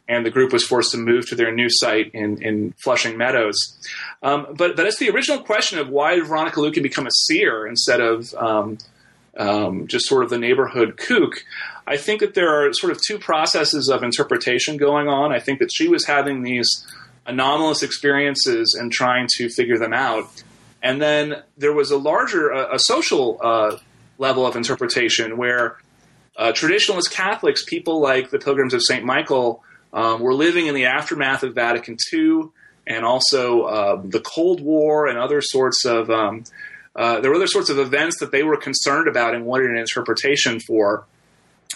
and 0.09 0.25
the 0.25 0.31
group 0.31 0.53
was 0.53 0.65
forced 0.65 0.93
to 0.93 0.99
move 0.99 1.29
to 1.29 1.35
their 1.35 1.53
new 1.53 1.69
site 1.71 2.11
in 2.15 2.43
in 2.43 2.75
Flushing 2.83 3.17
Meadows. 3.17 3.57
Um, 4.23 4.55
but 4.57 4.77
but 4.77 4.87
as 4.87 4.99
the 4.99 5.11
original 5.11 5.43
question 5.43 5.79
of 5.79 5.89
why 5.89 6.17
did 6.17 6.27
Veronica 6.27 6.61
Lueken 6.61 6.83
become 6.83 7.07
a 7.07 7.13
seer 7.27 7.67
instead 7.67 8.01
of 8.01 8.35
um, 8.35 8.79
um, 9.37 9.87
just 9.87 10.07
sort 10.07 10.25
of 10.25 10.31
the 10.31 10.39
neighborhood 10.39 10.97
kook. 10.97 11.45
I 11.87 11.97
think 11.97 12.21
that 12.21 12.35
there 12.35 12.49
are 12.49 12.73
sort 12.73 12.93
of 12.93 13.01
two 13.07 13.19
processes 13.19 13.89
of 13.89 14.03
interpretation 14.03 14.77
going 14.77 15.09
on. 15.09 15.33
I 15.33 15.41
think 15.41 15.59
that 15.59 15.73
she 15.73 15.89
was 15.89 16.07
having 16.07 16.43
these 16.43 16.87
anomalous 17.27 17.83
experiences 17.83 18.77
and 18.79 18.93
trying 18.93 19.29
to 19.37 19.49
figure 19.49 19.79
them 19.79 19.93
out. 19.93 20.43
And 20.83 21.01
then 21.01 21.43
there 21.57 21.73
was 21.73 21.91
a 21.91 21.97
larger, 21.97 22.51
a, 22.51 22.75
a 22.75 22.79
social 22.79 23.39
uh, 23.43 23.79
level 24.19 24.47
of 24.47 24.57
interpretation 24.57 25.37
where 25.37 25.79
uh, 26.37 26.53
traditionalist 26.53 27.11
Catholics, 27.11 27.65
people 27.65 28.01
like 28.01 28.31
the 28.31 28.39
Pilgrims 28.39 28.75
of 28.75 28.83
St. 28.83 29.05
Michael, 29.05 29.63
um, 29.93 30.21
were 30.21 30.35
living 30.35 30.67
in 30.67 30.75
the 30.75 30.87
aftermath 30.87 31.43
of 31.43 31.55
Vatican 31.55 31.97
II 32.13 32.49
and 32.87 33.05
also 33.05 33.63
uh, 33.63 34.03
the 34.05 34.21
Cold 34.21 34.61
War 34.61 35.07
and 35.07 35.19
other 35.19 35.41
sorts 35.41 35.85
of. 35.85 36.11
Um, 36.11 36.45
uh, 36.97 37.21
there 37.21 37.31
were 37.31 37.37
other 37.37 37.47
sorts 37.47 37.71
of 37.71 37.79
events 37.79 38.21
that 38.21 38.31
they 38.31 38.43
were 38.43 38.57
concerned 38.57 39.09
about 39.09 39.35
and 39.35 39.45
wanted 39.45 39.71
an 39.71 39.79
interpretation 39.79 40.61
for. 40.61 41.05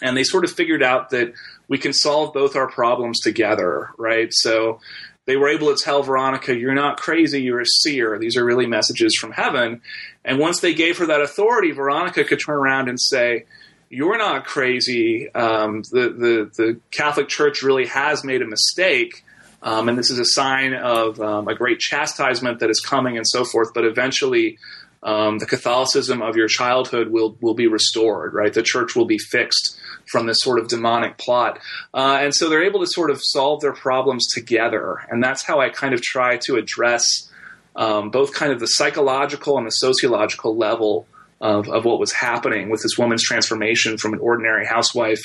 And 0.00 0.16
they 0.16 0.22
sort 0.22 0.44
of 0.44 0.52
figured 0.52 0.82
out 0.82 1.10
that 1.10 1.32
we 1.66 1.76
can 1.76 1.92
solve 1.92 2.32
both 2.32 2.54
our 2.54 2.68
problems 2.68 3.20
together, 3.20 3.90
right? 3.98 4.28
So 4.30 4.80
they 5.28 5.36
were 5.36 5.50
able 5.50 5.76
to 5.76 5.76
tell 5.84 6.02
Veronica, 6.02 6.56
You're 6.56 6.74
not 6.74 6.96
crazy, 6.96 7.42
you're 7.42 7.60
a 7.60 7.66
seer. 7.66 8.18
These 8.18 8.38
are 8.38 8.44
really 8.44 8.66
messages 8.66 9.14
from 9.20 9.30
heaven. 9.30 9.82
And 10.24 10.38
once 10.38 10.60
they 10.60 10.72
gave 10.72 10.96
her 10.98 11.06
that 11.06 11.20
authority, 11.20 11.70
Veronica 11.72 12.24
could 12.24 12.40
turn 12.44 12.56
around 12.56 12.88
and 12.88 12.98
say, 12.98 13.44
You're 13.90 14.16
not 14.16 14.46
crazy. 14.46 15.28
Um, 15.34 15.82
the, 15.92 16.08
the, 16.08 16.50
the 16.56 16.80
Catholic 16.90 17.28
Church 17.28 17.62
really 17.62 17.84
has 17.88 18.24
made 18.24 18.40
a 18.40 18.46
mistake. 18.46 19.22
Um, 19.62 19.90
and 19.90 19.98
this 19.98 20.10
is 20.10 20.18
a 20.18 20.24
sign 20.24 20.72
of 20.72 21.20
um, 21.20 21.46
a 21.46 21.54
great 21.54 21.78
chastisement 21.78 22.60
that 22.60 22.70
is 22.70 22.80
coming 22.80 23.18
and 23.18 23.26
so 23.28 23.44
forth. 23.44 23.74
But 23.74 23.84
eventually, 23.84 24.56
um, 25.02 25.38
the 25.38 25.46
Catholicism 25.46 26.22
of 26.22 26.36
your 26.36 26.48
childhood 26.48 27.10
will 27.10 27.36
will 27.40 27.54
be 27.54 27.66
restored, 27.66 28.34
right? 28.34 28.52
The 28.52 28.62
church 28.62 28.96
will 28.96 29.04
be 29.04 29.18
fixed 29.18 29.78
from 30.10 30.26
this 30.26 30.38
sort 30.40 30.58
of 30.58 30.68
demonic 30.68 31.18
plot, 31.18 31.60
uh, 31.94 32.18
and 32.20 32.34
so 32.34 32.48
they're 32.48 32.64
able 32.64 32.80
to 32.80 32.86
sort 32.86 33.10
of 33.10 33.20
solve 33.22 33.60
their 33.60 33.72
problems 33.72 34.26
together, 34.32 35.06
and 35.10 35.22
that's 35.22 35.44
how 35.44 35.60
I 35.60 35.68
kind 35.68 35.94
of 35.94 36.02
try 36.02 36.38
to 36.46 36.56
address 36.56 37.30
um, 37.76 38.10
both 38.10 38.34
kind 38.34 38.52
of 38.52 38.60
the 38.60 38.66
psychological 38.66 39.56
and 39.58 39.66
the 39.66 39.72
sociological 39.72 40.56
level. 40.56 41.06
Of, 41.40 41.68
of, 41.68 41.84
what 41.84 42.00
was 42.00 42.12
happening 42.12 42.68
with 42.68 42.82
this 42.82 42.98
woman's 42.98 43.22
transformation 43.22 43.96
from 43.96 44.12
an 44.12 44.18
ordinary 44.18 44.66
housewife 44.66 45.20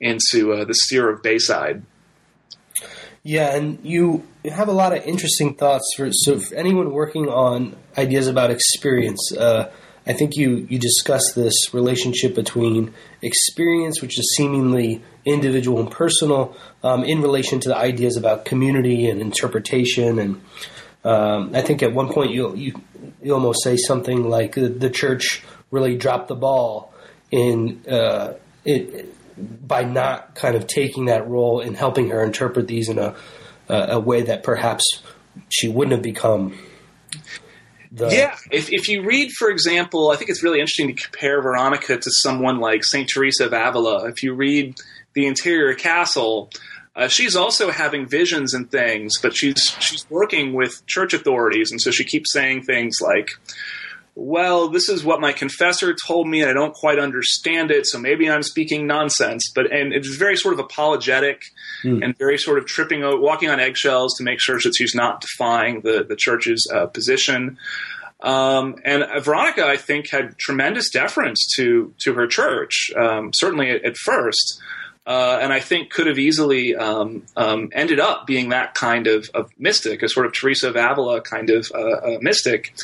into 0.00 0.54
uh, 0.54 0.64
the 0.64 0.72
seer 0.72 1.10
of 1.10 1.22
Bayside. 1.22 1.82
Yeah, 3.28 3.54
and 3.54 3.78
you 3.82 4.26
have 4.50 4.68
a 4.68 4.72
lot 4.72 4.96
of 4.96 5.04
interesting 5.04 5.52
thoughts 5.52 5.84
for 5.94 6.08
so 6.10 6.40
for 6.40 6.54
anyone 6.54 6.92
working 6.92 7.28
on 7.28 7.76
ideas 7.98 8.26
about 8.26 8.50
experience. 8.50 9.20
Uh, 9.36 9.70
I 10.06 10.14
think 10.14 10.34
you 10.36 10.66
you 10.70 10.78
discuss 10.78 11.34
this 11.34 11.74
relationship 11.74 12.34
between 12.34 12.94
experience, 13.20 14.00
which 14.00 14.18
is 14.18 14.34
seemingly 14.34 15.02
individual 15.26 15.78
and 15.78 15.90
personal, 15.90 16.56
um, 16.82 17.04
in 17.04 17.20
relation 17.20 17.60
to 17.60 17.68
the 17.68 17.76
ideas 17.76 18.16
about 18.16 18.46
community 18.46 19.10
and 19.10 19.20
interpretation. 19.20 20.18
And 20.18 20.40
um, 21.04 21.54
I 21.54 21.60
think 21.60 21.82
at 21.82 21.92
one 21.92 22.10
point 22.10 22.30
you 22.30 22.56
you 22.56 22.80
you 23.22 23.34
almost 23.34 23.62
say 23.62 23.76
something 23.76 24.26
like 24.26 24.54
the, 24.54 24.70
the 24.70 24.88
church 24.88 25.42
really 25.70 25.98
dropped 25.98 26.28
the 26.28 26.34
ball 26.34 26.94
in 27.30 27.82
uh, 27.86 28.32
it 28.64 29.14
by 29.38 29.84
not 29.84 30.34
kind 30.34 30.56
of 30.56 30.66
taking 30.66 31.06
that 31.06 31.28
role 31.28 31.60
and 31.60 31.76
helping 31.76 32.10
her 32.10 32.22
interpret 32.22 32.68
these 32.68 32.88
in 32.88 32.98
a 32.98 33.14
a 33.68 34.00
way 34.00 34.22
that 34.22 34.42
perhaps 34.42 34.84
she 35.48 35.68
wouldn't 35.68 35.92
have 35.92 36.02
become. 36.02 36.58
The, 37.90 38.08
yeah, 38.08 38.36
if, 38.50 38.70
if 38.70 38.88
you 38.88 39.02
read, 39.02 39.30
for 39.32 39.48
example, 39.48 40.10
I 40.10 40.16
think 40.16 40.30
it's 40.30 40.42
really 40.42 40.60
interesting 40.60 40.94
to 40.94 41.02
compare 41.02 41.40
Veronica 41.40 41.96
to 41.96 42.10
someone 42.10 42.58
like 42.60 42.84
St. 42.84 43.08
Teresa 43.08 43.46
of 43.46 43.52
Avila. 43.52 44.08
If 44.08 44.22
you 44.22 44.34
read 44.34 44.74
The 45.14 45.26
Interior 45.26 45.74
Castle, 45.74 46.50
uh, 46.94 47.08
she's 47.08 47.34
also 47.34 47.70
having 47.70 48.06
visions 48.06 48.52
and 48.52 48.70
things, 48.70 49.14
but 49.22 49.34
she's 49.34 49.74
she's 49.80 50.08
working 50.10 50.52
with 50.52 50.84
church 50.86 51.14
authorities, 51.14 51.70
and 51.70 51.80
so 51.80 51.90
she 51.90 52.04
keeps 52.04 52.32
saying 52.32 52.64
things 52.64 52.98
like, 53.00 53.30
"Well, 54.20 54.68
this 54.68 54.88
is 54.88 55.04
what 55.04 55.20
my 55.20 55.32
confessor 55.32 55.94
told 56.06 56.26
me, 56.26 56.40
and 56.42 56.50
I 56.50 56.52
don't 56.52 56.74
quite 56.74 56.98
understand 56.98 57.70
it, 57.70 57.86
so 57.86 57.98
maybe 57.98 58.28
I'm 58.28 58.42
speaking 58.42 58.86
nonsense." 58.86 59.50
But 59.54 59.72
and 59.72 59.92
it's 59.92 60.16
very 60.16 60.36
sort 60.36 60.54
of 60.54 60.60
apologetic 60.60 61.42
Hmm. 61.82 62.02
and 62.02 62.18
very 62.18 62.38
sort 62.38 62.58
of 62.58 62.66
tripping, 62.66 63.02
walking 63.20 63.48
on 63.50 63.60
eggshells 63.60 64.16
to 64.18 64.24
make 64.24 64.40
sure 64.40 64.58
that 64.64 64.74
she's 64.76 64.94
not 64.94 65.20
defying 65.20 65.82
the 65.82 66.04
the 66.08 66.16
church's 66.16 66.66
uh, 66.74 66.86
position. 66.86 67.58
Um, 68.20 68.76
and 68.84 69.04
Veronica, 69.22 69.64
I 69.64 69.76
think, 69.76 70.10
had 70.10 70.36
tremendous 70.38 70.90
deference 70.90 71.46
to 71.56 71.94
to 71.98 72.14
her 72.14 72.26
church, 72.26 72.90
um, 72.96 73.30
certainly 73.32 73.70
at, 73.70 73.84
at 73.84 73.96
first, 73.96 74.60
uh, 75.08 75.38
and 75.40 75.54
I 75.54 75.60
think 75.60 75.90
could 75.90 76.06
have 76.06 76.18
easily 76.18 76.76
um, 76.76 77.22
um, 77.34 77.70
ended 77.72 77.98
up 77.98 78.26
being 78.26 78.50
that 78.50 78.74
kind 78.74 79.06
of, 79.06 79.30
of 79.32 79.50
mystic, 79.58 80.02
a 80.02 80.08
sort 80.08 80.26
of 80.26 80.34
Teresa 80.34 80.68
of 80.68 80.76
Avila 80.76 81.22
kind 81.22 81.48
of 81.48 81.72
uh, 81.74 81.78
uh, 81.78 82.18
mystic. 82.20 82.74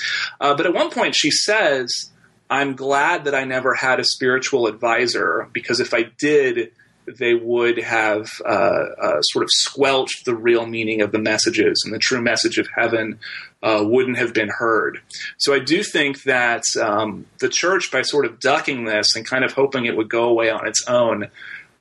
Uh, 0.41 0.55
but 0.57 0.65
at 0.65 0.73
one 0.73 0.91
point, 0.91 1.15
she 1.15 1.31
says, 1.31 2.11
"I'm 2.49 2.77
glad 2.77 3.27
that 3.27 3.35
I 3.35 3.45
never 3.45 3.75
had 3.75 4.01
a 4.01 4.05
spiritual 4.05 4.67
advisor 4.67 5.49
because 5.53 5.81
if 5.81 5.93
I 5.93 6.05
did." 6.19 6.73
They 7.07 7.35
would 7.35 7.77
have 7.77 8.31
uh, 8.47 8.49
uh, 8.49 9.21
sort 9.21 9.43
of 9.43 9.51
squelched 9.53 10.25
the 10.25 10.35
real 10.35 10.65
meaning 10.65 11.03
of 11.03 11.13
the 11.13 11.19
messages, 11.19 11.83
and 11.85 11.93
the 11.93 11.99
true 11.99 12.23
message 12.23 12.57
of 12.57 12.67
heaven 12.75 13.19
wouldn't 13.63 14.17
have 14.17 14.33
been 14.33 14.49
heard. 14.49 15.03
So 15.37 15.53
I 15.53 15.59
do 15.59 15.83
think 15.83 16.23
that 16.23 16.63
um, 16.81 17.27
the 17.41 17.51
church, 17.51 17.93
by 17.93 18.01
sort 18.01 18.25
of 18.25 18.41
ducking 18.41 18.87
this 18.87 19.17
and 19.17 19.27
kind 19.27 19.45
of 19.45 19.53
hoping 19.53 19.85
it 19.85 19.99
would 19.99 20.09
go 20.09 20.25
away 20.25 20.49
on 20.49 20.67
its 20.67 20.89
own, 20.89 21.29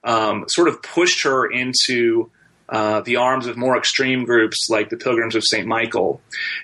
um, 0.04 0.46
sort 0.48 0.68
of 0.68 0.82
pushed 0.82 1.24
her 1.24 1.46
into 1.46 2.30
uh, 2.70 3.02
the 3.02 3.18
arms 3.18 3.46
of 3.46 3.58
more 3.58 3.78
extreme 3.78 4.26
groups 4.26 4.68
like 4.70 4.90
the 4.90 4.98
Pilgrims 4.98 5.36
of 5.36 5.44
St. 5.44 5.68
Michael. 5.68 6.22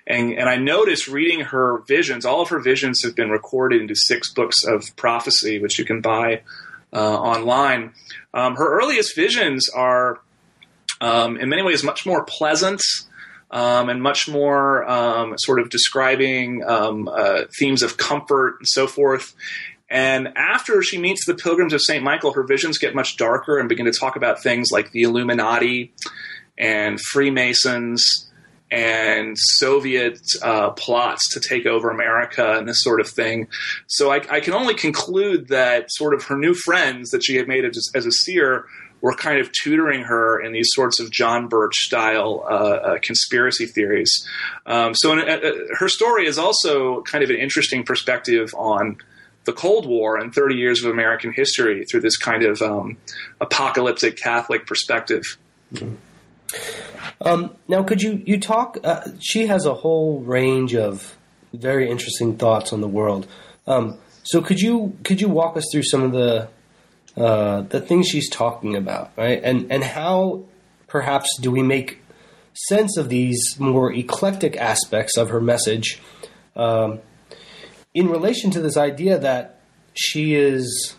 And, 0.07 0.33
and 0.33 0.49
I 0.49 0.57
noticed 0.57 1.07
reading 1.07 1.41
her 1.41 1.83
visions, 1.87 2.25
all 2.25 2.41
of 2.41 2.49
her 2.49 2.59
visions 2.59 3.01
have 3.03 3.15
been 3.15 3.29
recorded 3.29 3.81
into 3.81 3.95
six 3.95 4.33
books 4.33 4.63
of 4.65 4.95
prophecy, 4.95 5.59
which 5.59 5.77
you 5.77 5.85
can 5.85 6.01
buy 6.01 6.41
uh, 6.93 7.19
online. 7.19 7.93
Um, 8.33 8.55
her 8.55 8.79
earliest 8.79 9.15
visions 9.15 9.69
are, 9.69 10.19
um, 11.01 11.37
in 11.37 11.49
many 11.49 11.61
ways, 11.61 11.83
much 11.83 12.05
more 12.05 12.23
pleasant 12.23 12.81
um, 13.51 13.89
and 13.89 14.01
much 14.01 14.27
more 14.27 14.89
um, 14.89 15.35
sort 15.37 15.59
of 15.59 15.69
describing 15.69 16.63
um, 16.63 17.07
uh, 17.07 17.43
themes 17.57 17.83
of 17.83 17.97
comfort 17.97 18.57
and 18.59 18.67
so 18.67 18.87
forth. 18.87 19.33
And 19.89 20.29
after 20.35 20.81
she 20.83 20.99
meets 20.99 21.25
the 21.25 21.33
Pilgrims 21.33 21.73
of 21.73 21.81
St. 21.81 22.03
Michael, 22.03 22.33
her 22.33 22.43
visions 22.43 22.77
get 22.77 22.93
much 22.93 23.17
darker 23.17 23.57
and 23.57 23.67
begin 23.67 23.85
to 23.85 23.91
talk 23.91 24.15
about 24.15 24.41
things 24.41 24.69
like 24.71 24.91
the 24.91 25.03
Illuminati 25.03 25.93
and 26.57 26.99
Freemasons 26.99 28.29
and 28.71 29.35
Soviet 29.37 30.19
uh, 30.43 30.71
plots 30.71 31.33
to 31.33 31.39
take 31.39 31.65
over 31.65 31.89
America 31.89 32.57
and 32.57 32.67
this 32.67 32.83
sort 32.83 32.99
of 32.99 33.09
thing. 33.09 33.47
So 33.87 34.11
I, 34.11 34.21
I, 34.29 34.39
can 34.41 34.53
only 34.53 34.75
conclude 34.75 35.47
that 35.47 35.91
sort 35.91 36.13
of 36.13 36.23
her 36.25 36.37
new 36.37 36.53
friends 36.53 37.09
that 37.09 37.23
she 37.23 37.35
had 37.35 37.47
made 37.47 37.65
as, 37.65 37.89
as 37.95 38.05
a 38.05 38.11
seer 38.11 38.65
were 39.01 39.15
kind 39.15 39.39
of 39.39 39.49
tutoring 39.51 40.03
her 40.03 40.39
in 40.39 40.51
these 40.51 40.69
sorts 40.71 40.99
of 40.99 41.09
John 41.09 41.47
Birch 41.47 41.75
style 41.75 42.43
uh, 42.47 42.53
uh, 42.53 42.97
conspiracy 43.01 43.65
theories. 43.65 44.27
Um, 44.65 44.93
so 44.93 45.13
in, 45.13 45.19
uh, 45.19 45.39
her 45.77 45.89
story 45.89 46.27
is 46.27 46.37
also 46.37 47.01
kind 47.03 47.23
of 47.23 47.29
an 47.29 47.37
interesting 47.37 47.83
perspective 47.83 48.53
on 48.55 48.97
the 49.45 49.53
Cold 49.53 49.85
War 49.85 50.17
and 50.17 50.33
30 50.33 50.55
years 50.55 50.83
of 50.83 50.91
American 50.91 51.33
history 51.33 51.85
through 51.85 52.01
this 52.01 52.17
kind 52.17 52.43
of 52.43 52.61
um, 52.61 52.97
apocalyptic 53.41 54.17
Catholic 54.17 54.65
perspective. 54.65 55.23
Um, 57.21 57.55
now, 57.67 57.83
could 57.83 58.01
you 58.01 58.21
you 58.25 58.39
talk? 58.39 58.77
Uh, 58.83 59.01
she 59.19 59.47
has 59.47 59.65
a 59.65 59.73
whole 59.73 60.19
range 60.21 60.75
of 60.75 61.17
very 61.53 61.89
interesting 61.89 62.37
thoughts 62.37 62.73
on 62.73 62.81
the 62.81 62.87
world. 62.87 63.27
Um, 63.67 63.97
so, 64.23 64.41
could 64.41 64.59
you 64.59 64.97
could 65.03 65.21
you 65.21 65.29
walk 65.29 65.57
us 65.57 65.65
through 65.71 65.83
some 65.83 66.03
of 66.03 66.11
the 66.11 66.47
uh, 67.17 67.61
the 67.61 67.81
things 67.81 68.07
she's 68.07 68.29
talking 68.29 68.75
about, 68.75 69.11
right? 69.17 69.41
And 69.43 69.71
and 69.71 69.83
how 69.83 70.43
perhaps 70.87 71.37
do 71.39 71.51
we 71.51 71.61
make 71.61 72.01
sense 72.53 72.97
of 72.97 73.09
these 73.09 73.59
more 73.59 73.93
eclectic 73.93 74.57
aspects 74.57 75.17
of 75.17 75.29
her 75.29 75.39
message 75.39 76.01
um, 76.55 76.99
in 77.99 78.07
relation 78.07 78.49
to 78.49 78.61
this 78.61 78.77
idea 78.77 79.19
that 79.19 79.59
she 79.93 80.33
is 80.33 80.95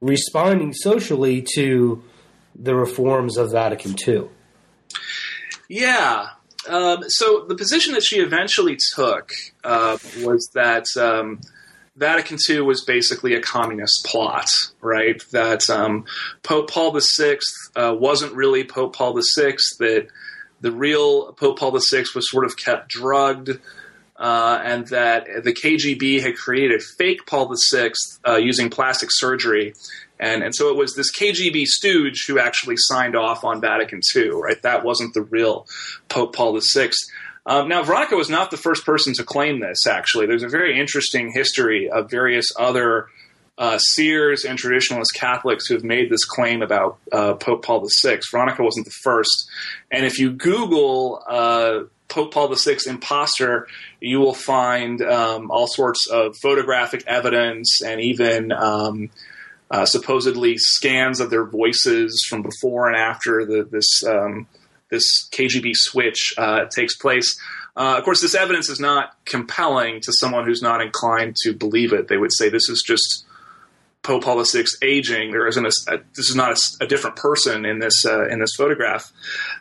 responding 0.00 0.72
socially 0.72 1.44
to 1.56 2.02
the 2.54 2.74
reforms 2.74 3.36
of 3.36 3.52
Vatican 3.52 3.94
II? 4.08 4.28
Yeah. 5.68 6.28
Um, 6.66 7.02
so 7.08 7.44
the 7.46 7.54
position 7.54 7.92
that 7.92 8.02
she 8.02 8.20
eventually 8.20 8.78
took 8.94 9.32
uh, 9.62 9.98
was 10.22 10.48
that 10.54 10.86
um, 10.96 11.40
Vatican 11.96 12.38
II 12.48 12.62
was 12.62 12.82
basically 12.82 13.34
a 13.34 13.42
communist 13.42 14.06
plot, 14.06 14.48
right? 14.80 15.22
That 15.32 15.68
um, 15.68 16.06
Pope 16.42 16.70
Paul 16.70 16.98
VI 16.98 17.38
uh, 17.76 17.94
wasn't 17.94 18.32
really 18.32 18.64
Pope 18.64 18.96
Paul 18.96 19.20
VI, 19.36 19.56
that 19.80 20.08
the 20.62 20.72
real 20.72 21.34
Pope 21.34 21.58
Paul 21.58 21.72
VI 21.72 22.04
was 22.14 22.30
sort 22.30 22.46
of 22.46 22.56
kept 22.56 22.88
drugged. 22.88 23.50
Uh, 24.20 24.60
and 24.62 24.86
that 24.88 25.26
the 25.44 25.52
KGB 25.54 26.20
had 26.20 26.36
created 26.36 26.82
fake 26.82 27.24
Paul 27.26 27.50
VI 27.72 27.92
uh, 28.28 28.36
using 28.36 28.68
plastic 28.68 29.08
surgery, 29.10 29.72
and 30.18 30.42
and 30.42 30.54
so 30.54 30.68
it 30.68 30.76
was 30.76 30.94
this 30.94 31.10
KGB 31.10 31.64
stooge 31.64 32.26
who 32.26 32.38
actually 32.38 32.76
signed 32.76 33.16
off 33.16 33.44
on 33.44 33.62
Vatican 33.62 34.02
II, 34.14 34.28
right? 34.32 34.60
That 34.60 34.84
wasn't 34.84 35.14
the 35.14 35.22
real 35.22 35.66
Pope 36.10 36.36
Paul 36.36 36.60
VI. 36.60 36.90
Um, 37.46 37.68
now, 37.68 37.82
Veronica 37.82 38.14
was 38.14 38.28
not 38.28 38.50
the 38.50 38.58
first 38.58 38.84
person 38.84 39.14
to 39.14 39.24
claim 39.24 39.60
this. 39.60 39.86
Actually, 39.86 40.26
there's 40.26 40.42
a 40.42 40.48
very 40.48 40.78
interesting 40.78 41.32
history 41.32 41.88
of 41.88 42.10
various 42.10 42.46
other 42.58 43.06
uh, 43.56 43.78
seers 43.78 44.44
and 44.44 44.58
traditionalist 44.58 45.14
Catholics 45.14 45.66
who 45.66 45.74
have 45.74 45.84
made 45.84 46.10
this 46.10 46.24
claim 46.24 46.60
about 46.60 46.98
uh, 47.10 47.34
Pope 47.34 47.64
Paul 47.64 47.86
VI. 48.02 48.20
Veronica 48.30 48.62
wasn't 48.62 48.84
the 48.84 48.92
first, 49.02 49.48
and 49.90 50.04
if 50.04 50.18
you 50.18 50.30
Google 50.30 51.22
uh, 51.26 51.84
Pope 52.10 52.34
Paul 52.34 52.54
VI 52.54 52.76
imposter, 52.86 53.66
you 54.00 54.18
will 54.20 54.34
find 54.34 55.00
um, 55.00 55.50
all 55.50 55.66
sorts 55.66 56.08
of 56.08 56.36
photographic 56.42 57.04
evidence 57.06 57.80
and 57.82 58.00
even 58.00 58.52
um, 58.52 59.10
uh, 59.70 59.86
supposedly 59.86 60.56
scans 60.58 61.20
of 61.20 61.30
their 61.30 61.44
voices 61.44 62.26
from 62.28 62.42
before 62.42 62.88
and 62.88 62.96
after 62.96 63.46
the, 63.46 63.66
this 63.70 64.04
um, 64.04 64.46
this 64.90 65.28
KGB 65.30 65.72
switch 65.74 66.34
uh, 66.36 66.64
takes 66.64 66.96
place. 66.96 67.40
Uh, 67.76 67.94
of 67.96 68.04
course, 68.04 68.20
this 68.20 68.34
evidence 68.34 68.68
is 68.68 68.80
not 68.80 69.14
compelling 69.24 70.00
to 70.00 70.12
someone 70.12 70.44
who's 70.44 70.62
not 70.62 70.82
inclined 70.82 71.36
to 71.44 71.54
believe 71.54 71.92
it. 71.92 72.08
They 72.08 72.16
would 72.16 72.32
say 72.32 72.48
this 72.48 72.68
is 72.68 72.82
just 72.84 73.24
Pope 74.02 74.24
Paul 74.24 74.42
VI 74.42 74.64
aging. 74.82 75.30
There 75.30 75.46
isn't 75.46 75.66
a 75.66 76.00
this 76.16 76.30
is 76.30 76.34
not 76.34 76.52
a, 76.52 76.84
a, 76.84 76.86
different 76.86 77.16
person 77.16 77.66
in 77.66 77.80
this 77.80 78.04
uh, 78.06 78.28
in 78.28 78.40
this 78.40 78.54
photograph. 78.56 79.12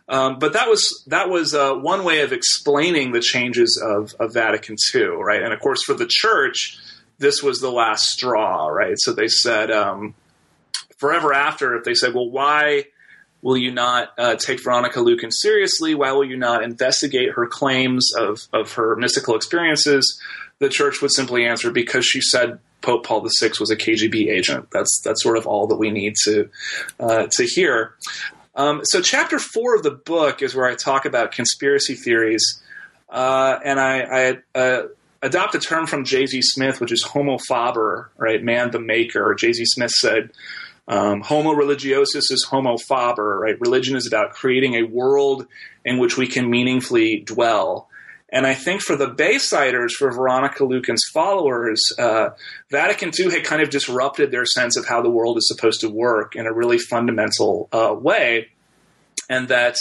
Um, 0.07 0.39
but 0.39 0.53
that 0.53 0.69
was 0.69 1.03
that 1.07 1.29
was 1.29 1.53
uh, 1.53 1.73
one 1.73 2.05
way 2.05 2.21
of 2.21 2.31
explaining 2.31 3.11
the 3.11 3.19
changes 3.19 3.81
of, 3.83 4.13
of 4.19 4.33
Vatican 4.33 4.77
II, 4.93 5.07
right? 5.07 5.43
And 5.43 5.53
of 5.53 5.59
course, 5.59 5.83
for 5.83 5.93
the 5.93 6.07
Church, 6.09 6.77
this 7.17 7.43
was 7.43 7.59
the 7.59 7.71
last 7.71 8.05
straw, 8.05 8.67
right? 8.67 8.95
So 8.97 9.11
they 9.11 9.27
said 9.27 9.71
um, 9.71 10.15
forever 10.97 11.33
after, 11.33 11.75
if 11.75 11.83
they 11.83 11.93
said, 11.93 12.13
well, 12.13 12.29
why 12.29 12.85
will 13.41 13.57
you 13.57 13.71
not 13.71 14.13
uh, 14.17 14.35
take 14.35 14.63
Veronica 14.63 14.99
Lueken 14.99 15.33
seriously? 15.33 15.95
Why 15.95 16.13
will 16.13 16.25
you 16.25 16.37
not 16.37 16.63
investigate 16.63 17.33
her 17.33 17.45
claims 17.45 18.13
of 18.17 18.47
of 18.53 18.71
her 18.73 18.95
mystical 18.95 19.35
experiences? 19.35 20.21
The 20.59 20.69
Church 20.69 21.01
would 21.01 21.11
simply 21.11 21.45
answer 21.45 21.71
because 21.71 22.05
she 22.05 22.21
said 22.21 22.59
Pope 22.81 23.05
Paul 23.05 23.27
VI 23.39 23.51
was 23.59 23.71
a 23.71 23.75
KGB 23.75 24.29
agent. 24.29 24.69
That's 24.71 25.01
that's 25.03 25.21
sort 25.21 25.37
of 25.37 25.45
all 25.45 25.67
that 25.67 25.75
we 25.75 25.91
need 25.91 26.15
to 26.23 26.49
uh, 26.99 27.27
to 27.31 27.43
hear. 27.43 27.95
Um, 28.55 28.81
so, 28.83 29.01
chapter 29.01 29.39
four 29.39 29.75
of 29.75 29.83
the 29.83 29.91
book 29.91 30.41
is 30.41 30.55
where 30.55 30.65
I 30.65 30.75
talk 30.75 31.05
about 31.05 31.31
conspiracy 31.31 31.95
theories, 31.95 32.61
uh, 33.09 33.59
and 33.63 33.79
I, 33.79 34.01
I 34.55 34.59
uh, 34.59 34.83
adopt 35.21 35.55
a 35.55 35.59
term 35.59 35.87
from 35.87 36.03
J. 36.05 36.25
Z. 36.25 36.41
Smith, 36.41 36.81
which 36.81 36.91
is 36.91 37.03
Homo 37.03 37.37
faber, 37.37 38.11
right? 38.17 38.43
Man, 38.43 38.71
the 38.71 38.79
maker. 38.79 39.33
J. 39.35 39.53
Z. 39.53 39.65
Smith 39.65 39.91
said. 39.91 40.31
Um, 40.89 41.21
homo 41.21 41.53
religiosus 41.53 42.31
is 42.31 42.47
homo 42.49 42.77
faber, 42.77 43.37
right? 43.37 43.61
Religion 43.61 43.95
is 43.95 44.07
about 44.07 44.31
creating 44.31 44.73
a 44.73 44.83
world 44.83 45.45
in 45.85 45.99
which 45.99 46.17
we 46.17 46.25
can 46.25 46.49
meaningfully 46.49 47.19
dwell. 47.19 47.88
And 48.31 48.45
I 48.45 48.53
think 48.53 48.81
for 48.81 48.95
the 48.95 49.07
Baysiders, 49.07 49.95
for 49.95 50.11
Veronica 50.11 50.63
Lueken's 50.63 51.03
followers, 51.11 51.81
uh, 51.97 52.29
Vatican 52.69 53.11
II 53.17 53.31
had 53.31 53.43
kind 53.43 53.61
of 53.61 53.69
disrupted 53.69 54.31
their 54.31 54.45
sense 54.45 54.77
of 54.77 54.85
how 54.85 55.01
the 55.01 55.09
world 55.09 55.37
is 55.37 55.47
supposed 55.47 55.81
to 55.81 55.89
work 55.89 56.35
in 56.35 56.45
a 56.45 56.53
really 56.53 56.77
fundamental 56.77 57.69
uh, 57.71 57.93
way. 57.93 58.49
And 59.29 59.47
that 59.47 59.77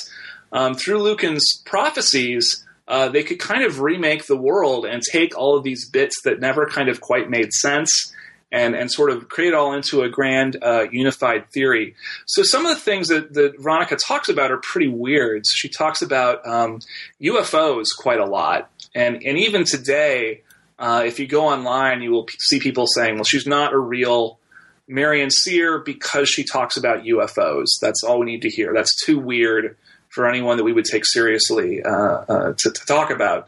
um, 0.53 0.74
through 0.74 1.03
Lueken's 1.03 1.62
prophecies, 1.66 2.64
uh, 2.86 3.11
they 3.11 3.22
could 3.22 3.38
kind 3.38 3.64
of 3.64 3.80
remake 3.80 4.26
the 4.26 4.36
world 4.36 4.86
and 4.86 5.03
take 5.03 5.36
all 5.36 5.57
of 5.57 5.62
these 5.62 5.88
bits 5.88 6.22
that 6.24 6.40
never 6.40 6.66
kind 6.66 6.88
of 6.88 7.01
quite 7.01 7.28
made 7.28 7.53
sense 7.53 8.14
and, 8.51 8.74
and 8.74 8.90
sort 8.90 9.11
of 9.11 9.28
create 9.28 9.49
it 9.49 9.55
all 9.55 9.74
into 9.74 10.03
a 10.03 10.09
grand 10.09 10.57
uh, 10.62 10.86
unified 10.90 11.51
theory. 11.51 11.94
So 12.26 12.42
some 12.42 12.64
of 12.64 12.74
the 12.74 12.80
things 12.80 13.09
that, 13.09 13.34
that 13.34 13.61
Veronica 13.61 13.96
talks 13.96 14.28
about 14.28 14.51
are 14.51 14.59
pretty 14.59 14.88
weird. 14.88 15.44
She 15.46 15.68
talks 15.68 16.03
about 16.03 16.46
um, 16.46 16.80
UFOs 17.20 17.86
quite 17.99 18.20
a 18.20 18.26
lot. 18.26 18.70
And, 18.94 19.22
and 19.22 19.38
even 19.38 19.64
today, 19.64 20.42
uh, 20.78 21.03
if 21.05 21.18
you 21.18 21.26
go 21.26 21.46
online, 21.46 22.03
you 22.03 22.11
will 22.11 22.24
p- 22.24 22.38
see 22.38 22.59
people 22.61 22.86
saying, 22.86 23.16
well, 23.16 23.24
she's 23.24 23.46
not 23.46 23.72
a 23.72 23.78
real 23.78 24.38
Marian 24.86 25.30
seer 25.30 25.78
because 25.78 26.28
she 26.30 26.44
talks 26.44 26.76
about 26.76 27.05
UFOs. 27.05 27.66
That's 27.82 28.03
all 28.03 28.20
we 28.20 28.26
need 28.26 28.42
to 28.42 28.49
hear. 28.49 28.72
That's 28.72 29.05
too 29.05 29.18
weird 29.18 29.76
for 30.09 30.26
anyone 30.26 30.57
that 30.57 30.64
we 30.64 30.72
would 30.72 30.86
take 30.86 31.05
seriously 31.05 31.82
uh, 31.82 31.90
uh, 31.90 32.53
to, 32.57 32.70
to, 32.70 32.86
talk 32.86 33.11
about. 33.11 33.46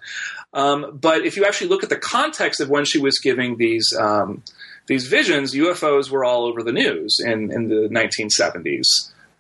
Um, 0.53 0.98
but 1.01 1.24
if 1.24 1.36
you 1.36 1.46
actually 1.46 1.68
look 1.68 1.82
at 1.82 1.88
the 1.88 1.96
context 1.96 2.61
of 2.61 2.68
when 2.68 2.84
she 2.84 2.98
was 2.98 3.18
giving 3.18 3.57
these 3.57 3.92
um, 3.98 4.42
these 4.87 5.07
visions, 5.07 5.55
UFOs 5.55 6.11
were 6.11 6.24
all 6.24 6.45
over 6.45 6.62
the 6.62 6.72
news 6.72 7.18
in, 7.24 7.53
in 7.53 7.68
the 7.68 7.89
1970s. 7.89 8.85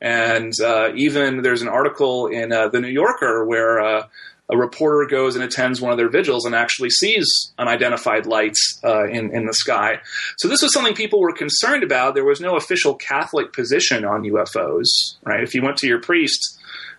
And 0.00 0.52
uh, 0.60 0.92
even 0.94 1.42
there's 1.42 1.62
an 1.62 1.68
article 1.68 2.28
in 2.28 2.52
uh, 2.52 2.68
the 2.68 2.80
New 2.80 2.88
Yorker 2.88 3.44
where 3.44 3.80
uh, 3.80 4.06
a 4.50 4.56
reporter 4.56 5.06
goes 5.06 5.36
and 5.36 5.44
attends 5.44 5.80
one 5.80 5.92
of 5.92 5.98
their 5.98 6.08
vigils 6.08 6.44
and 6.44 6.54
actually 6.54 6.90
sees 6.90 7.52
unidentified 7.58 8.26
lights 8.26 8.80
uh, 8.82 9.06
in, 9.06 9.34
in 9.34 9.46
the 9.46 9.52
sky. 9.52 10.00
So 10.38 10.48
this 10.48 10.62
was 10.62 10.72
something 10.72 10.94
people 10.94 11.20
were 11.20 11.32
concerned 11.32 11.84
about. 11.84 12.14
There 12.14 12.24
was 12.24 12.40
no 12.40 12.56
official 12.56 12.94
Catholic 12.94 13.52
position 13.52 14.04
on 14.04 14.22
UFOs, 14.22 15.16
right? 15.24 15.42
If 15.42 15.54
you 15.54 15.62
went 15.62 15.76
to 15.78 15.86
your 15.86 16.00
priest 16.00 16.58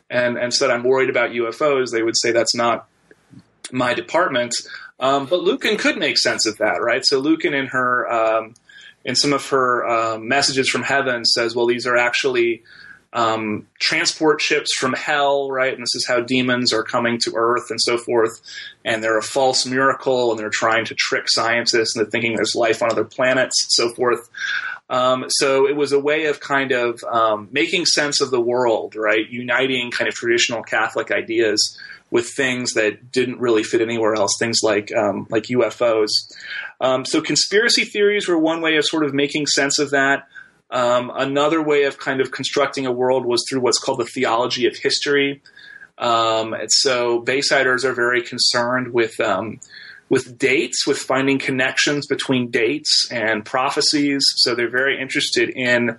and, 0.09 0.37
and 0.37 0.53
said, 0.53 0.69
I'm 0.69 0.83
worried 0.83 1.09
about 1.09 1.31
UFOs, 1.31 1.91
they 1.91 2.03
would 2.03 2.17
say, 2.17 2.31
that's 2.31 2.55
not 2.55 2.87
my 3.71 3.93
department. 3.93 4.53
Um, 5.01 5.25
but 5.25 5.41
Lueken 5.41 5.77
could 5.79 5.97
make 5.97 6.17
sense 6.17 6.45
of 6.45 6.59
that, 6.59 6.81
right? 6.81 7.03
So 7.03 7.21
Lueken 7.21 7.53
in 7.53 7.67
her, 7.67 8.09
um, 8.09 8.53
in 9.03 9.15
some 9.15 9.33
of 9.33 9.49
her 9.49 9.85
um, 9.87 10.27
messages 10.27 10.69
from 10.69 10.83
heaven 10.83 11.25
says, 11.25 11.55
well, 11.55 11.65
these 11.65 11.87
are 11.87 11.97
actually 11.97 12.61
um, 13.13 13.67
transport 13.79 14.41
ships 14.41 14.73
from 14.77 14.93
hell, 14.93 15.51
right? 15.51 15.73
And 15.73 15.81
this 15.81 15.95
is 15.95 16.05
how 16.07 16.21
demons 16.21 16.71
are 16.73 16.83
coming 16.83 17.17
to 17.23 17.33
Earth 17.35 17.69
and 17.69 17.79
so 17.81 17.97
forth. 17.97 18.41
And 18.85 19.03
they're 19.03 19.17
a 19.17 19.23
false 19.23 19.65
miracle, 19.65 20.31
and 20.31 20.39
they're 20.39 20.49
trying 20.49 20.85
to 20.85 20.95
trick 20.95 21.25
scientists 21.27 21.95
into 21.95 22.09
thinking 22.09 22.35
there's 22.35 22.55
life 22.55 22.81
on 22.81 22.91
other 22.91 23.03
planets 23.03 23.63
and 23.63 23.71
so 23.71 23.95
forth. 23.95 24.29
Um, 24.89 25.25
so 25.29 25.67
it 25.67 25.75
was 25.75 25.93
a 25.93 25.99
way 25.99 26.25
of 26.25 26.39
kind 26.39 26.71
of 26.71 27.01
um, 27.09 27.47
making 27.51 27.85
sense 27.85 28.21
of 28.21 28.29
the 28.29 28.41
world, 28.41 28.95
right? 28.95 29.27
Uniting 29.29 29.91
kind 29.91 30.07
of 30.07 30.13
traditional 30.13 30.63
Catholic 30.63 31.11
ideas 31.11 31.79
with 32.11 32.29
things 32.29 32.73
that 32.73 33.11
didn't 33.11 33.39
really 33.39 33.63
fit 33.63 33.81
anywhere 33.81 34.13
else, 34.13 34.35
things 34.37 34.59
like 34.61 34.93
um, 34.93 35.27
like 35.29 35.43
UFOs. 35.43 36.09
Um, 36.81 37.05
so 37.05 37.21
conspiracy 37.21 37.85
theories 37.85 38.27
were 38.27 38.37
one 38.37 38.61
way 38.61 38.75
of 38.75 38.85
sort 38.85 39.05
of 39.05 39.13
making 39.13 39.47
sense 39.47 39.79
of 39.79 39.91
that. 39.91 40.27
Um, 40.71 41.11
another 41.13 41.61
way 41.61 41.83
of 41.83 41.97
kind 41.99 42.21
of 42.21 42.31
constructing 42.31 42.85
a 42.85 42.91
world 42.91 43.25
was 43.25 43.43
through 43.47 43.59
what's 43.59 43.77
called 43.77 43.99
the 43.99 44.05
theology 44.05 44.65
of 44.67 44.75
history. 44.77 45.41
Um, 45.97 46.55
so 46.67 47.19
Baysiders 47.19 47.83
are 47.83 47.93
very 47.93 48.23
concerned 48.23 48.93
with 48.93 49.19
um, 49.19 49.59
with 50.09 50.37
dates, 50.37 50.85
with 50.85 50.97
finding 50.97 51.39
connections 51.39 52.05
between 52.07 52.51
dates 52.51 53.07
and 53.11 53.45
prophecies. 53.45 54.25
So 54.37 54.55
they're 54.55 54.69
very 54.69 55.01
interested 55.01 55.49
in 55.49 55.97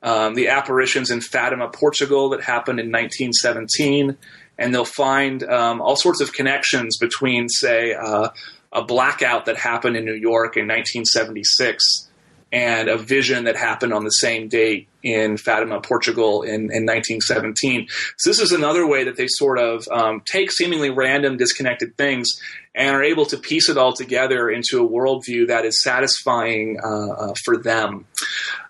um, 0.00 0.34
the 0.34 0.48
apparitions 0.48 1.10
in 1.10 1.20
Fatima, 1.20 1.68
Portugal, 1.68 2.28
that 2.30 2.40
happened 2.40 2.78
in 2.78 2.86
1917, 2.86 4.16
and 4.58 4.72
they'll 4.72 4.84
find 4.84 5.42
um, 5.42 5.80
all 5.80 5.96
sorts 5.96 6.20
of 6.20 6.32
connections 6.32 6.98
between, 6.98 7.48
say, 7.48 7.94
uh, 7.94 8.28
a 8.72 8.84
blackout 8.84 9.46
that 9.46 9.56
happened 9.56 9.96
in 9.96 10.04
New 10.04 10.14
York 10.14 10.56
in 10.56 10.68
1976 10.68 12.07
and 12.50 12.88
a 12.88 12.96
vision 12.96 13.44
that 13.44 13.56
happened 13.56 13.92
on 13.92 14.04
the 14.04 14.10
same 14.10 14.48
date 14.48 14.88
in 15.02 15.36
Fatima, 15.36 15.80
Portugal 15.80 16.42
in, 16.42 16.70
in 16.72 16.86
1917. 16.86 17.88
So 18.16 18.30
this 18.30 18.40
is 18.40 18.52
another 18.52 18.86
way 18.86 19.04
that 19.04 19.16
they 19.16 19.26
sort 19.28 19.58
of 19.58 19.86
um, 19.88 20.22
take 20.24 20.50
seemingly 20.50 20.90
random, 20.90 21.36
disconnected 21.36 21.96
things 21.96 22.40
and 22.74 22.96
are 22.96 23.02
able 23.02 23.26
to 23.26 23.36
piece 23.36 23.68
it 23.68 23.76
all 23.76 23.92
together 23.92 24.48
into 24.48 24.82
a 24.82 24.88
worldview 24.88 25.48
that 25.48 25.64
is 25.64 25.82
satisfying 25.82 26.78
uh, 26.82 27.08
uh, 27.08 27.34
for 27.44 27.56
them. 27.58 28.06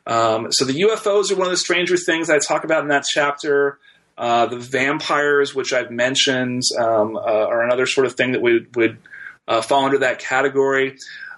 Um, 0.07 0.49
so 0.51 0.65
the 0.65 0.81
UFOs 0.83 1.31
are 1.31 1.37
one 1.37 1.47
of 1.47 1.53
the 1.53 1.57
stranger 1.57 1.97
things 1.97 2.31
I 2.31 2.39
talk 2.39 2.65
about 2.65 2.83
in 2.83 2.89
that 2.89 3.05
chapter. 3.05 3.79
Uh, 4.17 4.47
the 4.47 4.59
vampires, 4.59 5.55
which 5.55 5.73
I've 5.73 5.93
mentioned, 5.93 6.63
um, 6.77 7.17
uh, 7.17 7.21
are 7.21 7.63
another 7.63 7.87
sort 7.87 8.07
of 8.07 8.15
thing 8.15 8.33
that 8.33 8.43
would 8.43 8.75
would 8.75 8.99
uh, 9.47 9.63
fall 9.63 9.85
under 9.85 9.99
that 9.99 10.19
category. 10.19 10.97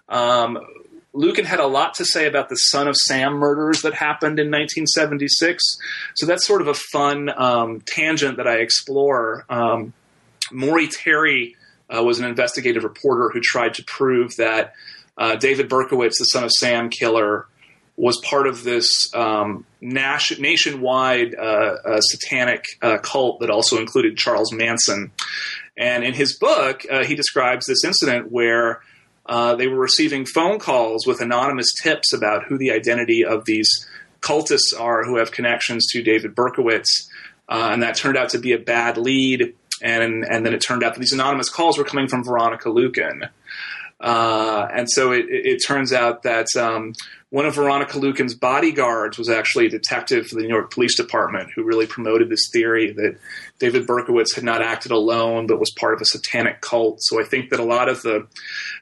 Um, 0.09 0.59
Lueken 1.15 1.45
had 1.45 1.59
a 1.59 1.67
lot 1.67 1.95
to 1.95 2.05
say 2.05 2.27
about 2.27 2.49
the 2.49 2.55
Son 2.55 2.87
of 2.87 2.97
Sam 2.97 3.35
murders 3.35 3.83
that 3.83 3.95
happened 3.95 4.39
in 4.39 4.47
1976. 4.47 5.63
So 6.15 6.27
that's 6.27 6.47
sort 6.47 6.61
of 6.61 6.69
a 6.69 6.75
fun 6.75 7.31
um, 7.37 7.81
tangent 7.81 8.37
that 8.37 8.47
I 8.47 8.57
explore. 8.57 9.45
Um, 9.49 9.93
Maury 10.53 10.89
Terry 10.89 11.57
uh, 11.89 12.03
was 12.03 12.19
an 12.21 12.27
investigative 12.27 12.85
reporter 12.85 13.31
who 13.33 13.41
tried 13.41 13.75
to 13.75 13.85
prove 13.85 14.37
that 14.37 14.75
uh, 15.19 15.37
David 15.37 15.69
Berkowitz, 15.69 16.19
the 16.19 16.25
Son 16.25 16.45
of 16.45 16.51
Sam 16.53 16.89
killer, 16.89 17.47
was 17.97 18.19
part 18.21 18.47
of 18.47 18.63
this 18.65 19.13
um, 19.15 19.67
nationwide 19.83 21.35
uh, 21.35 21.77
uh 21.85 22.01
satanic 22.01 22.65
uh, 22.81 22.97
cult 22.99 23.41
that 23.41 23.51
also 23.51 23.79
included 23.79 24.17
Charles 24.17 24.53
Manson. 24.53 25.13
And 25.77 26.03
in 26.05 26.15
his 26.15 26.39
book, 26.39 26.83
uh, 26.91 27.05
he 27.05 27.15
describes 27.15 27.67
this 27.67 27.85
incident 27.85 28.33
where 28.33 28.81
uh, 29.31 29.55
they 29.55 29.69
were 29.69 29.79
receiving 29.79 30.27
phone 30.27 30.59
calls 30.59 31.07
with 31.07 31.21
anonymous 31.21 31.73
tips 31.81 32.13
about 32.13 32.47
who 32.49 32.59
the 32.59 32.73
identity 32.73 33.25
of 33.25 33.45
these 33.45 33.87
cultists 34.21 34.79
are 34.79 35.05
who 35.05 35.19
have 35.19 35.31
connections 35.31 35.87
to 35.93 36.03
David 36.03 36.35
Berkowitz. 36.35 37.09
Uh, 37.49 37.71
and 37.73 37.83
that 37.85 37.95
turned 37.95 38.17
out 38.17 38.31
to 38.31 38.39
be 38.39 38.53
a 38.53 38.59
bad 38.59 38.99
lead. 38.99 39.55
And, 39.81 40.25
and 40.25 40.45
then 40.45 40.53
it 40.53 40.59
turned 40.59 40.83
out 40.83 40.95
that 40.95 41.01
these 41.01 41.13
anonymous 41.13 41.49
calls 41.49 41.79
were 41.79 41.85
coming 41.85 42.09
from 42.09 42.25
Veronica 42.25 42.69
Lueken. 42.69 43.31
Uh, 44.01 44.67
and 44.73 44.91
so 44.91 45.13
it, 45.13 45.27
it, 45.29 45.59
turns 45.59 45.93
out 45.93 46.23
that 46.23 46.47
um, 46.57 46.95
one 47.29 47.45
of 47.45 47.55
Veronica 47.55 47.99
Lueken's 47.99 48.35
bodyguards 48.35 49.19
was 49.19 49.29
actually 49.29 49.67
a 49.67 49.69
detective 49.69 50.27
for 50.27 50.37
the 50.37 50.43
New 50.43 50.49
York 50.49 50.73
Police 50.73 50.97
Department 50.97 51.51
who 51.55 51.65
really 51.65 51.87
promoted 51.87 52.31
this 52.31 52.49
theory 52.51 52.93
that 52.93 53.19
David 53.59 53.87
Berkowitz 53.87 54.35
had 54.35 54.43
not 54.43 54.63
acted 54.63 54.91
alone 54.91 55.47
but 55.47 55.61
was 55.61 55.71
part 55.79 55.93
of 55.93 56.01
a 56.01 56.07
satanic 56.07 56.63
cult. 56.63 57.03
So 57.03 57.21
I 57.21 57.25
think 57.25 57.51
that 57.51 57.61
a 57.61 57.65
lot 57.65 57.91
of 57.91 58.01
the 58.01 58.27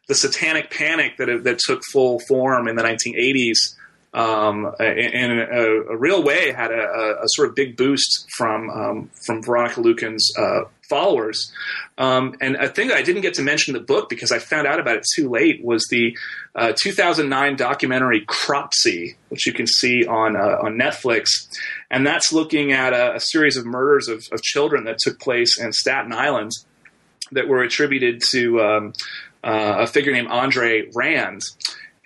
the 0.07 0.15
satanic 0.15 0.71
panic 0.71 1.17
that 1.17 1.43
that 1.43 1.59
took 1.59 1.83
full 1.93 2.21
form 2.21 2.69
in 2.69 2.77
the 2.77 2.85
1980s 2.85 3.75
um, 4.15 4.75
in 4.81 5.39
a, 5.39 5.93
a, 5.93 5.97
real 5.97 6.23
way 6.23 6.51
had 6.51 6.71
a, 6.71 7.19
a, 7.23 7.27
sort 7.27 7.51
of 7.51 7.55
big 7.55 7.77
boost 7.77 8.27
from 8.37 8.71
um, 8.71 9.11
from 9.27 9.43
Veronica 9.43 9.81
Lueken's 9.81 10.33
uh, 10.39 10.63
followers. 10.89 11.53
Um, 11.99 12.35
and 12.41 12.57
a 12.57 12.69
thing 12.69 12.91
I 12.91 13.03
didn't 13.03 13.21
get 13.21 13.35
to 13.35 13.43
mention 13.43 13.77
in 13.77 13.83
the 13.83 13.87
book 13.87 14.09
because 14.09 14.33
I 14.33 14.39
found 14.39 14.67
out 14.67 14.81
about 14.81 14.97
it 14.97 15.05
too 15.15 15.29
late 15.29 15.63
was 15.63 15.87
the 15.91 16.17
uh, 16.55 16.73
2009 16.81 17.57
documentary 17.57 18.25
Cropsy, 18.27 19.17
which 19.29 19.47
you 19.47 19.53
can 19.53 19.67
see 19.67 20.07
on 20.07 20.37
uh, 20.37 20.57
on 20.63 20.79
Netflix, 20.79 21.27
and 21.91 22.07
that's 22.07 22.33
looking 22.33 22.73
at 22.73 22.95
a, 22.95 23.17
a 23.17 23.21
series 23.21 23.59
of 23.59 23.67
murders 23.67 24.09
of, 24.09 24.25
of, 24.33 24.41
children 24.43 24.85
that 24.85 24.99
took 24.99 25.21
place 25.21 25.61
in 25.61 25.73
Staten 25.73 26.13
Island 26.13 26.53
that 27.33 27.47
were 27.47 27.63
attributed 27.63 28.23
to 28.31 28.61
um, 28.63 28.93
uh, 29.45 29.77
a 29.81 29.87
figure 29.87 30.13
named 30.13 30.29
Andre 30.29 30.89
Rand. 30.95 31.43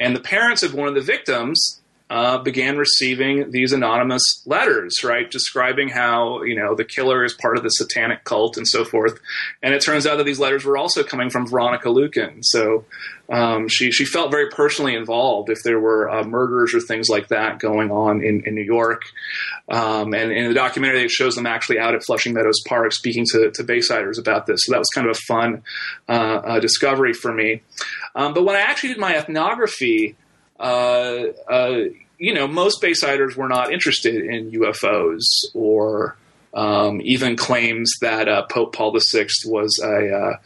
And 0.00 0.16
the 0.16 0.20
parents 0.20 0.64
of 0.64 0.74
one 0.74 0.88
of 0.88 0.94
the 0.94 1.00
victims 1.00 1.80
uh, 2.12 2.36
began 2.36 2.76
receiving 2.76 3.50
these 3.52 3.72
anonymous 3.72 4.42
letters, 4.44 5.02
right, 5.02 5.30
describing 5.30 5.88
how 5.88 6.42
you 6.42 6.54
know 6.54 6.74
the 6.74 6.84
killer 6.84 7.24
is 7.24 7.32
part 7.32 7.56
of 7.56 7.62
the 7.62 7.70
satanic 7.70 8.22
cult 8.24 8.58
and 8.58 8.68
so 8.68 8.84
forth. 8.84 9.18
And 9.62 9.72
it 9.72 9.80
turns 9.80 10.06
out 10.06 10.18
that 10.18 10.24
these 10.24 10.38
letters 10.38 10.62
were 10.62 10.76
also 10.76 11.02
coming 11.02 11.30
from 11.30 11.46
Veronica 11.46 11.88
Lueken. 11.88 12.40
So 12.42 12.84
um, 13.30 13.66
she 13.66 13.90
she 13.90 14.04
felt 14.04 14.30
very 14.30 14.50
personally 14.50 14.94
involved 14.94 15.48
if 15.48 15.62
there 15.64 15.80
were 15.80 16.10
uh, 16.10 16.22
murders 16.22 16.74
or 16.74 16.80
things 16.80 17.08
like 17.08 17.28
that 17.28 17.58
going 17.58 17.90
on 17.90 18.22
in, 18.22 18.42
in 18.44 18.54
New 18.54 18.64
York. 18.64 19.04
Um, 19.70 20.12
and 20.12 20.30
in 20.32 20.48
the 20.48 20.54
documentary, 20.54 21.04
it 21.04 21.10
shows 21.10 21.34
them 21.34 21.46
actually 21.46 21.78
out 21.78 21.94
at 21.94 22.04
Flushing 22.04 22.34
Meadows 22.34 22.60
Park 22.68 22.92
speaking 22.92 23.24
to, 23.32 23.50
to 23.52 23.64
Baysiders 23.64 24.18
about 24.18 24.44
this. 24.44 24.64
So 24.64 24.72
that 24.72 24.78
was 24.78 24.88
kind 24.94 25.08
of 25.08 25.16
a 25.16 25.20
fun 25.26 25.62
uh, 26.10 26.12
uh 26.12 26.60
discovery 26.60 27.14
for 27.14 27.32
me. 27.32 27.62
Um, 28.14 28.34
but 28.34 28.44
when 28.44 28.54
I 28.54 28.60
actually 28.60 28.90
did 28.90 28.98
my 28.98 29.16
ethnography. 29.16 30.14
Uh, 30.62 31.32
uh, 31.50 31.78
you 32.18 32.32
know, 32.32 32.46
most 32.46 32.80
Baysiders 32.80 33.36
were 33.36 33.48
not 33.48 33.72
interested 33.72 34.14
in 34.14 34.52
UFOs 34.52 35.24
or 35.54 36.16
um, 36.54 37.00
even 37.02 37.36
claims 37.36 37.92
that 38.00 38.28
uh, 38.28 38.46
Pope 38.46 38.74
Paul 38.74 38.96
VI 38.96 39.26
was 39.44 39.80
a 39.82 40.14
uh, 40.14 40.36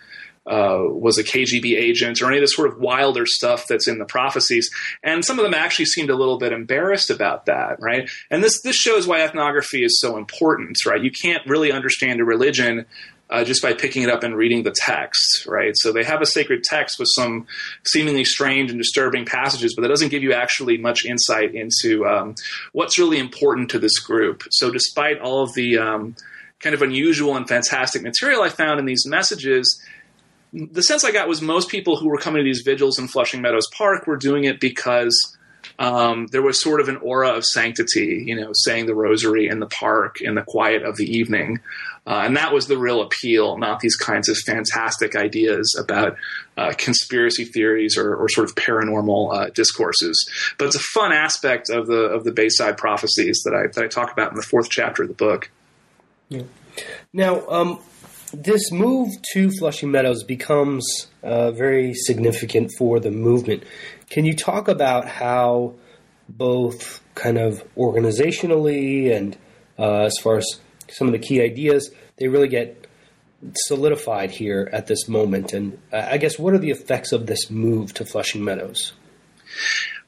uh, 0.46 0.78
was 0.88 1.18
a 1.18 1.24
KGB 1.24 1.76
agent 1.76 2.22
or 2.22 2.28
any 2.28 2.36
of 2.36 2.42
the 2.42 2.46
sort 2.46 2.68
of 2.68 2.78
wilder 2.78 3.26
stuff 3.26 3.66
that's 3.68 3.88
in 3.88 3.98
the 3.98 4.04
prophecies. 4.04 4.70
And 5.02 5.24
some 5.24 5.40
of 5.40 5.44
them 5.44 5.54
actually 5.54 5.86
seemed 5.86 6.08
a 6.08 6.14
little 6.14 6.38
bit 6.38 6.52
embarrassed 6.52 7.10
about 7.10 7.46
that, 7.46 7.76
right? 7.80 8.08
And 8.30 8.42
this 8.42 8.62
this 8.62 8.76
shows 8.76 9.06
why 9.06 9.22
ethnography 9.22 9.84
is 9.84 10.00
so 10.00 10.16
important, 10.16 10.78
right? 10.86 11.02
You 11.02 11.10
can't 11.10 11.44
really 11.46 11.72
understand 11.72 12.20
a 12.20 12.24
religion 12.24 12.86
uh, 13.28 13.44
just 13.44 13.60
by 13.60 13.72
picking 13.72 14.02
it 14.02 14.10
up 14.10 14.22
and 14.22 14.36
reading 14.36 14.62
the 14.62 14.74
text, 14.74 15.46
right? 15.46 15.72
So 15.76 15.92
they 15.92 16.04
have 16.04 16.22
a 16.22 16.26
sacred 16.26 16.62
text 16.62 16.98
with 16.98 17.08
some 17.14 17.46
seemingly 17.84 18.24
strange 18.24 18.70
and 18.70 18.78
disturbing 18.78 19.24
passages, 19.24 19.74
but 19.74 19.82
that 19.82 19.88
doesn't 19.88 20.10
give 20.10 20.22
you 20.22 20.32
actually 20.32 20.78
much 20.78 21.04
insight 21.04 21.54
into 21.54 22.06
um, 22.06 22.36
what's 22.72 22.98
really 22.98 23.18
important 23.18 23.70
to 23.70 23.78
this 23.78 23.98
group. 23.98 24.44
So 24.50 24.70
despite 24.70 25.20
all 25.20 25.42
of 25.42 25.54
the 25.54 25.78
um, 25.78 26.16
kind 26.60 26.74
of 26.74 26.82
unusual 26.82 27.36
and 27.36 27.48
fantastic 27.48 28.02
material 28.02 28.42
I 28.42 28.48
found 28.48 28.78
in 28.78 28.86
these 28.86 29.06
messages, 29.06 29.82
the 30.52 30.82
sense 30.82 31.04
I 31.04 31.10
got 31.10 31.28
was 31.28 31.42
most 31.42 31.68
people 31.68 31.96
who 31.96 32.08
were 32.08 32.18
coming 32.18 32.40
to 32.40 32.44
these 32.44 32.62
vigils 32.62 32.98
in 32.98 33.08
Flushing 33.08 33.42
Meadows 33.42 33.68
Park 33.76 34.06
were 34.06 34.16
doing 34.16 34.44
it 34.44 34.60
because 34.60 35.35
um, 35.78 36.26
there 36.28 36.42
was 36.42 36.60
sort 36.60 36.80
of 36.80 36.88
an 36.88 36.96
aura 36.98 37.30
of 37.30 37.44
sanctity, 37.44 38.24
you 38.26 38.34
know, 38.34 38.50
saying 38.54 38.86
the 38.86 38.94
rosary 38.94 39.48
in 39.48 39.60
the 39.60 39.66
park 39.66 40.20
in 40.20 40.34
the 40.34 40.42
quiet 40.42 40.82
of 40.82 40.96
the 40.96 41.04
evening. 41.04 41.60
Uh, 42.06 42.22
and 42.24 42.36
that 42.36 42.52
was 42.52 42.68
the 42.68 42.78
real 42.78 43.02
appeal, 43.02 43.58
not 43.58 43.80
these 43.80 43.96
kinds 43.96 44.28
of 44.28 44.36
fantastic 44.38 45.16
ideas 45.16 45.76
about 45.78 46.16
uh, 46.56 46.72
conspiracy 46.78 47.44
theories 47.44 47.98
or, 47.98 48.14
or, 48.14 48.28
sort 48.28 48.48
of 48.48 48.54
paranormal 48.54 49.34
uh, 49.34 49.50
discourses. 49.50 50.30
But 50.56 50.66
it's 50.66 50.76
a 50.76 50.80
fun 50.94 51.12
aspect 51.12 51.68
of 51.68 51.88
the 51.88 52.04
of 52.04 52.22
the 52.22 52.30
Bayside 52.30 52.78
prophecies 52.78 53.42
that 53.44 53.54
I 53.54 53.66
that 53.74 53.84
I 53.84 53.88
talk 53.88 54.12
about 54.12 54.30
in 54.30 54.36
the 54.36 54.42
fourth 54.42 54.70
chapter 54.70 55.02
of 55.02 55.08
the 55.08 55.14
book. 55.14 55.50
Yeah. 56.28 56.44
Now, 57.12 57.46
um, 57.48 57.80
this 58.42 58.70
move 58.70 59.10
to 59.32 59.50
Flushing 59.50 59.90
Meadows 59.90 60.22
becomes 60.22 61.06
uh, 61.22 61.50
very 61.52 61.94
significant 61.94 62.72
for 62.76 63.00
the 63.00 63.10
movement. 63.10 63.64
Can 64.10 64.24
you 64.24 64.34
talk 64.34 64.68
about 64.68 65.08
how 65.08 65.74
both 66.28 67.00
kind 67.14 67.38
of 67.38 67.64
organizationally 67.76 69.14
and 69.14 69.36
uh, 69.78 70.04
as 70.04 70.16
far 70.22 70.36
as 70.38 70.60
some 70.90 71.08
of 71.08 71.12
the 71.12 71.18
key 71.18 71.40
ideas, 71.40 71.90
they 72.18 72.28
really 72.28 72.48
get 72.48 72.86
solidified 73.54 74.30
here 74.30 74.68
at 74.72 74.86
this 74.86 75.08
moment? 75.08 75.52
And 75.52 75.78
uh, 75.92 76.08
I 76.10 76.18
guess 76.18 76.38
what 76.38 76.54
are 76.54 76.58
the 76.58 76.70
effects 76.70 77.12
of 77.12 77.26
this 77.26 77.50
move 77.50 77.94
to 77.94 78.04
Flushing 78.04 78.44
Meadows? 78.44 78.92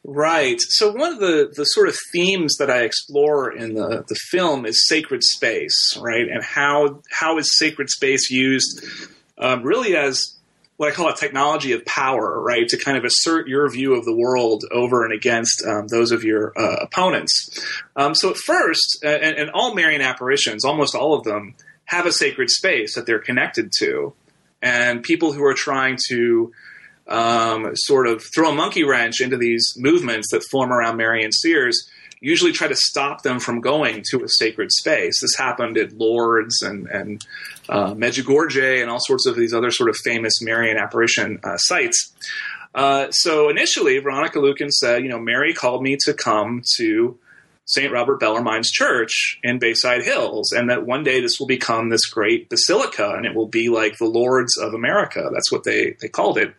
Right. 0.05 0.59
So 0.61 0.93
one 0.93 1.13
of 1.13 1.19
the, 1.19 1.53
the 1.55 1.65
sort 1.65 1.89
of 1.89 1.97
themes 2.13 2.57
that 2.59 2.71
I 2.71 2.83
explore 2.83 3.51
in 3.51 3.75
the, 3.75 4.05
the 4.09 4.15
film 4.31 4.65
is 4.65 4.87
sacred 4.89 5.23
space, 5.23 5.97
right? 6.01 6.29
And 6.29 6.43
how 6.43 7.03
how 7.11 7.39
is 7.39 7.59
sacred 7.59 7.91
space 7.91 8.31
used 8.31 8.85
um, 9.37 9.63
really 9.63 9.97
as 9.97 10.39
what 10.79 10.89
I 10.89 10.95
call 10.95 11.09
a 11.09 11.17
technology 11.17 11.73
of 11.73 11.85
power, 11.85 12.41
right? 12.41 12.67
To 12.69 12.79
kind 12.79 12.97
of 12.97 13.05
assert 13.05 13.49
your 13.49 13.69
view 13.69 13.95
of 13.95 14.05
the 14.05 14.15
world 14.15 14.65
over 14.71 15.05
and 15.05 15.13
against 15.13 15.63
um, 15.67 15.89
those 15.89 16.13
of 16.13 16.23
your 16.23 16.53
uh, 16.57 16.77
opponents. 16.81 17.61
Um, 17.97 18.15
so 18.15 18.31
at 18.31 18.37
first, 18.37 19.01
uh, 19.05 19.09
and, 19.09 19.37
and, 19.37 19.51
all 19.51 19.75
Marian 19.75 20.01
apparitions, 20.01 20.65
almost 20.65 20.95
all 20.95 21.15
of 21.15 21.25
them, 21.25 21.57
have 21.87 22.07
a 22.07 22.13
sacred 22.13 22.49
space 22.49 22.95
that 22.95 23.07
they're 23.07 23.19
connected 23.19 23.73
to, 23.81 24.13
and 24.63 25.03
people 25.03 25.33
who 25.33 25.45
are 25.45 25.55
trying 25.55 25.99
to 26.11 26.53
um, 27.09 27.71
sort 27.75 28.07
of 28.07 28.23
throw 28.35 28.51
a 28.51 28.55
monkey 28.55 28.85
wrench 28.85 29.21
into 29.21 29.37
these 29.37 29.75
movements 29.77 30.29
that 30.31 30.45
form 30.51 30.73
around 30.73 30.97
Marian 30.97 31.33
seers 31.33 31.89
usually 32.21 32.53
try 32.53 32.69
to 32.69 32.77
stop 32.77 33.23
them 33.23 33.39
from 33.39 33.61
going 33.61 34.03
to 34.11 34.25
a 34.25 34.29
sacred 34.29 34.73
space. 34.73 35.21
This 35.21 35.37
happened 35.37 35.79
at 35.79 35.93
Lourdes 35.93 36.63
and, 36.63 36.87
and 36.89 37.25
uh, 37.69 37.95
Medjugorje 37.95 38.81
and 38.81 38.91
all 38.91 38.99
sorts 39.01 39.27
of 39.27 39.37
these 39.37 39.55
other 39.55 39.71
sort 39.71 39.89
of 39.89 39.97
famous 39.97 40.43
Marian 40.43 40.79
apparition 40.79 41.39
uh, 41.45 41.57
sites. 41.57 42.13
Uh, 42.75 43.11
so 43.11 43.49
initially, 43.49 43.99
Veronica 43.99 44.39
Lueken 44.39 44.71
said, 44.71 45.03
you 45.03 45.09
know, 45.09 45.19
Mary 45.19 45.55
called 45.55 45.83
me 45.83 45.97
to 46.05 46.13
come 46.13 46.63
to 46.77 47.19
St. 47.65 47.93
Robert 47.93 48.21
Bellarmine's 48.21 48.71
Church 48.71 49.39
in 49.43 49.59
Bayside 49.59 50.03
Hills, 50.03 50.53
and 50.53 50.71
that 50.71 50.87
one 50.87 51.05
day 51.05 51.21
this 51.21 51.39
will 51.39 51.47
become 51.47 51.89
this 51.89 52.07
great 52.07 52.49
basilica, 52.49 53.15
and 53.17 53.27
it 53.27 53.35
will 53.35 53.49
be 53.49 53.69
like 53.69 53.99
the 53.99 54.07
Lourdes 54.07 54.57
of 54.57 54.75
America. 54.75 55.29
That's 55.33 55.53
what 55.53 55.65
they, 55.65 55.97
they 56.01 56.09
called 56.09 56.39
it. 56.39 56.55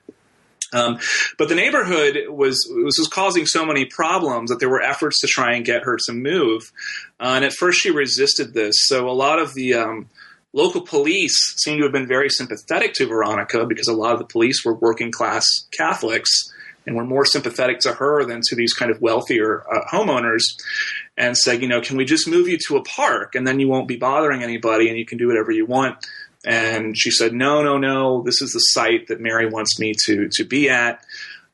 Um, 0.74 0.99
but 1.38 1.49
the 1.49 1.55
neighborhood 1.55 2.17
was, 2.28 2.67
was, 2.70 2.97
was 2.97 3.07
causing 3.07 3.45
so 3.45 3.65
many 3.65 3.86
problems 3.86 4.49
that 4.49 4.59
there 4.59 4.70
were 4.70 4.82
efforts 4.82 5.20
to 5.22 5.28
try 5.28 5.53
and 5.55 5.65
get 5.65 5.84
her 5.84 5.97
to 6.05 6.13
move. 6.13 6.72
Uh, 7.20 7.34
and 7.36 7.45
at 7.45 7.53
first, 7.53 7.80
she 7.80 7.91
resisted 7.91 8.53
this. 8.53 8.76
So 8.80 9.09
a 9.09 9.11
lot 9.11 9.39
of 9.39 9.53
the 9.53 9.74
um, 9.74 10.09
local 10.53 10.82
police 10.82 11.38
seem 11.57 11.78
to 11.78 11.84
have 11.84 11.91
been 11.91 12.07
very 12.07 12.30
sympathetic 12.30 12.93
to 12.95 13.07
Veronica 13.07 13.65
because 13.65 13.88
a 13.88 13.93
lot 13.93 14.13
of 14.13 14.20
the 14.20 14.26
police 14.26 14.63
were 14.63 14.76
working 14.76 15.11
class 15.11 15.45
Catholics 15.72 16.53
and 16.86 16.95
were 16.95 17.05
more 17.05 17.26
sympathetic 17.26 17.80
to 17.80 17.93
her 17.93 18.26
than 18.26 18.41
to 18.41 18.55
these 18.55 18.74
kind 18.74 18.89
of 18.89 19.01
wealthier 19.01 19.63
uh, 19.72 19.86
homeowners. 19.91 20.41
And 21.17 21.38
said, 21.38 21.61
you 21.61 21.67
know, 21.67 21.82
can 21.82 21.97
we 21.97 22.05
just 22.05 22.30
move 22.30 22.47
you 22.47 22.57
to 22.67 22.78
a 22.78 22.84
park 22.84 23.36
and 23.36 23.45
then 23.45 23.59
you 23.59 23.67
won't 23.67 23.89
be 23.89 23.97
bothering 23.97 24.41
anybody 24.41 24.88
and 24.88 24.97
you 24.97 25.05
can 25.05 25.17
do 25.17 25.28
whatever 25.28 25.51
you 25.51 25.65
want 25.65 26.05
and 26.45 26.97
she 26.97 27.11
said, 27.11 27.33
"No, 27.33 27.61
no, 27.63 27.77
no. 27.77 28.23
This 28.23 28.41
is 28.41 28.53
the 28.53 28.59
site 28.59 29.07
that 29.07 29.19
Mary 29.19 29.47
wants 29.47 29.79
me 29.79 29.93
to 30.05 30.29
to 30.33 30.43
be 30.43 30.69
at." 30.69 31.03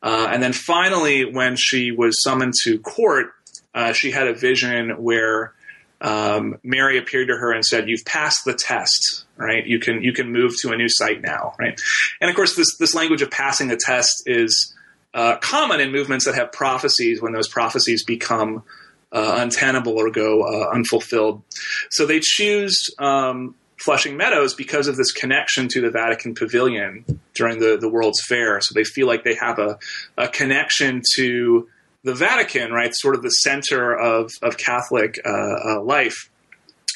Uh, 0.02 0.28
and 0.32 0.44
then 0.44 0.54
finally, 0.54 1.26
when 1.26 1.56
she 1.56 1.92
was 1.92 2.22
summoned 2.22 2.54
to 2.64 2.80
court, 2.80 3.34
uh, 3.74 3.92
she 3.94 4.12
had 4.12 4.28
a 4.28 4.34
vision 4.34 5.02
where 5.02 5.54
um, 6.02 6.60
Mary 6.64 6.98
appeared 6.98 7.30
to 7.30 7.36
her 7.36 7.52
and 7.52 7.66
said, 7.66 7.90
"You've 7.90 8.06
passed 8.06 8.46
the 8.46 8.54
test, 8.54 9.26
right? 9.38 9.66
You 9.66 9.80
can 9.80 10.04
you 10.04 10.14
can 10.14 10.32
move 10.32 10.54
to 10.62 10.72
a 10.72 10.78
new 10.78 10.90
site 10.90 11.22
now, 11.22 11.54
right?" 11.58 11.80
And 12.22 12.30
of 12.30 12.36
course, 12.36 12.56
this 12.56 12.78
this 12.78 12.94
language 12.94 13.22
of 13.22 13.32
passing 13.32 13.68
the 13.68 13.80
test 13.84 14.24
is 14.28 14.74
uh, 15.16 15.38
common 15.38 15.80
in 15.80 15.92
movements 15.92 16.26
that 16.26 16.36
have 16.36 16.52
prophecies 16.52 17.22
when 17.22 17.34
those 17.34 17.48
prophecies 17.48 18.04
become 18.04 18.64
uh, 19.12 19.38
untenable 19.40 19.98
or 19.98 20.12
go 20.12 20.44
uh, 20.44 20.70
unfulfilled. 20.74 21.42
So 21.90 22.06
they 22.06 22.20
choose 22.22 22.90
um, 23.00 23.56
Flushing 23.78 24.18
Meadows 24.18 24.54
because 24.54 24.88
of 24.88 24.96
this 24.96 25.12
connection 25.12 25.68
to 25.70 25.82
the 25.82 25.90
Vatican 25.90 26.34
Pavilion 26.34 27.06
during 27.34 27.60
the, 27.60 27.78
the 27.80 27.90
World's 27.90 28.22
Fair. 28.26 28.62
So 28.62 28.74
they 28.74 28.84
feel 28.84 29.08
like 29.08 29.24
they 29.24 29.36
have 29.36 29.60
a, 29.60 29.78
a 30.18 30.28
connection 30.28 31.02
to 31.16 31.68
the 32.04 32.14
Vatican, 32.14 32.72
right? 32.72 32.94
Sort 32.94 33.16
of 33.16 33.24
the 33.24 33.30
center 33.30 33.96
of, 33.96 34.32
of 34.42 34.58
Catholic 34.58 35.20
uh, 35.26 35.30
uh, 35.30 35.82
life. 35.82 36.30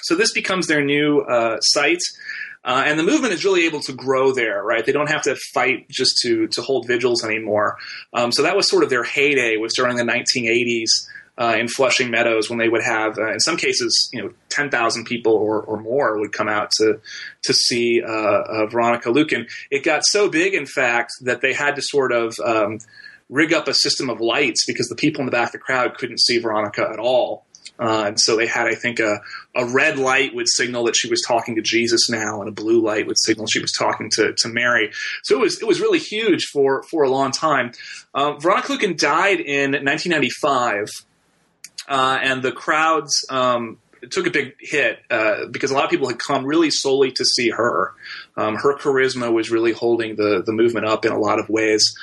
So 0.04 0.16
this 0.16 0.32
becomes 0.32 0.68
their 0.68 0.84
new 0.84 1.20
uh, 1.22 1.60
site. 1.60 2.02
Uh, 2.64 2.84
and 2.86 3.00
the 3.00 3.04
movement 3.04 3.34
is 3.34 3.46
really 3.46 3.66
able 3.66 3.80
to 3.82 3.94
grow 3.94 4.34
there, 4.34 4.62
right? 4.64 4.86
They 4.86 4.92
don't 4.92 5.10
have 5.10 5.24
to 5.24 5.36
fight 5.54 5.90
just 5.90 6.20
to 6.24 6.48
to 6.48 6.62
hold 6.62 6.88
vigils 6.88 7.24
anymore. 7.24 7.78
Um, 8.14 8.32
so 8.32 8.44
that 8.44 8.56
was 8.56 8.70
sort 8.70 8.84
of 8.84 8.90
their 8.90 9.04
heyday 9.04 9.56
was 9.58 9.74
during 9.74 9.96
the 9.96 10.04
1980s 10.04 10.90
uh, 11.40 11.56
in 11.58 11.70
Flushing 11.70 12.12
Meadows 12.12 12.50
when 12.50 12.60
they 12.60 12.68
would 12.68 12.84
have, 12.84 13.18
uh, 13.18 13.32
in 13.32 13.40
some 13.40 13.56
cases, 13.56 14.10
you 14.12 14.22
know, 14.22 14.34
ten 14.50 14.70
thousand 14.70 15.06
people 15.06 15.34
or, 15.34 15.62
or 15.62 15.80
more 15.80 16.20
would 16.20 16.34
come 16.34 16.50
out 16.50 16.70
to 16.72 17.00
to 17.44 17.54
see 17.54 18.02
uh, 18.04 18.12
uh, 18.12 18.66
Veronica 18.68 19.10
Lueken. 19.10 19.50
It 19.72 19.84
got 19.84 20.04
so 20.06 20.30
big, 20.30 20.54
in 20.54 20.66
fact, 20.66 21.14
that 21.22 21.42
they 21.42 21.54
had 21.54 21.76
to 21.78 21.82
sort 21.82 22.12
of 22.12 22.36
um, 22.44 22.80
rig 23.30 23.54
up 23.54 23.68
a 23.68 23.74
system 23.74 24.10
of 24.10 24.20
lights 24.20 24.66
because 24.66 24.90
the 24.90 24.96
people 24.96 25.22
in 25.22 25.26
the 25.26 25.32
back 25.32 25.48
of 25.48 25.52
the 25.54 25.60
crowd 25.60 25.98
couldn't 25.98 26.20
see 26.20 26.40
Veronica 26.40 26.88
at 26.92 27.00
all. 27.00 27.46
Uh, 27.80 28.08
and 28.08 28.20
so 28.20 28.36
they 28.36 28.46
had, 28.46 28.68
I 28.68 28.76
think, 28.76 29.00
a, 29.00 29.22
a 29.56 29.66
red 29.66 29.98
light 29.98 30.36
would 30.36 30.50
signal 30.50 30.84
that 30.84 30.98
she 30.98 31.10
was 31.10 31.22
talking 31.26 31.56
to 31.56 31.62
Jesus 31.62 32.10
now, 32.10 32.42
and 32.42 32.50
a 32.50 32.52
blue 32.52 32.82
light 32.82 33.08
would 33.08 33.18
signal 33.18 33.48
she 33.48 33.62
was 33.62 33.72
talking 33.72 34.10
to, 34.16 34.34
to 34.34 34.50
Mary. 34.50 34.92
So 35.24 35.36
it 35.36 35.40
was 35.40 35.62
it 35.62 35.68
was 35.68 35.80
really 35.80 36.00
huge 36.00 36.48
for 36.48 36.84
for 36.84 37.04
a 37.04 37.10
long 37.10 37.32
time. 37.32 37.72
Uh, 38.14 38.34
Veronica 38.34 38.74
Lueken 38.74 38.98
died 38.98 39.40
in 39.40 39.72
1995 39.72 40.90
uh, 41.90 42.20
and 42.22 42.44
the 42.44 42.52
crowds 42.52 43.26
um, 43.30 43.80
took 44.12 44.28
a 44.28 44.32
big 44.32 44.54
hit 44.60 45.00
uh, 45.10 45.48
because 45.52 45.72
a 45.72 45.74
lot 45.74 45.84
of 45.84 45.90
people 45.90 46.08
had 46.08 46.20
come 46.20 46.46
really 46.46 46.70
solely 46.70 47.12
to 47.12 47.26
see 47.26 47.50
her. 47.50 47.94
Um, 48.38 48.56
her 48.56 48.78
charisma 48.78 49.34
was 49.34 49.50
really 49.50 49.74
holding 49.74 50.16
the 50.16 50.44
the 50.46 50.54
movement 50.54 50.86
up 50.86 51.04
in 51.04 51.12
a 51.12 51.20
lot 51.20 51.40
of 51.40 51.50
ways. 51.50 51.94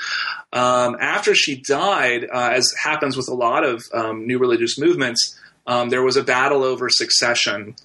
Um, 0.53 0.97
after 1.01 1.35
she 1.35 1.57
died, 1.57 2.25
uh, 2.25 2.51
as 2.53 2.73
happens 2.83 3.17
with 3.17 3.29
a 3.29 3.35
lot 3.35 3.65
of 3.65 3.83
um, 3.95 4.27
new 4.27 4.39
religious 4.39 4.79
movements, 4.79 5.39
um, 5.67 5.89
there 5.89 6.03
was 6.03 6.17
a 6.17 6.25
battle 6.25 6.65
over 6.65 6.89
succession, 6.91 7.77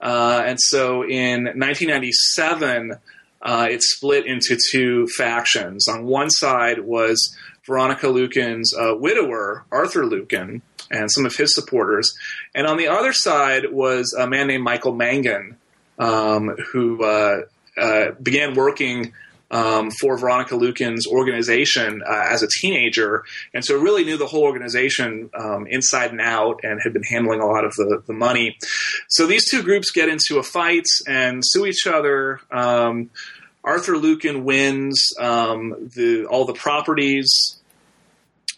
uh, 0.00 0.42
and 0.44 0.58
so 0.60 1.02
in 1.04 1.44
1997. 1.44 2.94
Uh, 3.42 3.68
it 3.70 3.82
split 3.82 4.26
into 4.26 4.54
two 4.70 5.06
factions. 5.16 5.88
On 5.88 6.04
one 6.04 6.28
side 6.28 6.80
was 6.80 7.34
Veronica 7.64 8.06
Lueken's 8.06 8.76
uh, 8.76 8.94
widower, 8.94 9.64
Arthur 9.72 10.02
Lueken, 10.02 10.60
and 10.90 11.10
some 11.10 11.26
of 11.26 11.36
his 11.36 11.54
supporters. 11.54 12.12
And 12.54 12.66
on 12.66 12.76
the 12.76 12.88
other 12.88 13.12
side 13.12 13.72
was 13.72 14.12
a 14.18 14.26
man 14.26 14.48
named 14.48 14.64
Michael 14.64 14.94
Mangan, 14.94 15.56
um, 15.98 16.56
who 16.72 17.04
uh, 17.04 17.42
uh, 17.76 18.10
began 18.22 18.54
working 18.54 19.12
um, 19.50 19.90
for 19.90 20.16
Veronica 20.16 20.54
Lueken's 20.54 21.06
organization 21.06 22.02
uh, 22.08 22.26
as 22.28 22.42
a 22.42 22.48
teenager, 22.60 23.24
and 23.52 23.64
so 23.64 23.76
really 23.76 24.04
knew 24.04 24.16
the 24.16 24.26
whole 24.26 24.44
organization 24.44 25.30
um, 25.34 25.66
inside 25.66 26.12
and 26.12 26.20
out, 26.20 26.60
and 26.62 26.80
had 26.80 26.92
been 26.92 27.02
handling 27.02 27.40
a 27.40 27.46
lot 27.46 27.64
of 27.64 27.74
the, 27.74 28.02
the 28.06 28.12
money. 28.12 28.56
So 29.08 29.26
these 29.26 29.50
two 29.50 29.62
groups 29.62 29.90
get 29.90 30.08
into 30.08 30.38
a 30.38 30.42
fight 30.42 30.86
and 31.06 31.42
sue 31.44 31.66
each 31.66 31.86
other. 31.86 32.40
Um, 32.50 33.10
Arthur 33.64 33.94
Lueken 33.94 34.44
wins 34.44 35.12
um, 35.18 35.90
the, 35.94 36.26
all 36.26 36.44
the 36.44 36.54
properties 36.54 37.59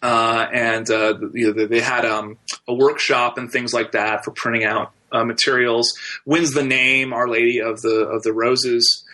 uh, 0.03 0.47
and 0.51 0.91
uh, 0.91 1.15
you 1.31 1.53
know, 1.53 1.65
they 1.65 1.79
had 1.79 2.05
um, 2.05 2.37
a 2.67 2.73
workshop 2.73 3.37
and 3.37 3.49
things 3.49 3.73
like 3.73 3.93
that 3.93 4.25
for 4.25 4.31
printing 4.31 4.65
out 4.65 4.91
uh, 5.13 5.23
materials. 5.23 5.93
Wins 6.25 6.53
the 6.53 6.63
name 6.63 7.13
Our 7.13 7.29
Lady 7.29 7.61
of 7.61 7.81
the 7.81 8.05
of 8.05 8.21
the 8.23 8.33
Roses. 8.33 9.05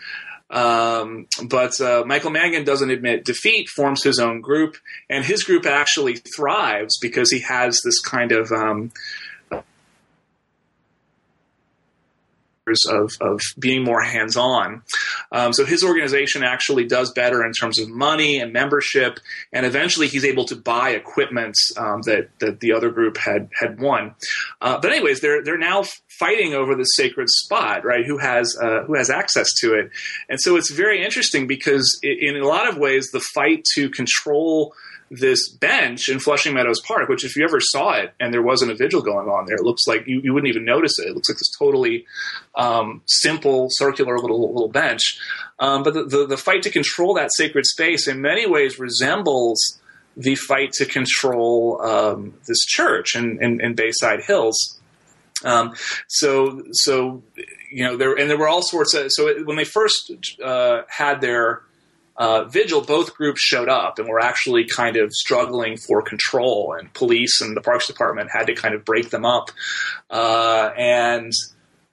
Um, 0.49 1.27
but 1.45 1.79
uh, 1.79 2.03
Michael 2.07 2.31
Mangan 2.31 2.63
doesn't 2.63 2.89
admit 2.89 3.23
defeat, 3.23 3.69
forms 3.69 4.01
his 4.01 4.17
own 4.17 4.41
group, 4.41 4.77
and 5.07 5.23
his 5.23 5.43
group 5.43 5.67
actually 5.67 6.15
thrives 6.15 6.97
because 6.99 7.29
he 7.29 7.41
has 7.41 7.79
this 7.85 8.01
kind 8.01 8.31
of 8.31 8.51
um, 8.51 8.91
of, 12.85 13.11
of 13.21 13.41
being 13.57 13.83
more 13.83 14.01
hands 14.01 14.35
on. 14.35 14.81
Um, 15.31 15.53
so 15.53 15.65
his 15.65 15.83
organization 15.83 16.43
actually 16.43 16.85
does 16.85 17.11
better 17.11 17.45
in 17.45 17.53
terms 17.53 17.79
of 17.79 17.89
money 17.89 18.39
and 18.39 18.53
membership, 18.53 19.19
and 19.51 19.65
eventually 19.65 20.07
he's 20.07 20.25
able 20.25 20.45
to 20.45 20.55
buy 20.55 20.91
equipment 20.91 21.55
um, 21.77 22.01
that 22.03 22.29
that 22.39 22.59
the 22.59 22.73
other 22.73 22.89
group 22.89 23.17
had 23.17 23.49
had 23.59 23.79
won. 23.79 24.15
Uh, 24.61 24.79
but 24.79 24.91
anyways, 24.91 25.21
they're 25.21 25.43
they're 25.43 25.57
now 25.57 25.83
fighting 26.19 26.53
over 26.53 26.75
the 26.75 26.83
sacred 26.83 27.29
spot, 27.29 27.85
right? 27.85 28.05
Who 28.05 28.17
has 28.17 28.55
uh, 28.61 28.83
who 28.83 28.95
has 28.95 29.09
access 29.09 29.47
to 29.61 29.73
it? 29.73 29.91
And 30.29 30.39
so 30.39 30.57
it's 30.57 30.71
very 30.71 31.03
interesting 31.03 31.47
because 31.47 31.99
in 32.03 32.35
a 32.35 32.45
lot 32.45 32.67
of 32.67 32.77
ways, 32.77 33.09
the 33.11 33.21
fight 33.33 33.63
to 33.75 33.89
control 33.89 34.73
this 35.11 35.49
bench 35.49 36.09
in 36.09 36.19
Flushing 36.19 36.53
Meadows 36.53 36.81
Park, 36.81 37.09
which 37.09 37.25
if 37.25 37.35
you 37.35 37.43
ever 37.43 37.59
saw 37.59 37.93
it 37.93 38.13
and 38.19 38.33
there 38.33 38.41
wasn't 38.41 38.71
a 38.71 38.75
vigil 38.75 39.01
going 39.01 39.27
on 39.27 39.45
there, 39.45 39.55
it 39.55 39.63
looks 39.63 39.87
like 39.87 40.07
you, 40.07 40.21
you 40.23 40.33
wouldn't 40.33 40.49
even 40.49 40.65
notice 40.65 40.99
it. 40.99 41.07
It 41.07 41.15
looks 41.15 41.29
like 41.29 41.37
this 41.37 41.51
totally 41.57 42.05
um, 42.55 43.01
simple, 43.05 43.67
circular 43.71 44.19
little 44.19 44.51
little 44.53 44.69
bench. 44.69 45.19
Um, 45.59 45.83
but 45.83 45.93
the, 45.93 46.03
the, 46.03 46.27
the 46.27 46.37
fight 46.37 46.61
to 46.63 46.69
control 46.69 47.15
that 47.15 47.31
sacred 47.33 47.65
space 47.65 48.07
in 48.07 48.21
many 48.21 48.47
ways 48.47 48.79
resembles 48.79 49.79
the 50.15 50.35
fight 50.35 50.73
to 50.73 50.85
control 50.85 51.81
um, 51.81 52.33
this 52.47 52.59
church 52.65 53.15
in, 53.15 53.41
in, 53.41 53.61
in 53.61 53.73
Bayside 53.73 54.21
Hills. 54.21 54.79
Um, 55.43 55.73
so 56.07 56.63
so 56.71 57.23
you 57.71 57.85
know 57.85 57.95
there 57.95 58.13
and 58.13 58.29
there 58.29 58.37
were 58.37 58.49
all 58.49 58.61
sorts 58.61 58.93
of 58.93 59.09
so 59.09 59.27
it, 59.27 59.45
when 59.45 59.55
they 59.55 59.63
first 59.63 60.11
uh, 60.43 60.81
had 60.89 61.21
their 61.21 61.61
uh, 62.19 62.43
vigil, 62.43 62.81
both 62.81 63.15
groups 63.15 63.41
showed 63.41 63.69
up 63.69 63.97
and 63.97 64.07
were 64.09 64.19
actually 64.19 64.65
kind 64.65 64.97
of 64.97 65.13
struggling 65.13 65.77
for 65.77 66.01
control, 66.01 66.75
and 66.77 66.93
police 66.93 67.39
and 67.41 67.55
the 67.55 67.61
Parks 67.61 67.87
Department 67.87 68.29
had 68.29 68.47
to 68.47 68.53
kind 68.53 68.75
of 68.75 68.83
break 68.83 69.09
them 69.09 69.25
up. 69.25 69.49
Uh, 70.09 70.69
and 70.77 71.31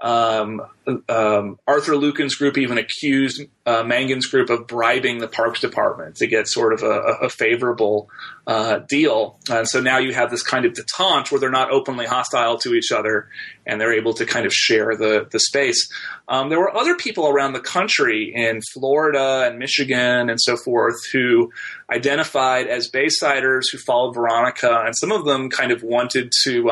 um, 0.00 0.60
um, 1.08 1.58
Arthur 1.66 1.96
Lueken's 1.96 2.34
group 2.34 2.58
even 2.58 2.76
accused 2.76 3.42
uh, 3.64 3.82
Mangan's 3.82 4.26
group 4.26 4.50
of 4.50 4.66
bribing 4.66 5.18
the 5.18 5.28
Parks 5.28 5.60
Department 5.60 6.16
to 6.16 6.26
get 6.26 6.48
sort 6.48 6.74
of 6.74 6.82
a, 6.82 7.24
a 7.24 7.28
favorable 7.30 8.10
uh, 8.46 8.80
deal. 8.80 9.38
And 9.50 9.66
so 9.66 9.80
now 9.80 9.98
you 9.98 10.12
have 10.12 10.30
this 10.30 10.42
kind 10.42 10.66
of 10.66 10.74
detente 10.74 11.32
where 11.32 11.40
they're 11.40 11.50
not 11.50 11.70
openly 11.70 12.04
hostile 12.04 12.58
to 12.58 12.74
each 12.74 12.92
other 12.92 13.28
and 13.64 13.80
they're 13.80 13.94
able 13.94 14.12
to 14.14 14.26
kind 14.26 14.44
of 14.44 14.52
share 14.52 14.96
the, 14.96 15.26
the 15.30 15.40
space. 15.40 15.90
Um, 16.28 16.50
there 16.50 16.60
were 16.60 16.76
other 16.76 16.94
people 16.94 17.26
around 17.26 17.54
the 17.54 17.60
country 17.60 18.32
in 18.34 18.60
Florida 18.74 19.46
and 19.46 19.58
Michigan 19.58 20.28
and 20.28 20.38
so 20.40 20.58
forth 20.58 20.96
who 21.10 21.50
identified 21.90 22.66
as 22.66 22.90
Baysiders 22.90 23.70
who 23.72 23.78
followed 23.78 24.14
Veronica, 24.14 24.82
and 24.84 24.94
some 24.96 25.10
of 25.10 25.24
them 25.24 25.48
kind 25.48 25.72
of 25.72 25.82
wanted 25.82 26.32
to. 26.44 26.68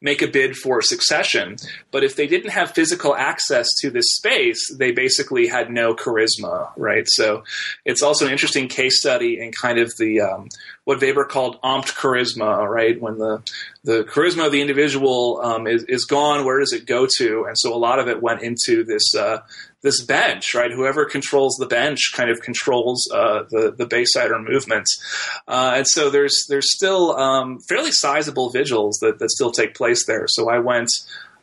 Make 0.00 0.22
a 0.22 0.26
bid 0.26 0.56
for 0.56 0.82
succession. 0.82 1.56
But 1.90 2.04
if 2.04 2.16
they 2.16 2.26
didn't 2.26 2.50
have 2.50 2.72
physical 2.72 3.14
access 3.14 3.66
to 3.80 3.90
this 3.90 4.06
space, 4.16 4.74
they 4.74 4.92
basically 4.92 5.46
had 5.46 5.70
no 5.70 5.94
charisma, 5.94 6.70
right? 6.76 7.04
So 7.06 7.44
it's 7.84 8.02
also 8.02 8.26
an 8.26 8.32
interesting 8.32 8.68
case 8.68 8.98
study 8.98 9.38
in 9.40 9.52
kind 9.52 9.78
of 9.78 9.92
the 9.98 10.22
um, 10.22 10.48
what 10.84 11.00
Weber 11.00 11.24
called 11.24 11.60
ompt 11.62 11.94
charisma, 11.94 12.68
right? 12.68 13.00
When 13.00 13.18
the 13.18 13.42
the 13.84 14.04
charisma 14.04 14.46
of 14.46 14.52
the 14.52 14.60
individual 14.60 15.40
um, 15.42 15.66
is, 15.66 15.84
is 15.84 16.04
gone, 16.04 16.44
where 16.44 16.58
does 16.58 16.72
it 16.72 16.86
go 16.86 17.06
to? 17.18 17.44
And 17.44 17.56
so 17.58 17.74
a 17.74 17.78
lot 17.78 17.98
of 17.98 18.08
it 18.08 18.22
went 18.22 18.42
into 18.42 18.84
this 18.84 19.14
uh, 19.14 19.38
this 19.82 20.02
bench, 20.04 20.54
right? 20.54 20.70
Whoever 20.70 21.04
controls 21.04 21.56
the 21.58 21.66
bench 21.66 22.12
kind 22.14 22.30
of 22.30 22.40
controls 22.40 23.08
uh, 23.12 23.44
the 23.50 23.74
the 23.76 23.86
Baysider 23.86 24.38
movement, 24.38 24.86
uh, 25.48 25.72
and 25.76 25.86
so 25.86 26.10
there's 26.10 26.46
there's 26.48 26.74
still 26.74 27.16
um, 27.16 27.60
fairly 27.60 27.90
sizable 27.92 28.50
vigils 28.50 28.98
that, 29.00 29.18
that 29.18 29.30
still 29.30 29.50
take 29.50 29.74
place 29.74 30.04
there. 30.06 30.26
So 30.28 30.50
I 30.50 30.58
went 30.58 30.90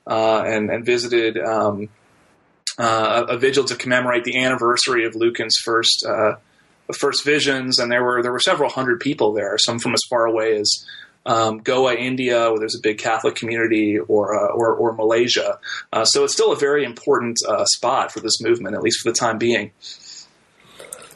uh, 0.06 0.44
and 0.46 0.70
and 0.70 0.86
visited. 0.86 1.38
Um, 1.38 1.90
uh, 2.80 3.26
a 3.30 3.38
vigil 3.40 3.64
to 3.64 3.76
commemorate 3.76 4.24
the 4.24 4.38
anniversary 4.38 5.04
of 5.04 5.16
Lueken's 5.16 5.58
first 5.58 6.06
uh, 6.08 6.36
first 6.94 7.26
visions, 7.26 7.80
and 7.80 7.92
there 7.92 8.04
were 8.04 8.22
there 8.22 8.32
were 8.32 8.40
several 8.40 8.70
hundred 8.70 9.00
people 9.00 9.34
there, 9.34 9.58
some 9.58 9.80
from 9.80 9.94
as 9.94 10.02
far 10.08 10.26
away 10.26 10.56
as 10.60 10.86
um, 11.28 11.58
Goa, 11.60 11.94
India, 11.94 12.50
where 12.50 12.58
there's 12.58 12.76
a 12.76 12.82
big 12.82 12.98
Catholic 12.98 13.36
community, 13.36 14.00
or 14.00 14.34
uh, 14.34 14.48
or, 14.54 14.74
or, 14.74 14.94
Malaysia. 14.94 15.60
Uh, 15.92 16.06
so 16.06 16.24
it's 16.24 16.34
still 16.34 16.54
a 16.54 16.56
very 16.56 16.86
important 16.86 17.38
uh, 17.48 17.66
spot 17.66 18.14
for 18.14 18.22
this 18.22 18.42
movement, 18.42 18.76
at 18.76 18.82
least 18.82 19.02
for 19.02 19.12
the 19.12 19.16
time 19.16 19.38
being. 19.38 19.72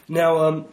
Now, 0.09 0.43
um, 0.43 0.65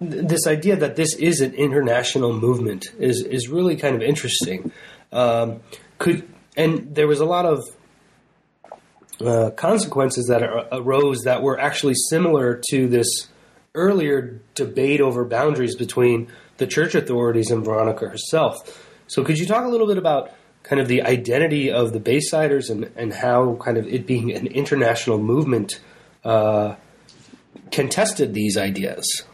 th- 0.00 0.26
this 0.26 0.46
idea 0.46 0.76
that 0.76 0.96
this 0.96 1.14
is 1.16 1.42
an 1.42 1.52
international 1.52 2.32
movement 2.32 2.86
is 2.98 3.22
is 3.22 3.48
really 3.48 3.76
kind 3.76 3.94
of 3.94 4.00
interesting. 4.00 4.72
Um, 5.12 5.60
could 5.98 6.26
and 6.56 6.94
there 6.94 7.06
was 7.06 7.20
a 7.20 7.26
lot 7.26 7.44
of 7.44 7.60
uh, 9.20 9.50
consequences 9.50 10.26
that 10.28 10.42
arose 10.72 11.24
that 11.24 11.42
were 11.42 11.60
actually 11.60 11.94
similar 12.08 12.60
to 12.70 12.88
this 12.88 13.28
earlier 13.74 14.40
debate 14.54 15.00
over 15.00 15.24
boundaries 15.24 15.76
between 15.76 16.28
the 16.62 16.68
church 16.68 16.94
authorities 16.94 17.50
and 17.50 17.64
Veronica 17.64 18.08
herself. 18.08 18.88
So, 19.08 19.24
could 19.24 19.38
you 19.38 19.46
talk 19.46 19.64
a 19.64 19.68
little 19.68 19.88
bit 19.88 19.98
about 19.98 20.30
kind 20.62 20.80
of 20.80 20.86
the 20.86 21.02
identity 21.02 21.72
of 21.72 21.92
the 21.92 21.98
Baysiders 21.98 22.70
and, 22.70 22.90
and 22.94 23.12
how 23.12 23.56
kind 23.56 23.76
of 23.76 23.86
it 23.88 24.06
being 24.06 24.30
an 24.30 24.46
international 24.46 25.18
movement 25.18 25.80
uh, 26.24 26.76
contested 27.72 28.32
these 28.32 28.56
ideas? 28.56 29.24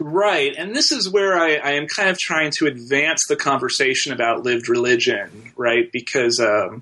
Right, 0.00 0.52
and 0.58 0.74
this 0.74 0.90
is 0.90 1.08
where 1.08 1.38
I, 1.38 1.54
I, 1.54 1.70
am 1.74 1.86
kind 1.86 2.10
of 2.10 2.18
trying 2.18 2.50
to 2.58 2.66
advance 2.66 3.22
the 3.28 3.36
conversation 3.36 4.12
about 4.12 4.42
lived 4.42 4.68
religion, 4.68 5.52
right? 5.56 5.88
Because 5.92 6.40
um, 6.40 6.80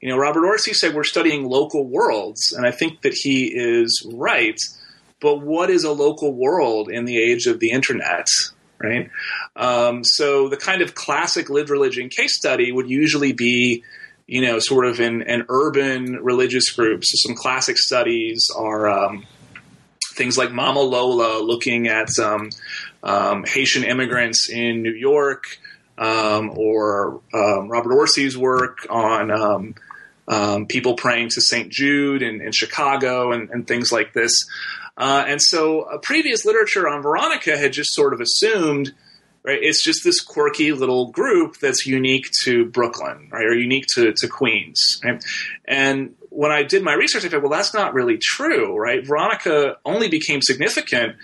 you 0.00 0.08
know, 0.08 0.18
Robert 0.18 0.44
Orsi 0.44 0.72
said 0.72 0.92
we're 0.92 1.04
studying 1.04 1.48
local 1.48 1.86
worlds, 1.86 2.52
and 2.52 2.66
I 2.66 2.72
think 2.72 3.02
that 3.02 3.14
he 3.14 3.46
is 3.54 4.04
right. 4.12 4.58
But 5.20 5.40
what 5.42 5.70
is 5.70 5.84
a 5.84 5.92
local 5.92 6.34
world 6.34 6.90
in 6.90 7.04
the 7.04 7.16
age 7.16 7.46
of 7.46 7.60
the 7.60 7.70
internet? 7.70 8.26
Right? 8.82 9.10
Um, 9.56 10.04
so 10.04 10.48
the 10.48 10.56
kind 10.56 10.82
of 10.82 10.94
classic 10.94 11.50
lived 11.50 11.70
religion 11.70 12.08
case 12.08 12.36
study 12.36 12.72
would 12.72 12.88
usually 12.88 13.32
be, 13.32 13.82
you 14.26 14.42
know, 14.42 14.58
sort 14.58 14.86
of 14.86 15.00
in 15.00 15.22
an 15.22 15.46
urban 15.48 16.14
religious 16.22 16.70
group. 16.70 17.04
So 17.04 17.28
some 17.28 17.36
classic 17.36 17.78
studies 17.78 18.48
are 18.56 18.88
um, 18.88 19.26
things 20.14 20.36
like 20.36 20.52
Mama 20.52 20.80
Lola 20.80 21.42
looking 21.42 21.88
at 21.88 22.08
um 22.18 23.44
Haitian 23.44 23.84
immigrants 23.84 24.50
in 24.50 24.82
New 24.82 24.92
York, 24.92 25.44
um, 25.96 26.50
or 26.56 27.20
um, 27.32 27.68
Robert 27.68 27.92
Orsi's 27.92 28.36
work 28.36 28.86
on. 28.90 29.30
Um, 29.30 29.74
people 30.66 30.94
praying 30.94 31.30
to 31.30 31.40
St. 31.40 31.72
Jude 31.72 32.20
in, 32.20 32.42
in 32.42 32.52
Chicago 32.52 33.32
and, 33.32 33.48
and, 33.48 33.66
things 33.66 33.90
like 33.90 34.12
this. 34.12 34.44
Uh, 34.98 35.24
and 35.28 35.40
so 35.40 35.82
uh, 35.82 35.98
previous 35.98 36.44
literature 36.44 36.88
on 36.88 37.02
Veronica 37.02 37.56
had 37.56 37.72
just 37.72 37.94
sort 37.94 38.12
of 38.12 38.20
assumed, 38.20 38.92
right, 39.44 39.60
it's 39.62 39.82
just 39.82 40.02
this 40.02 40.20
quirky 40.20 40.72
little 40.72 41.12
group 41.12 41.56
that's 41.60 41.86
unique 41.86 42.26
to 42.44 42.64
Brooklyn, 42.66 43.28
right, 43.30 43.44
or 43.44 43.54
unique 43.54 43.86
to, 43.94 44.12
to 44.12 44.28
Queens. 44.28 45.00
Right? 45.04 45.24
And 45.66 46.16
when 46.30 46.50
I 46.50 46.64
did 46.64 46.82
my 46.82 46.94
research, 46.94 47.24
I 47.24 47.28
thought, 47.28 47.42
well, 47.42 47.52
that's 47.52 47.72
not 47.72 47.94
really 47.94 48.18
true, 48.20 48.76
right? 48.76 49.06
Veronica 49.06 49.76
only 49.84 50.08
became 50.08 50.42
significant 50.42 51.14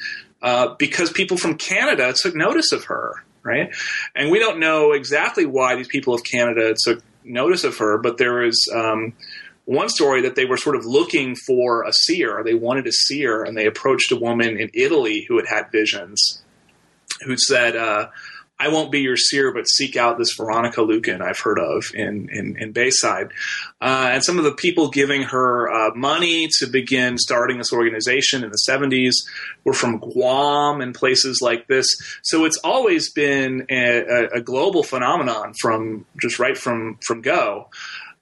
uh, 0.41 0.75
because 0.79 1.11
people 1.11 1.37
from 1.37 1.57
Canada 1.57 2.15
took 2.15 2.37
notice 2.37 2.71
of 2.71 2.85
her, 2.85 3.25
right? 3.43 3.75
And 4.15 4.31
we 4.31 4.39
don't 4.39 4.61
know 4.61 4.93
exactly 4.93 5.47
why 5.47 5.75
these 5.75 5.89
people 5.89 6.15
of 6.15 6.23
Canada 6.23 6.75
took 6.85 7.03
notice 7.25 7.65
of 7.65 7.77
her, 7.79 7.99
but 7.99 8.19
there 8.19 8.35
was 8.35 8.57
um, 8.73 9.15
one 9.65 9.89
story 9.89 10.23
that 10.23 10.35
they 10.35 10.45
were 10.45 10.57
sort 10.57 10.77
of 10.77 10.85
looking 10.85 11.35
for 11.35 11.85
a 11.85 11.93
seer. 11.93 12.43
They 12.45 12.55
wanted 12.55 12.87
a 12.87 12.93
seer, 12.93 13.43
and 13.43 13.57
they 13.57 13.67
approached 13.67 14.13
a 14.13 14.17
woman 14.17 14.59
in 14.59 14.71
Italy 14.75 15.25
who 15.29 15.37
had 15.37 15.47
had 15.47 15.73
visions, 15.73 16.43
who 17.25 17.37
said, 17.39 17.75
uh, 17.75 18.09
"I 18.59 18.69
won't 18.69 18.93
be 18.93 19.01
your 19.01 19.17
seer, 19.17 19.53
but 19.53 19.69
seek 19.69 19.97
out 19.97 20.19
this 20.19 20.35
Veronica 20.37 20.81
Lueken 20.81 21.23
I've 21.23 21.39
heard 21.39 21.59
of 21.59 21.85
in 21.95 22.29
in, 22.31 22.57
in 22.59 22.73
Bayside." 22.73 23.29
Uh, 23.81 24.11
and 24.13 24.23
some 24.23 24.37
of 24.37 24.45
the 24.45 24.53
people 24.53 24.91
giving 24.91 25.23
her 25.23 25.71
uh, 25.71 25.95
money 25.95 26.49
to 26.59 26.67
begin 26.67 27.17
starting 27.17 27.57
this 27.57 27.73
organization 27.73 28.45
in 28.45 28.51
the 28.51 28.61
'70s 28.69 29.15
were 29.65 29.73
from 29.73 29.99
Guam 29.99 30.83
and 30.83 30.95
places 30.95 31.41
like 31.41 31.69
this. 31.69 31.87
So 32.23 32.45
it's 32.45 32.59
always 32.59 33.11
been 33.11 33.65
a, 33.71 34.27
a 34.35 34.41
global 34.43 34.83
phenomenon 34.83 35.55
from 35.59 36.05
just 36.21 36.39
right 36.39 36.59
from 36.59 36.99
from 37.03 37.23
go. 37.23 37.71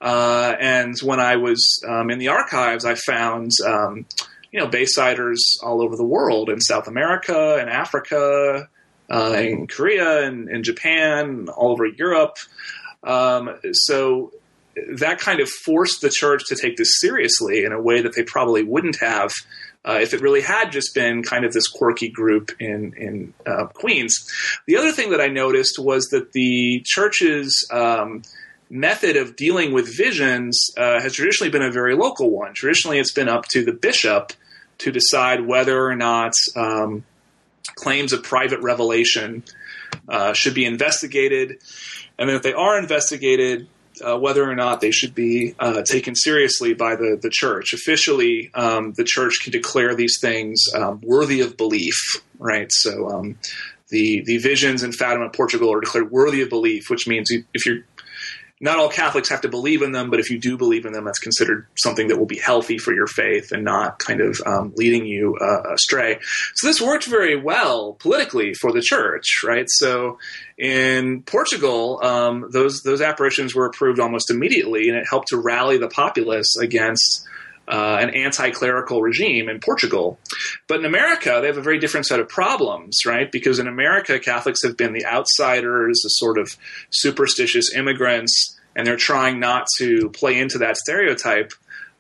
Uh, 0.03 0.57
and 0.59 0.99
when 0.99 1.21
I 1.21 1.37
was 1.37 1.81
um, 1.89 2.11
in 2.11 2.19
the 2.19 2.29
archives, 2.29 2.85
I 2.85 2.97
found 2.97 3.53
um, 3.65 4.05
you 4.51 4.59
know 4.59 4.67
Baysiders 4.67 5.61
all 5.63 5.81
over 5.81 5.97
the 5.97 6.05
world 6.05 6.51
in 6.51 6.61
South 6.61 6.89
America 6.89 7.57
and 7.61 7.71
Africa, 7.71 8.69
uh, 9.09 9.33
in 9.37 9.69
Korea 9.69 10.27
and 10.27 10.49
in 10.49 10.65
Japan, 10.65 11.49
all 11.49 11.71
over 11.71 11.87
Europe. 11.87 12.37
Um, 13.05 13.57
so 13.73 14.33
that 14.97 15.21
kind 15.21 15.41
of 15.41 15.49
forced 15.49 16.01
the 16.01 16.11
church 16.11 16.47
to 16.47 16.57
take 16.57 16.77
this 16.77 16.99
seriously 17.01 17.65
in 17.65 17.73
a 17.73 17.81
way 17.81 18.03
that 18.03 18.15
they 18.17 18.25
probably 18.25 18.65
wouldn't 18.65 18.97
have 19.01 19.33
uh, 19.85 19.99
if 20.01 20.15
it 20.15 20.21
really 20.21 20.41
had 20.41 20.71
just 20.71 20.95
been 20.95 21.23
kind 21.23 21.45
of 21.45 21.53
this 21.53 21.69
quirky 21.69 22.09
group 22.09 22.51
in 22.59 22.93
in 22.97 23.35
uh, 23.47 23.67
Queens. 23.67 24.29
The 24.67 24.77
other 24.77 24.93
thing 24.93 25.11
that 25.11 25.21
I 25.21 25.29
noticed 25.29 25.79
was 25.79 26.07
that 26.09 26.33
the 26.33 26.83
churches 26.85 27.69
um, 27.71 28.23
method 28.73 29.17
of 29.17 29.37
dealing 29.37 29.73
with 29.73 29.87
visions 29.95 30.71
uh, 30.79 30.99
has 30.99 31.13
traditionally 31.13 31.51
been 31.51 31.63
a 31.63 31.71
very 31.71 31.95
local 31.95 32.31
one. 32.31 32.55
Traditionally, 32.55 32.99
it's 32.99 33.13
been 33.13 33.29
up 33.29 33.45
to 33.49 33.65
the 33.65 33.73
bishop 33.73 34.33
to 34.79 34.91
decide 34.91 35.47
whether 35.47 35.87
or 35.87 35.95
not 35.95 36.33
um, 36.57 37.05
claims 37.75 38.15
of 38.15 38.23
private 38.23 38.61
revelation 38.61 39.45
uh, 40.09 40.33
should 40.33 40.55
be 40.55 40.65
investigated, 40.65 41.59
and 42.19 42.29
then 42.29 42.37
if 42.37 42.43
they 42.43 42.55
are 42.55 42.79
investigated, 42.79 43.69
uh, 44.01 44.19
whether 44.19 44.51
or 44.51 44.55
not 44.55 44.81
they 44.81 44.91
should 44.91 45.15
be 45.15 45.55
uh, 45.59 45.83
taken 45.83 46.17
seriously 46.17 46.73
by 46.73 46.97
the, 46.97 47.19
the 47.21 47.29
church. 47.31 47.75
Officially, 47.75 48.51
um, 48.55 48.95
the 48.95 49.05
church 49.05 49.41
can 49.43 49.53
declare 49.53 49.95
these 49.95 50.19
things 50.19 50.65
um, 50.75 50.99
worthy 51.03 51.43
of 51.43 51.59
belief, 51.59 51.95
right? 52.39 52.73
So 52.73 53.11
um, 53.11 53.39
the 53.91 54.23
the 54.23 54.39
visions 54.39 54.83
in 54.83 54.93
Fatima, 54.93 55.29
Portugal, 55.29 55.73
are 55.73 55.81
declared 55.81 56.11
worthy 56.11 56.41
of 56.41 56.49
belief, 56.49 56.89
which 56.89 57.07
means 57.07 57.31
if 57.31 57.67
you're 57.67 57.85
not 58.63 58.79
all 58.79 58.89
Catholics 58.89 59.29
have 59.29 59.41
to 59.41 59.49
believe 59.49 59.83
in 59.83 59.91
them, 59.91 60.09
but 60.09 60.21
if 60.21 60.31
you 60.31 60.39
do 60.39 60.57
believe 60.57 60.87
in 60.87 60.93
them, 60.93 61.05
that's 61.05 61.19
considered 61.19 61.67
something 61.75 62.07
that 62.07 62.17
will 62.17 62.27
be 62.27 62.39
healthy 62.39 62.79
for 62.79 62.95
your 62.95 63.09
faith 63.09 63.51
and 63.51 63.65
not 63.65 63.99
kind 63.99 64.21
of 64.21 64.41
um, 64.47 64.73
leading 64.77 65.05
you 65.05 65.37
uh, 65.37 65.75
astray. 65.75 66.21
So 66.55 66.69
this 66.69 66.81
worked 66.81 67.07
very 67.07 67.35
well 67.35 67.95
politically 67.99 68.55
for 68.55 68.71
the 68.73 68.81
church, 68.81 69.43
right? 69.45 69.67
So 69.67 70.19
in 70.57 71.23
Portugal, 71.25 71.99
um, 72.05 72.47
those 72.53 72.83
those 72.83 73.01
apparitions 73.01 73.53
were 73.53 73.67
approved 73.67 73.99
almost 73.99 74.31
immediately, 74.31 74.89
and 74.89 74.97
it 74.97 75.07
helped 75.11 75.29
to 75.29 75.39
rally 75.39 75.77
the 75.77 75.89
populace 75.89 76.57
against. 76.57 77.27
Uh, 77.73 77.97
an 78.03 78.11
anti-clerical 78.11 79.01
regime 79.01 79.49
in 79.49 79.59
Portugal, 79.59 80.19
but 80.69 80.79
in 80.79 80.85
America 80.85 81.39
they 81.41 81.47
have 81.47 81.57
a 81.57 81.63
very 81.63 81.79
different 81.79 82.05
set 82.05 82.21
of 82.21 82.29
problems, 82.29 83.07
right? 83.07 83.33
Because 83.33 83.59
in 83.59 83.67
America 83.67 84.21
Catholics 84.21 84.63
have 84.63 84.77
been 84.77 84.93
the 84.93 85.07
outsiders, 85.07 85.99
the 86.03 86.11
sort 86.11 86.37
of 86.37 86.59
superstitious 86.91 87.73
immigrants, 87.75 88.61
and 88.77 88.87
they're 88.87 88.99
trying 88.99 89.41
not 89.41 89.67
to 89.79 90.11
play 90.11 90.39
into 90.39 90.59
that 90.59 90.77
stereotype. 90.77 91.53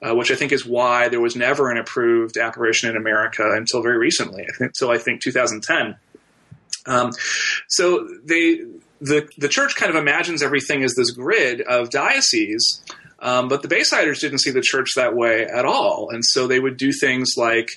Uh, 0.02 0.14
which 0.16 0.32
I 0.32 0.34
think 0.34 0.50
is 0.50 0.66
why 0.66 1.08
there 1.08 1.20
was 1.20 1.36
never 1.36 1.70
an 1.70 1.78
approved 1.78 2.36
apparition 2.36 2.90
in 2.90 2.96
America 2.96 3.48
until 3.52 3.82
very 3.82 3.98
recently, 3.98 4.44
until 4.58 4.90
I 4.90 4.98
think 4.98 5.22
2010. 5.22 5.94
Um, 6.86 7.12
so 7.68 8.08
they 8.24 8.62
the 9.00 9.28
the 9.38 9.48
church 9.48 9.76
kind 9.76 9.90
of 9.90 9.96
imagines 9.96 10.42
everything 10.42 10.82
as 10.84 10.94
this 10.94 11.10
grid 11.12 11.60
of 11.60 11.90
dioceses, 11.90 12.82
um, 13.22 13.48
but 13.48 13.62
the 13.62 13.68
Baysiders 13.68 14.20
didn't 14.20 14.40
see 14.40 14.50
the 14.50 14.60
church 14.60 14.90
that 14.96 15.14
way 15.14 15.44
at 15.44 15.64
all, 15.64 16.10
and 16.10 16.22
so 16.24 16.46
they 16.46 16.60
would 16.60 16.76
do 16.76 16.92
things 16.92 17.34
like 17.36 17.68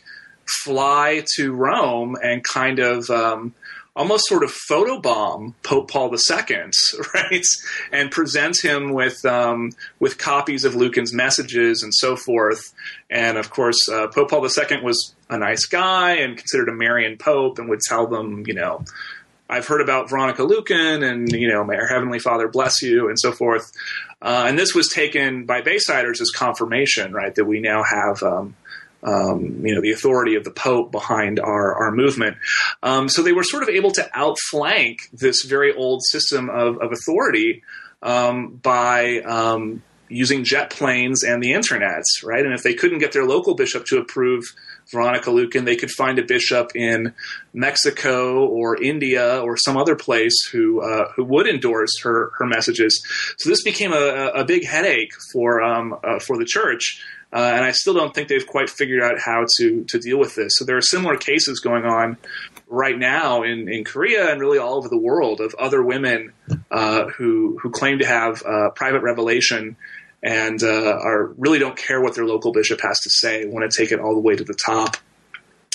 fly 0.64 1.24
to 1.36 1.54
Rome 1.54 2.16
and 2.22 2.44
kind 2.44 2.80
of 2.80 3.10
um, 3.10 3.54
almost 3.96 4.28
sort 4.28 4.44
of 4.44 4.52
photobomb 4.52 5.54
Pope 5.64 5.90
Paul 5.90 6.14
II, 6.14 6.48
right, 7.14 7.46
and 7.92 8.12
present 8.12 8.58
him 8.62 8.94
with 8.94 9.24
um, 9.26 9.72
with 10.00 10.18
copies 10.18 10.66
of 10.66 10.74
Lueken's 10.74 11.14
messages 11.14 11.84
and 11.84 11.94
so 11.94 12.16
forth. 12.16 12.74
And 13.10 13.38
of 13.38 13.50
course, 13.50 13.88
uh, 13.88 14.08
Pope 14.08 14.30
Paul 14.30 14.46
II 14.46 14.82
was 14.82 15.14
a 15.30 15.38
nice 15.38 15.66
guy 15.66 16.16
and 16.18 16.38
considered 16.38 16.70
a 16.70 16.74
Marian 16.74 17.18
Pope, 17.18 17.60
and 17.60 17.70
would 17.70 17.82
tell 17.82 18.08
them, 18.08 18.44
you 18.48 18.54
know. 18.54 18.84
I've 19.50 19.68
heard 19.68 19.82
about 19.82 20.10
Veronica 20.10 20.42
Lueken 20.42 21.04
and, 21.04 21.32
you 21.32 21.48
know, 21.48 21.64
may 21.64 21.76
our 21.76 21.88
Heavenly 21.88 22.20
Father 22.20 22.48
bless 22.48 22.82
you 22.82 23.10
and 23.10 23.20
so 23.20 23.32
forth. 23.32 23.72
Uh, 24.22 24.46
and 24.48 24.58
this 24.58 24.74
was 24.74 24.90
taken 24.90 25.46
by 25.46 25.62
Baysiders 25.62 26.20
as 26.20 26.32
confirmation, 26.32 27.14
right, 27.14 27.34
that 27.36 27.46
we 27.46 27.60
now 27.60 27.84
have 27.84 28.24
um, 28.24 28.56
um, 29.04 29.62
you 29.64 29.76
know, 29.76 29.82
the 29.82 29.92
authority 29.92 30.36
of 30.36 30.44
the 30.44 30.52
Pope 30.52 30.92
behind 30.92 31.40
our, 31.40 31.76
our 31.76 31.92
movement. 31.92 32.38
Um, 32.82 33.08
so 33.08 33.22
they 33.22 33.34
were 33.34 33.44
sort 33.44 33.62
of 33.62 33.70
able 33.70 33.92
to 33.92 34.10
outflank 34.18 35.10
this 35.14 35.44
very 35.44 35.74
old 35.74 36.02
system 36.04 36.50
of, 36.50 36.78
of 36.82 36.92
authority 36.92 37.62
um, 38.02 38.56
by 38.56 39.20
um, 39.20 39.84
using 40.10 40.44
jet 40.44 40.72
planes 40.72 41.24
and 41.24 41.42
the 41.42 41.52
internets, 41.52 42.24
right? 42.24 42.44
And 42.44 42.54
if 42.54 42.64
they 42.64 42.74
couldn't 42.74 43.00
get 43.00 43.12
their 43.12 43.26
local 43.26 43.54
bishop 43.54 43.86
to 43.88 43.98
approve 43.98 44.44
Veronica 44.92 45.30
Lueken, 45.30 45.66
they 45.66 45.76
could 45.76 45.92
find 45.92 46.20
a 46.20 46.24
bishop 46.24 46.76
in 46.76 47.14
Mexico 47.54 48.46
or 48.46 48.82
India 48.82 49.42
or 49.42 49.58
some 49.58 49.78
other 49.78 49.96
place 49.96 50.36
who 50.52 50.82
uh, 50.82 51.12
who 51.16 51.24
would 51.24 51.48
endorse 51.48 52.02
her 52.04 52.32
her 52.38 52.46
messages. 52.46 53.04
So 53.38 53.50
this 53.50 53.64
became 53.64 53.94
a, 53.94 54.32
a 54.36 54.46
big 54.46 54.66
headache 54.66 55.12
for 55.32 55.62
um, 55.62 55.98
uh, 56.04 56.20
for 56.20 56.38
the 56.38 56.46
church. 56.46 57.04
Uh, 57.34 57.52
and 57.54 57.66
I 57.66 57.72
still 57.72 57.94
don't 57.94 58.14
think 58.14 58.30
they've 58.30 58.48
quite 58.48 58.70
figured 58.70 59.04
out 59.04 59.20
how 59.20 59.46
to 59.58 59.84
to 59.86 60.00
deal 60.00 60.18
with 60.18 60.36
this. 60.36 60.54
So 60.56 60.66
there 60.66 60.78
are 60.78 60.82
similar 60.82 61.18
cases 61.18 61.60
going 61.60 61.84
on 61.84 62.18
right 62.68 62.98
now 62.98 63.44
in, 63.44 63.72
in 63.72 63.84
Korea 63.84 64.32
and 64.32 64.40
really 64.40 64.58
all 64.58 64.76
over 64.76 64.90
the 64.90 64.98
world 64.98 65.42
of 65.42 65.54
other 65.56 65.84
women 65.84 66.34
uh, 66.72 67.06
who 67.08 67.58
who 67.62 67.72
claim 67.72 68.00
to 68.00 68.06
have 68.06 68.44
uh, 68.44 68.70
private 68.70 69.02
revelation 69.02 69.76
and 70.26 70.64
uh, 70.64 70.98
are 71.04 71.28
really 71.38 71.60
don't 71.60 71.78
care 71.78 72.02
what 72.02 72.16
their 72.16 72.26
local 72.26 72.52
bishop 72.52 72.82
has 72.82 73.00
to 73.02 73.12
say. 73.12 73.46
Want 73.46 73.72
to 73.72 73.78
take 73.78 73.92
it 73.92 74.00
all 74.00 74.16
the 74.16 74.20
way 74.20 74.36
to 74.36 74.44
the 74.44 74.58
top. 74.66 74.98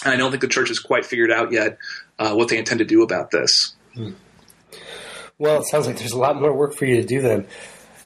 And 0.05 0.12
I 0.12 0.16
don't 0.16 0.32
think 0.32 0.40
the 0.40 0.48
church 0.48 0.68
has 0.68 0.80
quite 0.80 1.07
figured 1.07 1.30
out 1.30 1.53
yet 1.53 1.78
uh, 2.18 2.34
what 2.34 2.48
they 2.48 2.59
intend 2.59 2.80
to 2.80 2.84
do 2.84 3.03
about 3.03 3.30
this. 3.30 3.76
Hmm. 3.94 4.11
Well, 5.38 5.61
it 5.61 5.66
sounds 5.66 5.86
like 5.86 5.98
there's 5.98 6.12
a 6.12 6.18
lot 6.18 6.38
more 6.40 6.53
work 6.53 6.74
for 6.74 6.84
you 6.84 6.96
to 6.96 7.07
do 7.07 7.22
then. 7.22 7.46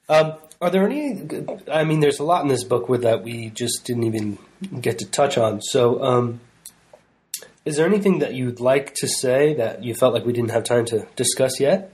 Um, 0.09 0.35
are 0.61 0.69
there 0.71 0.85
any? 0.85 1.47
I 1.73 1.85
mean, 1.85 2.01
there's 2.01 2.19
a 2.19 2.25
lot 2.25 2.43
in 2.43 2.49
this 2.49 2.63
book 2.63 2.91
with 2.91 3.03
that 3.03 3.23
we 3.23 3.49
just 3.51 3.85
didn't 3.85 4.05
even 4.05 4.39
get 4.81 4.99
to 4.99 5.11
touch 5.11 5.39
on. 5.39 5.63
So, 5.63 6.03
um, 6.03 6.41
is 7.65 7.77
there 7.77 7.87
anything 7.87 8.19
that 8.19 8.35
you'd 8.35 8.61
like 8.61 8.95
to 8.97 9.09
say 9.09 9.55
that 9.55 9.83
you 9.83 9.95
felt 9.95 10.13
like 10.13 10.27
we 10.27 10.35
didn't 10.35 10.51
have 10.51 10.65
time 10.65 10.85
to 10.87 11.07
discuss 11.17 11.59
yet? 11.59 11.91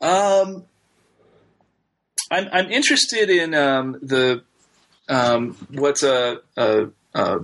Um, 0.00 0.64
I'm 2.30 2.48
I'm 2.52 2.70
interested 2.70 3.30
in 3.30 3.54
um, 3.54 3.98
the 4.02 4.42
um, 5.08 5.56
what's 5.70 6.02
a, 6.02 6.40
a, 6.56 6.88
a, 7.14 7.38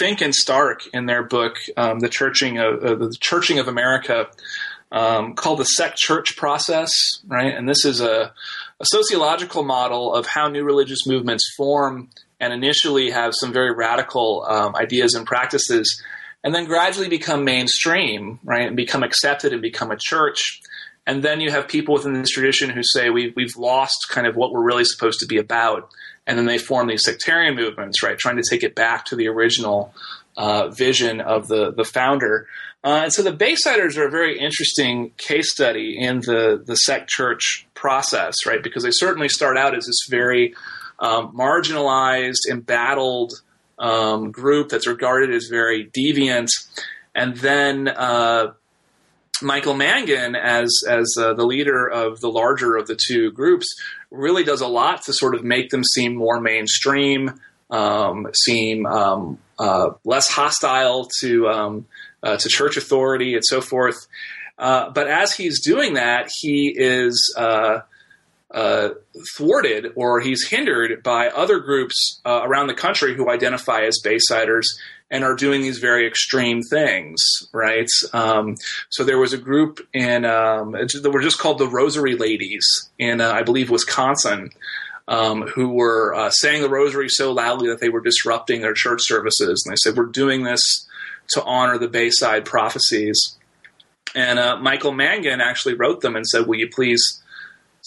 Finke 0.00 0.22
and 0.22 0.34
Stark 0.34 0.82
in 0.92 1.06
their 1.06 1.22
book, 1.22 1.56
um, 1.76 2.00
the 2.00 2.08
churching 2.08 2.58
of 2.58 2.82
uh, 2.82 2.94
the 2.96 3.14
churching 3.20 3.58
of 3.58 3.68
America 3.68 4.26
um, 4.90 5.34
called 5.34 5.60
the 5.60 5.64
sect 5.64 5.96
church 5.96 6.36
process, 6.36 6.92
right? 7.26 7.54
And 7.54 7.68
this 7.68 7.84
is 7.84 8.00
a, 8.00 8.32
a 8.80 8.84
sociological 8.84 9.62
model 9.62 10.14
of 10.14 10.26
how 10.26 10.48
new 10.48 10.64
religious 10.64 11.06
movements 11.06 11.44
form 11.56 12.08
and 12.40 12.52
initially 12.52 13.10
have 13.10 13.32
some 13.34 13.52
very 13.52 13.74
radical 13.74 14.46
um, 14.48 14.76
ideas 14.76 15.14
and 15.14 15.26
practices, 15.26 16.02
and 16.44 16.54
then 16.54 16.66
gradually 16.66 17.08
become 17.08 17.44
mainstream, 17.44 18.38
right, 18.44 18.66
and 18.66 18.76
become 18.76 19.02
accepted 19.02 19.52
and 19.52 19.60
become 19.60 19.90
a 19.90 19.96
church. 19.98 20.60
And 21.08 21.22
then 21.22 21.40
you 21.40 21.50
have 21.50 21.66
people 21.66 21.94
within 21.94 22.12
this 22.12 22.30
tradition 22.30 22.68
who 22.68 22.82
say 22.84 23.08
we've 23.08 23.34
we've 23.34 23.56
lost 23.56 24.08
kind 24.10 24.26
of 24.26 24.36
what 24.36 24.52
we're 24.52 24.62
really 24.62 24.84
supposed 24.84 25.18
to 25.20 25.26
be 25.26 25.38
about, 25.38 25.88
and 26.26 26.36
then 26.38 26.44
they 26.44 26.58
form 26.58 26.86
these 26.86 27.02
sectarian 27.02 27.56
movements, 27.56 28.02
right, 28.02 28.18
trying 28.18 28.36
to 28.36 28.48
take 28.48 28.62
it 28.62 28.74
back 28.74 29.06
to 29.06 29.16
the 29.16 29.26
original 29.26 29.94
uh, 30.36 30.68
vision 30.68 31.22
of 31.22 31.48
the 31.48 31.72
the 31.72 31.84
founder. 31.84 32.46
Uh, 32.84 33.00
and 33.04 33.12
so 33.12 33.22
the 33.22 33.32
Baysiders 33.32 33.96
are 33.96 34.06
a 34.06 34.10
very 34.10 34.38
interesting 34.38 35.10
case 35.16 35.50
study 35.50 35.98
in 35.98 36.20
the, 36.20 36.62
the 36.64 36.76
sect 36.76 37.08
church 37.10 37.66
process, 37.74 38.34
right? 38.46 38.62
Because 38.62 38.84
they 38.84 38.92
certainly 38.92 39.28
start 39.28 39.56
out 39.56 39.74
as 39.74 39.86
this 39.86 40.06
very 40.08 40.54
um, 41.00 41.36
marginalized, 41.36 42.48
embattled 42.48 43.32
um, 43.78 44.30
group 44.30 44.68
that's 44.68 44.86
regarded 44.86 45.34
as 45.34 45.48
very 45.48 45.86
deviant. 45.86 46.50
And 47.14 47.36
then 47.38 47.88
uh, 47.88 48.52
Michael 49.42 49.74
Mangan, 49.74 50.34
as 50.34 50.82
as 50.88 51.16
uh, 51.18 51.34
the 51.34 51.46
leader 51.46 51.88
of 51.88 52.20
the 52.20 52.30
larger 52.30 52.76
of 52.76 52.86
the 52.86 52.96
two 52.96 53.30
groups, 53.32 53.66
really 54.10 54.44
does 54.44 54.60
a 54.60 54.66
lot 54.66 55.02
to 55.02 55.12
sort 55.12 55.34
of 55.34 55.44
make 55.44 55.70
them 55.70 55.84
seem 55.84 56.14
more 56.14 56.40
mainstream, 56.40 57.40
um, 57.70 58.26
seem 58.44 58.86
um, 58.86 59.38
uh, 59.58 59.90
less 60.04 60.28
hostile 60.28 61.08
to 61.20 61.48
um, 61.48 61.86
uh, 62.22 62.36
to 62.36 62.48
church 62.48 62.76
authority 62.76 63.34
and 63.34 63.44
so 63.44 63.60
forth. 63.60 64.06
Uh, 64.58 64.90
but 64.90 65.06
as 65.06 65.34
he's 65.34 65.62
doing 65.64 65.94
that, 65.94 66.30
he 66.40 66.74
is 66.76 67.34
uh, 67.36 67.80
uh 68.50 68.88
thwarted 69.36 69.92
or 69.94 70.20
he's 70.20 70.48
hindered 70.48 71.02
by 71.02 71.28
other 71.28 71.58
groups 71.58 72.20
around 72.24 72.66
the 72.66 72.74
country 72.74 73.14
who 73.14 73.30
identify 73.30 73.82
as 73.82 74.00
Baysiders 74.02 74.78
and 75.10 75.24
are 75.24 75.34
doing 75.34 75.62
these 75.62 75.78
very 75.78 76.06
extreme 76.06 76.62
things, 76.62 77.48
right? 77.52 77.88
Um, 78.12 78.56
so 78.90 79.04
there 79.04 79.18
was 79.18 79.32
a 79.32 79.38
group 79.38 79.80
in 79.92 80.24
um, 80.24 80.72
that 80.72 81.10
were 81.12 81.22
just 81.22 81.38
called 81.38 81.58
the 81.58 81.68
Rosary 81.68 82.14
Ladies 82.14 82.66
in, 82.98 83.20
uh, 83.20 83.32
I 83.32 83.42
believe, 83.42 83.70
Wisconsin. 83.70 84.50
Um, 85.10 85.46
who 85.46 85.70
were 85.70 86.12
uh, 86.12 86.28
saying 86.28 86.60
the 86.60 86.68
rosary 86.68 87.08
so 87.08 87.32
loudly 87.32 87.70
that 87.70 87.80
they 87.80 87.88
were 87.88 88.02
disrupting 88.02 88.60
their 88.60 88.74
church 88.74 89.00
services. 89.04 89.64
And 89.64 89.72
they 89.72 89.78
said, 89.82 89.96
We're 89.96 90.04
doing 90.04 90.42
this 90.42 90.86
to 91.28 91.42
honor 91.44 91.78
the 91.78 91.88
Bayside 91.88 92.44
prophecies. 92.44 93.38
And 94.14 94.38
uh, 94.38 94.58
Michael 94.58 94.92
Mangan 94.92 95.40
actually 95.40 95.76
wrote 95.76 96.02
them 96.02 96.14
and 96.14 96.26
said, 96.26 96.46
Will 96.46 96.58
you 96.58 96.68
please 96.68 97.22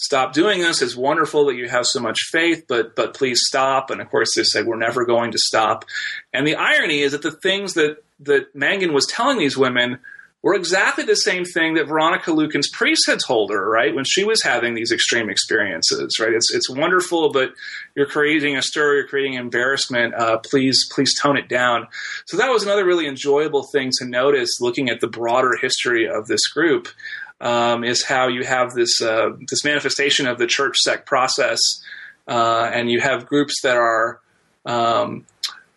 stop 0.02 0.32
doing 0.32 0.60
this. 0.60 0.82
It's 0.82 0.96
wonderful 0.96 1.46
that 1.46 1.56
you 1.56 1.68
have 1.68 1.86
so 1.86 2.00
much 2.00 2.18
faith, 2.30 2.64
but 2.68 2.96
but 2.96 3.14
please 3.14 3.40
stop. 3.44 3.90
And 3.90 4.00
of 4.00 4.10
course, 4.10 4.34
they 4.34 4.42
say 4.42 4.62
we're 4.62 4.76
never 4.76 5.06
going 5.06 5.32
to 5.32 5.38
stop. 5.38 5.84
And 6.32 6.46
the 6.46 6.56
irony 6.56 7.00
is 7.00 7.12
that 7.12 7.22
the 7.22 7.30
things 7.30 7.74
that 7.74 8.02
that 8.20 8.54
Mangan 8.54 8.92
was 8.92 9.06
telling 9.06 9.38
these 9.38 9.56
women 9.56 9.98
were 10.42 10.54
exactly 10.54 11.04
the 11.04 11.14
same 11.14 11.44
thing 11.44 11.74
that 11.74 11.86
Veronica 11.86 12.32
Lueken's 12.32 12.68
priest 12.68 13.04
had 13.06 13.20
told 13.24 13.52
her, 13.52 13.70
right, 13.70 13.94
when 13.94 14.04
she 14.04 14.24
was 14.24 14.42
having 14.42 14.74
these 14.74 14.90
extreme 14.90 15.30
experiences, 15.30 16.18
right? 16.18 16.32
It's 16.32 16.52
it's 16.52 16.68
wonderful, 16.68 17.30
but 17.30 17.54
you're 17.94 18.06
creating 18.06 18.56
a 18.56 18.62
stir, 18.62 18.96
you're 18.96 19.06
creating 19.06 19.34
embarrassment. 19.34 20.14
Uh, 20.14 20.38
please, 20.38 20.88
please 20.92 21.14
tone 21.16 21.36
it 21.36 21.48
down. 21.48 21.86
So 22.26 22.36
that 22.38 22.50
was 22.50 22.64
another 22.64 22.84
really 22.84 23.06
enjoyable 23.06 23.68
thing 23.72 23.92
to 23.98 24.04
notice, 24.04 24.60
looking 24.60 24.90
at 24.90 25.00
the 25.00 25.06
broader 25.06 25.56
history 25.60 26.08
of 26.08 26.26
this 26.26 26.48
group, 26.48 26.88
um, 27.42 27.84
is 27.84 28.04
how 28.04 28.28
you 28.28 28.44
have 28.44 28.72
this 28.72 29.02
uh, 29.02 29.30
this 29.50 29.64
manifestation 29.64 30.26
of 30.26 30.38
the 30.38 30.46
church 30.46 30.76
sect 30.78 31.06
process, 31.06 31.58
uh, 32.26 32.70
and 32.72 32.90
you 32.90 33.00
have 33.00 33.26
groups 33.26 33.60
that 33.62 33.76
are. 33.76 34.20
Um, 34.64 35.26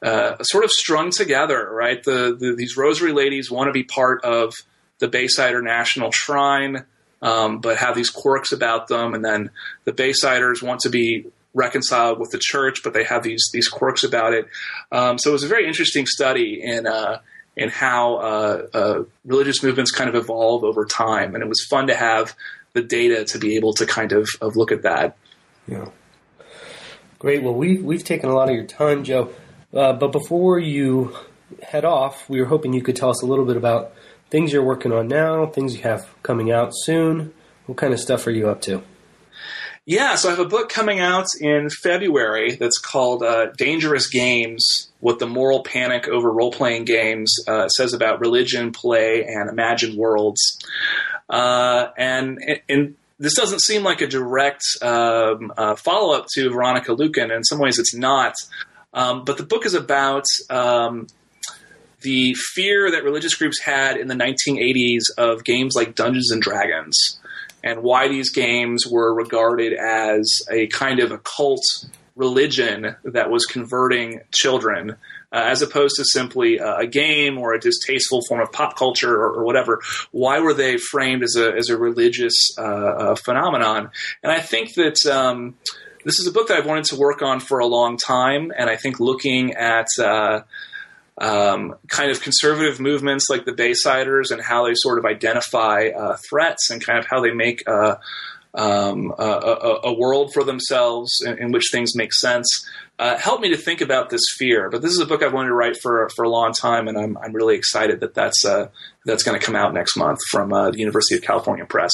uh, 0.03 0.37
sort 0.43 0.63
of 0.63 0.69
strung 0.69 1.09
together, 1.09 1.67
right? 1.71 2.03
The, 2.03 2.35
the, 2.39 2.53
these 2.55 2.77
Rosary 2.77 3.11
ladies 3.11 3.49
want 3.49 3.69
to 3.69 3.71
be 3.71 3.81
part 3.81 4.23
of 4.23 4.53
the 4.99 5.07
Baysider 5.07 5.63
National 5.63 6.11
Shrine, 6.11 6.85
um, 7.23 7.59
but 7.59 7.77
have 7.77 7.95
these 7.95 8.11
quirks 8.11 8.51
about 8.51 8.87
them, 8.87 9.15
and 9.15 9.25
then 9.25 9.49
the 9.85 9.93
Baysiders 9.93 10.61
want 10.61 10.81
to 10.81 10.89
be 10.89 11.25
reconciled 11.55 12.19
with 12.19 12.29
the 12.29 12.37
church, 12.39 12.81
but 12.83 12.93
they 12.93 13.03
have 13.03 13.23
these 13.23 13.49
these 13.51 13.67
quirks 13.67 14.03
about 14.03 14.33
it. 14.33 14.47
Um, 14.91 15.17
so 15.17 15.31
it 15.31 15.33
was 15.33 15.43
a 15.43 15.47
very 15.47 15.65
interesting 15.65 16.05
study 16.05 16.61
in 16.61 16.85
uh, 16.85 17.19
in 17.57 17.69
how 17.69 18.15
uh, 18.15 18.67
uh, 18.73 19.03
religious 19.25 19.63
movements 19.63 19.91
kind 19.91 20.09
of 20.09 20.15
evolve 20.15 20.63
over 20.63 20.85
time, 20.85 21.35
and 21.35 21.43
it 21.43 21.47
was 21.47 21.65
fun 21.69 21.87
to 21.87 21.95
have 21.95 22.35
the 22.73 22.81
data 22.81 23.23
to 23.25 23.39
be 23.39 23.55
able 23.55 23.73
to 23.73 23.85
kind 23.85 24.11
of, 24.11 24.27
of 24.41 24.55
look 24.55 24.71
at 24.71 24.81
that. 24.83 25.15
Yeah. 25.67 25.89
Great. 27.19 27.41
Well, 27.43 27.53
we've, 27.53 27.83
we've 27.83 28.03
taken 28.03 28.29
a 28.29 28.33
lot 28.33 28.49
of 28.49 28.55
your 28.55 28.65
time, 28.65 29.03
Joe. 29.03 29.33
Uh, 29.73 29.93
but 29.93 30.11
before 30.11 30.59
you 30.59 31.15
head 31.63 31.85
off, 31.85 32.29
we 32.29 32.39
were 32.39 32.47
hoping 32.47 32.73
you 32.73 32.81
could 32.81 32.95
tell 32.95 33.09
us 33.09 33.21
a 33.21 33.25
little 33.25 33.45
bit 33.45 33.57
about 33.57 33.93
things 34.29 34.51
you're 34.51 34.63
working 34.63 34.91
on 34.91 35.07
now, 35.07 35.45
things 35.45 35.75
you 35.75 35.83
have 35.83 36.07
coming 36.23 36.51
out 36.51 36.71
soon. 36.73 37.33
What 37.65 37.77
kind 37.77 37.93
of 37.93 37.99
stuff 37.99 38.27
are 38.27 38.31
you 38.31 38.49
up 38.49 38.61
to? 38.63 38.83
Yeah, 39.87 40.15
so 40.15 40.29
I 40.29 40.31
have 40.31 40.39
a 40.39 40.49
book 40.49 40.69
coming 40.69 40.99
out 40.99 41.27
in 41.39 41.69
February 41.69 42.55
that's 42.55 42.79
called 42.79 43.21
uh, 43.21 43.51
Dangerous 43.55 44.07
Games 44.07 44.89
What 44.99 45.19
the 45.19 45.27
Moral 45.27 45.61
Panic 45.61 46.07
Over 46.07 46.31
Role 46.31 46.51
Playing 46.51 46.85
Games 46.85 47.35
uh, 47.47 47.67
Says 47.69 47.93
About 47.93 48.19
Religion, 48.19 48.71
Play, 48.71 49.23
and 49.25 49.47
Imagined 49.47 49.95
Worlds. 49.95 50.59
Uh, 51.29 51.89
and, 51.97 52.39
this 53.17 53.35
doesn't 53.35 53.61
seem 53.61 53.81
like 53.81 54.01
a 54.01 54.07
direct 54.07 54.61
um, 54.81 55.53
uh, 55.55 55.75
follow 55.75 56.13
up 56.17 56.25
to 56.33 56.49
Veronica 56.49 56.91
Lueken. 56.91 57.33
In 57.33 57.45
some 57.45 57.59
ways, 57.59 57.79
it's 57.79 57.95
not. 57.95 58.33
Um, 58.93 59.23
but 59.23 59.37
the 59.37 59.43
book 59.43 59.65
is 59.65 59.73
about 59.73 60.25
um, 60.49 61.07
the 62.01 62.33
fear 62.33 62.91
that 62.91 63.05
religious 63.05 63.33
groups 63.35 63.61
had 63.61 63.95
in 63.95 64.07
the 64.09 64.15
1980s 64.15 65.03
of 65.17 65.45
games 65.45 65.75
like 65.75 65.95
Dungeons 65.95 66.31
and 66.31 66.41
Dragons 66.41 67.19
and 67.65 67.81
why 67.81 68.07
these 68.07 68.29
games 68.29 68.85
were 68.87 69.13
regarded 69.13 69.73
as 69.73 70.41
a 70.49 70.67
kind 70.67 70.99
of 70.99 71.11
occult 71.11 71.63
religion 72.15 72.95
that 73.03 73.29
was 73.29 73.45
converting 73.45 74.21
children. 74.31 74.95
Uh, 75.33 75.43
as 75.47 75.61
opposed 75.61 75.97
to 75.97 76.05
simply 76.05 76.61
uh, 76.61 76.77
a 76.77 76.87
game 76.87 77.37
or 77.37 77.53
a 77.53 77.59
distasteful 77.59 78.21
form 78.29 78.39
of 78.39 78.49
pop 78.53 78.77
culture 78.77 79.13
or, 79.13 79.33
or 79.33 79.43
whatever. 79.43 79.81
Why 80.11 80.39
were 80.39 80.53
they 80.53 80.77
framed 80.77 81.23
as 81.23 81.35
a 81.35 81.51
as 81.51 81.67
a 81.67 81.77
religious 81.77 82.33
uh, 82.57 82.61
uh 82.61 83.15
phenomenon? 83.15 83.89
And 84.23 84.31
I 84.31 84.39
think 84.39 84.75
that 84.75 85.05
um, 85.07 85.57
this 86.05 86.19
is 86.19 86.27
a 86.27 86.31
book 86.31 86.47
that 86.47 86.57
I've 86.57 86.65
wanted 86.65 86.85
to 86.85 86.95
work 86.95 87.21
on 87.21 87.41
for 87.41 87.59
a 87.59 87.65
long 87.65 87.97
time, 87.97 88.53
and 88.55 88.69
I 88.69 88.77
think 88.77 89.01
looking 89.01 89.55
at 89.55 89.87
uh, 89.99 90.41
um, 91.17 91.75
kind 91.87 92.11
of 92.11 92.21
conservative 92.21 92.79
movements 92.79 93.29
like 93.29 93.45
the 93.45 93.53
Baysiders 93.53 94.31
and 94.31 94.41
how 94.41 94.65
they 94.65 94.73
sort 94.75 94.99
of 94.99 95.05
identify 95.05 95.87
uh, 95.87 96.17
threats 96.29 96.69
and 96.69 96.85
kind 96.85 96.99
of 96.99 97.05
how 97.05 97.21
they 97.21 97.31
make 97.31 97.63
uh, 97.67 97.95
um, 98.53 99.13
a, 99.17 99.23
a, 99.23 99.79
a, 99.85 99.93
world 99.93 100.33
for 100.33 100.43
themselves 100.43 101.21
in, 101.25 101.37
in, 101.37 101.51
which 101.51 101.65
things 101.71 101.95
make 101.95 102.13
sense. 102.13 102.47
Uh, 102.97 103.17
helped 103.17 103.41
me 103.41 103.49
to 103.49 103.57
think 103.57 103.81
about 103.81 104.09
this 104.09 104.21
fear, 104.37 104.69
but 104.69 104.81
this 104.81 104.91
is 104.91 104.99
a 104.99 105.05
book 105.05 105.21
I've 105.21 105.33
wanted 105.33 105.49
to 105.49 105.55
write 105.55 105.77
for 105.81 106.09
for 106.15 106.23
a 106.23 106.29
long 106.29 106.53
time, 106.53 106.87
and 106.87 106.97
I'm 106.97 107.17
I'm 107.17 107.33
really 107.33 107.55
excited 107.55 107.99
that 107.99 108.13
that's 108.13 108.45
uh, 108.45 108.69
that's 109.05 109.23
going 109.23 109.37
to 109.37 109.45
come 109.45 109.55
out 109.55 109.73
next 109.73 109.97
month 109.97 110.19
from 110.31 110.53
uh, 110.53 110.71
the 110.71 110.79
University 110.79 111.15
of 111.15 111.21
California 111.21 111.65
Press. 111.65 111.91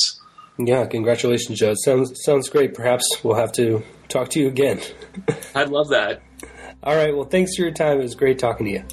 Yeah, 0.60 0.86
congratulations, 0.86 1.58
Joe. 1.58 1.74
sounds 1.76 2.24
sounds 2.24 2.50
great. 2.50 2.76
Perhaps 2.76 3.06
we'll 3.24 3.36
have 3.36 3.52
to 3.54 3.82
talk 4.10 4.30
to 4.30 4.40
you 4.40 4.48
again. 4.48 4.80
I'd 5.56 5.70
love 5.70 5.90
that. 5.90 6.22
All 6.84 6.96
right. 6.96 7.16
Well, 7.16 7.26
thanks 7.26 7.56
for 7.56 7.64
your 7.64 7.72
time. 7.72 8.00
It 8.00 8.04
was 8.04 8.16
great 8.16 8.38
talking 8.38 8.68
to 8.68 8.72
you. 8.72 8.84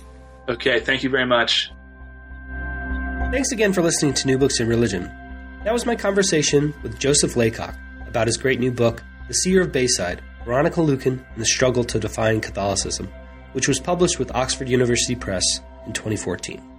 Okay. 0.49 0.81
Thank 0.81 1.03
you 1.03 1.11
very 1.11 1.27
much. 1.27 1.71
Thanks 3.31 3.53
again 3.53 3.73
for 3.73 3.83
listening 3.83 4.15
to 4.15 4.27
New 4.27 4.39
Books 4.39 4.59
in 4.59 4.69
Religion. 4.69 5.05
That 5.65 5.73
was 5.75 5.85
my 5.85 5.95
conversation 5.95 6.73
with 6.83 6.99
Joseph 6.99 7.37
Laycock 7.37 7.75
about 8.07 8.27
his 8.27 8.39
great 8.39 8.59
new 8.59 8.73
book, 8.73 9.03
The 9.29 9.35
Seer 9.35 9.61
of 9.63 9.73
Bayside 9.73 10.23
Veronica 10.47 10.81
Lueken 10.81 11.23
and 11.33 11.37
the 11.37 11.45
Struggle 11.45 11.85
to 11.85 12.01
Define 12.01 12.41
Catholicism, 12.41 13.13
which 13.53 13.69
was 13.69 13.79
published 13.79 14.19
with 14.19 14.35
Oxford 14.35 14.67
University 14.67 15.15
Press 15.15 15.45
in 15.85 15.93
2014. 15.93 16.78